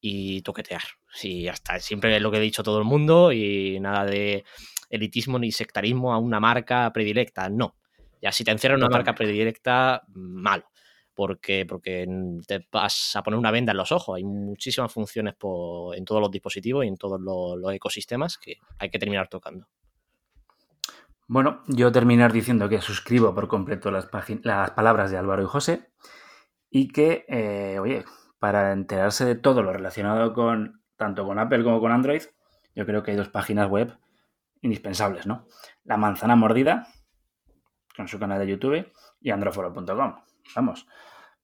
y 0.00 0.42
toquetear. 0.42 0.82
Sí, 1.12 1.48
hasta 1.48 1.78
siempre 1.78 2.14
es 2.16 2.22
lo 2.22 2.30
que 2.30 2.38
he 2.38 2.40
dicho 2.40 2.62
todo 2.62 2.78
el 2.78 2.84
mundo 2.84 3.32
y 3.32 3.78
nada 3.80 4.04
de 4.04 4.44
elitismo 4.88 5.38
ni 5.38 5.52
sectarismo 5.52 6.12
a 6.12 6.18
una 6.18 6.40
marca 6.40 6.92
predilecta, 6.92 7.48
no. 7.48 7.76
Ya 8.22 8.32
si 8.32 8.44
te 8.44 8.50
encierras 8.50 8.78
una 8.78 8.88
marca 8.88 9.14
predilecta, 9.14 10.02
malo. 10.08 10.64
Porque, 11.14 11.66
porque 11.66 12.06
te 12.46 12.66
vas 12.72 13.14
a 13.14 13.22
poner 13.22 13.38
una 13.38 13.50
venda 13.50 13.72
en 13.72 13.78
los 13.78 13.92
ojos. 13.92 14.16
Hay 14.16 14.24
muchísimas 14.24 14.90
funciones 14.92 15.34
por, 15.34 15.94
en 15.96 16.04
todos 16.04 16.20
los 16.20 16.30
dispositivos 16.30 16.84
y 16.84 16.88
en 16.88 16.96
todos 16.96 17.20
los, 17.20 17.58
los 17.58 17.72
ecosistemas 17.74 18.38
que 18.38 18.56
hay 18.78 18.88
que 18.88 18.98
terminar 18.98 19.28
tocando. 19.28 19.66
Bueno, 21.26 21.62
yo 21.68 21.92
terminar 21.92 22.32
diciendo 22.32 22.68
que 22.68 22.80
suscribo 22.80 23.34
por 23.34 23.48
completo 23.48 23.90
las, 23.90 24.08
las 24.42 24.70
palabras 24.70 25.10
de 25.10 25.18
Álvaro 25.18 25.42
y 25.42 25.46
José 25.46 25.90
y 26.70 26.88
que, 26.88 27.24
eh, 27.28 27.78
oye, 27.78 28.04
para 28.40 28.72
enterarse 28.72 29.24
de 29.24 29.36
todo 29.36 29.62
lo 29.62 29.72
relacionado 29.72 30.32
con 30.32 30.82
tanto 30.96 31.24
con 31.24 31.38
Apple 31.38 31.62
como 31.62 31.80
con 31.80 31.92
Android, 31.92 32.22
yo 32.74 32.84
creo 32.84 33.02
que 33.02 33.12
hay 33.12 33.16
dos 33.16 33.28
páginas 33.28 33.68
web 33.68 33.96
indispensables, 34.62 35.26
¿no? 35.26 35.46
La 35.84 35.96
manzana 35.96 36.36
mordida, 36.36 36.88
con 37.96 38.08
su 38.08 38.18
canal 38.18 38.38
de 38.40 38.48
YouTube, 38.48 38.92
y 39.20 39.30
androforo.com. 39.30 40.16
Vamos, 40.56 40.86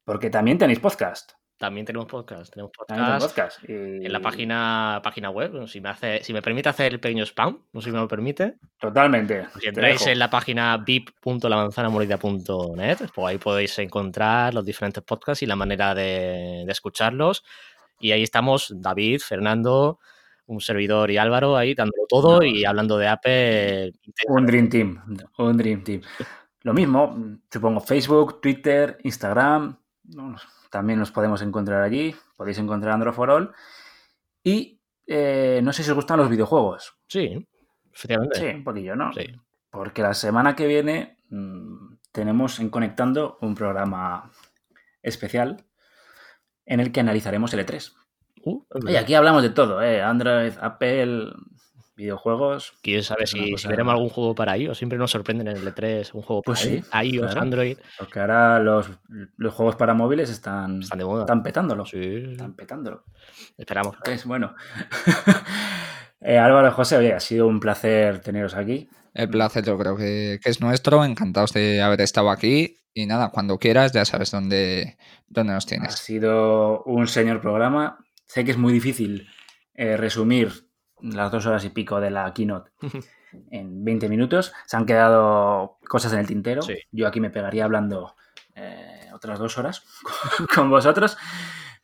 porque 0.05 0.31
también 0.31 0.59
tenéis 0.59 0.81
podcast. 0.81 1.36
También 1.59 1.87
tenemos 1.87 2.07
podcast. 2.07 2.53
Tenemos 2.53 2.71
podcast, 2.77 3.65
en 3.67 4.13
la 4.13 4.21
página, 4.21 5.01
página 5.03 5.31
web. 5.31 5.67
Si 5.67 5.81
me, 5.81 5.89
hace, 5.89 6.23
si 6.23 6.35
me 6.35 6.43
permite 6.43 6.69
hacer 6.69 6.93
el 6.93 7.01
pequeño 7.01 7.25
spam, 7.25 7.59
no 7.73 7.81
sé 7.81 7.87
si 7.87 7.93
me 7.93 7.99
lo 7.99 8.07
permite. 8.07 8.57
Totalmente. 8.79 9.47
Si 9.59 9.69
entráis 9.69 10.07
en 10.07 10.19
la 10.19 10.29
página 10.29 10.77
vip.lamanzanamorida.net, 10.77 12.99
pues 13.15 13.27
ahí 13.27 13.39
podéis 13.39 13.79
encontrar 13.79 14.53
los 14.53 14.67
diferentes 14.67 15.03
podcasts 15.03 15.43
y 15.43 15.47
la 15.47 15.57
manera 15.57 15.95
de, 15.95 16.65
de 16.67 16.73
escucharlos. 16.73 17.43
Y 17.99 18.13
ahí 18.13 18.23
estamos 18.23 18.75
David, 18.77 19.21
Fernando, 19.21 19.99
un 20.47 20.61
servidor 20.61 21.11
y 21.11 21.17
Álvaro 21.17 21.57
ahí 21.57 21.75
dándolo 21.75 22.07
todo 22.09 22.43
y 22.43 22.65
hablando 22.65 22.99
de 22.99 23.09
Apple. 23.09 23.93
Un 24.29 24.47
Dream 24.47 24.69
Team. 24.69 25.03
Un 25.39 25.57
Dream 25.57 25.83
Team. 25.83 26.03
Lo 26.63 26.75
mismo, 26.75 27.39
supongo, 27.51 27.81
Facebook, 27.81 28.41
Twitter, 28.41 28.99
Instagram. 29.05 29.77
También 30.77 30.99
nos 30.99 31.11
podemos 31.11 31.41
encontrar 31.41 31.83
allí. 31.83 32.15
Podéis 32.37 32.59
encontrar 32.59 32.93
Android 32.93 33.15
for 33.15 33.31
All. 33.31 33.51
Y 34.45 34.79
eh, 35.07 35.61
no 35.63 35.73
sé 35.73 35.83
si 35.83 35.89
os 35.89 35.97
gustan 35.97 36.19
los 36.19 36.29
videojuegos. 36.29 36.99
Sí, 37.09 37.49
efectivamente. 37.95 38.39
Sí, 38.39 38.45
un 38.45 38.63
poquillo, 38.63 38.95
¿no? 38.95 39.11
Sí. 39.15 39.25
Porque 39.71 40.03
la 40.03 40.13
semana 40.13 40.55
que 40.55 40.67
viene 40.67 41.17
mmm, 41.31 41.95
tenemos 42.13 42.61
en 42.61 42.69
Conectando 42.69 43.39
un 43.41 43.55
programa 43.55 44.31
especial 45.01 45.65
en 46.67 46.81
el 46.81 46.93
que 46.93 47.01
analizaremos 47.01 47.55
el 47.55 47.65
E3. 47.65 47.95
Uh, 48.45 48.63
y 48.87 48.97
aquí 48.97 49.15
hablamos 49.15 49.43
de 49.43 49.49
todo, 49.49 49.81
¿eh? 49.81 50.03
Android, 50.03 50.53
Apple, 50.61 51.33
videojuegos. 51.97 52.75
¿Quién 52.83 53.03
sabe 53.03 53.27
si, 53.27 53.53
cosa... 53.53 53.63
si, 53.63 53.69
veremos 53.69 53.93
algún 53.93 54.09
juego 54.09 54.35
para 54.35 54.57
iOS? 54.57 54.79
Siempre 54.79 54.99
nos 54.99 55.11
sorprenden 55.11 55.49
en 55.49 55.57
el 55.57 55.75
E3 55.75 56.11
un 56.15 56.23
juego 56.23 56.43
pues 56.43 56.61
para 56.61 57.03
sí, 57.03 57.11
iOS, 57.11 57.27
claro. 57.27 57.41
Android. 57.41 57.79
Porque 57.99 58.21
ahora 58.21 58.61
los, 58.61 58.91
los, 59.37 59.55
juegos 59.55 59.77
para 59.77 59.95
móviles 59.95 60.31
están, 60.31 60.83
están, 60.83 60.99
de 60.99 61.05
moda. 61.05 61.23
están 61.23 61.43
petándolo. 61.43 61.85
Sí. 61.87 62.25
Están 62.33 62.55
petándolo. 62.55 63.05
Esperamos. 63.57 63.97
Es 64.05 64.25
bueno. 64.27 64.55
eh, 66.21 66.39
Álvaro 66.39 66.71
José, 66.73 66.99
oye, 66.99 67.15
ha 67.15 67.21
sido 67.21 67.47
un 67.47 67.59
placer 67.59 68.21
teneros 68.21 68.55
aquí. 68.55 68.89
El 69.15 69.31
placer 69.31 69.65
yo 69.65 69.79
creo 69.79 69.97
que, 69.97 70.39
que, 70.43 70.51
es 70.51 70.61
nuestro. 70.61 71.05
Encantados 71.05 71.53
de 71.53 71.81
haber 71.81 72.03
estado 72.03 72.31
aquí. 72.31 72.83
Y 72.93 73.07
nada, 73.07 73.31
cuando 73.31 73.59
quieras 73.59 73.93
ya 73.93 74.05
sabes 74.05 74.31
dónde, 74.31 74.97
dónde 75.29 75.55
nos 75.55 75.67
tienes. 75.67 75.95
Ha 75.95 75.97
sido 75.97 76.83
un 76.85 77.07
señor 77.09 77.41
programa. 77.41 77.99
Sé 78.27 78.45
que 78.45 78.51
es 78.51 78.59
muy 78.59 78.73
difícil 78.73 79.29
eh, 79.75 79.97
resumir 79.97 80.66
las 81.01 81.31
dos 81.31 81.47
horas 81.47 81.65
y 81.65 81.71
pico 81.71 82.01
de 82.01 82.11
la 82.11 82.33
keynote 82.33 82.71
en 83.51 83.85
20 83.85 84.09
minutos. 84.09 84.53
Se 84.67 84.77
han 84.77 84.87
quedado 84.87 85.79
cosas 85.89 86.13
en 86.13 86.21
el 86.21 86.27
tintero. 86.27 86.63
Sí. 86.63 86.79
Yo 86.91 87.07
aquí 87.07 87.21
me 87.21 87.31
pegaría 87.31 87.65
hablando 87.65 88.17
eh, 88.55 89.11
otras 89.15 89.39
dos 89.39 89.57
horas 89.59 89.85
con 90.55 90.71
vosotros. 90.71 91.17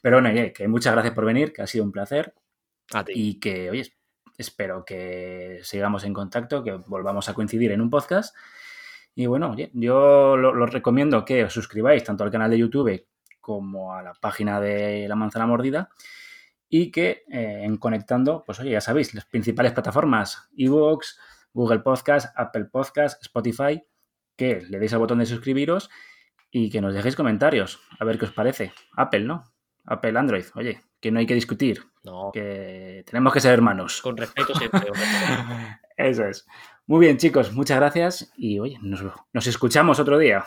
Pero 0.01 0.17
bueno, 0.17 0.31
oye, 0.31 0.53
que 0.53 0.67
muchas 0.69 0.93
gracias 0.93 1.15
por 1.15 1.25
venir, 1.25 1.53
que 1.53 1.63
ha 1.63 1.67
sido 1.67 1.85
un 1.85 1.93
placer. 1.93 2.35
A 2.93 3.05
ti. 3.05 3.13
Y 3.15 3.41
que, 3.41 3.71
oye, 3.71 3.93
espero 4.37 4.85
que 4.85 5.61
sigamos 5.63 6.05
en 6.05 6.13
contacto, 6.13 6.65
que 6.65 6.73
volvamos 6.73 7.29
a 7.29 7.35
coincidir 7.35 7.73
en 7.73 7.81
un 7.81 7.91
podcast. 7.91 8.35
Y 9.15 9.27
bueno, 9.27 9.51
oye, 9.51 9.71
yo 9.75 10.37
lo, 10.37 10.55
lo 10.55 10.67
recomiendo 10.67 11.25
que 11.25 11.45
os 11.45 11.53
suscribáis 11.53 12.03
tanto 12.03 12.25
al 12.25 12.31
canal 12.31 12.51
de 12.51 12.59
YouTube 12.59 13.07
como 13.41 13.95
a 13.95 14.03
la 14.03 14.15
página 14.15 14.61
de 14.61 15.07
La 15.09 15.17
Manzana 15.17 15.47
Mordida 15.47 15.91
y 16.75 16.91
que 16.91 17.25
eh, 17.29 17.65
en 17.65 17.77
Conectando, 17.77 18.45
pues 18.47 18.59
oye, 18.59 18.71
ya 18.71 18.81
sabéis, 18.81 19.13
las 19.13 19.27
principales 19.27 19.73
plataformas, 19.73 20.49
Evox, 20.57 21.21
Google 21.53 21.81
Podcast, 21.81 22.33
Apple 22.35 22.65
Podcast, 22.65 23.21
Spotify, 23.21 23.85
que 24.37 24.63
le 24.63 24.79
deis 24.79 24.95
al 24.95 25.01
botón 25.01 25.19
de 25.19 25.27
suscribiros 25.27 25.91
y 26.51 26.71
que 26.71 26.81
nos 26.81 26.95
dejéis 26.95 27.15
comentarios, 27.15 27.79
a 28.01 28.07
ver 28.07 28.19
qué 28.19 28.25
os 28.25 28.33
parece. 28.33 28.73
Apple, 28.97 29.25
¿no? 29.25 29.45
Apple, 29.85 30.19
Android, 30.19 30.47
oye, 30.55 30.81
que 30.99 31.11
no 31.11 31.19
hay 31.19 31.27
que 31.27 31.35
discutir, 31.35 31.85
no. 32.05 32.31
que 32.33 33.05
tenemos 33.05 33.35
que 33.35 33.41
ser 33.41 33.53
hermanos. 33.53 34.01
Con 34.01 34.17
respeto 34.17 34.55
siempre. 34.55 34.81
Eso 35.99 36.25
es. 36.25 36.47
Muy 36.87 37.01
bien, 37.01 37.19
chicos, 37.19 37.53
muchas 37.53 37.77
gracias 37.77 38.33
y 38.35 38.59
oye, 38.61 38.79
nos, 38.81 39.05
nos 39.35 39.47
escuchamos 39.47 40.01
otro 40.01 40.17
día. 40.17 40.47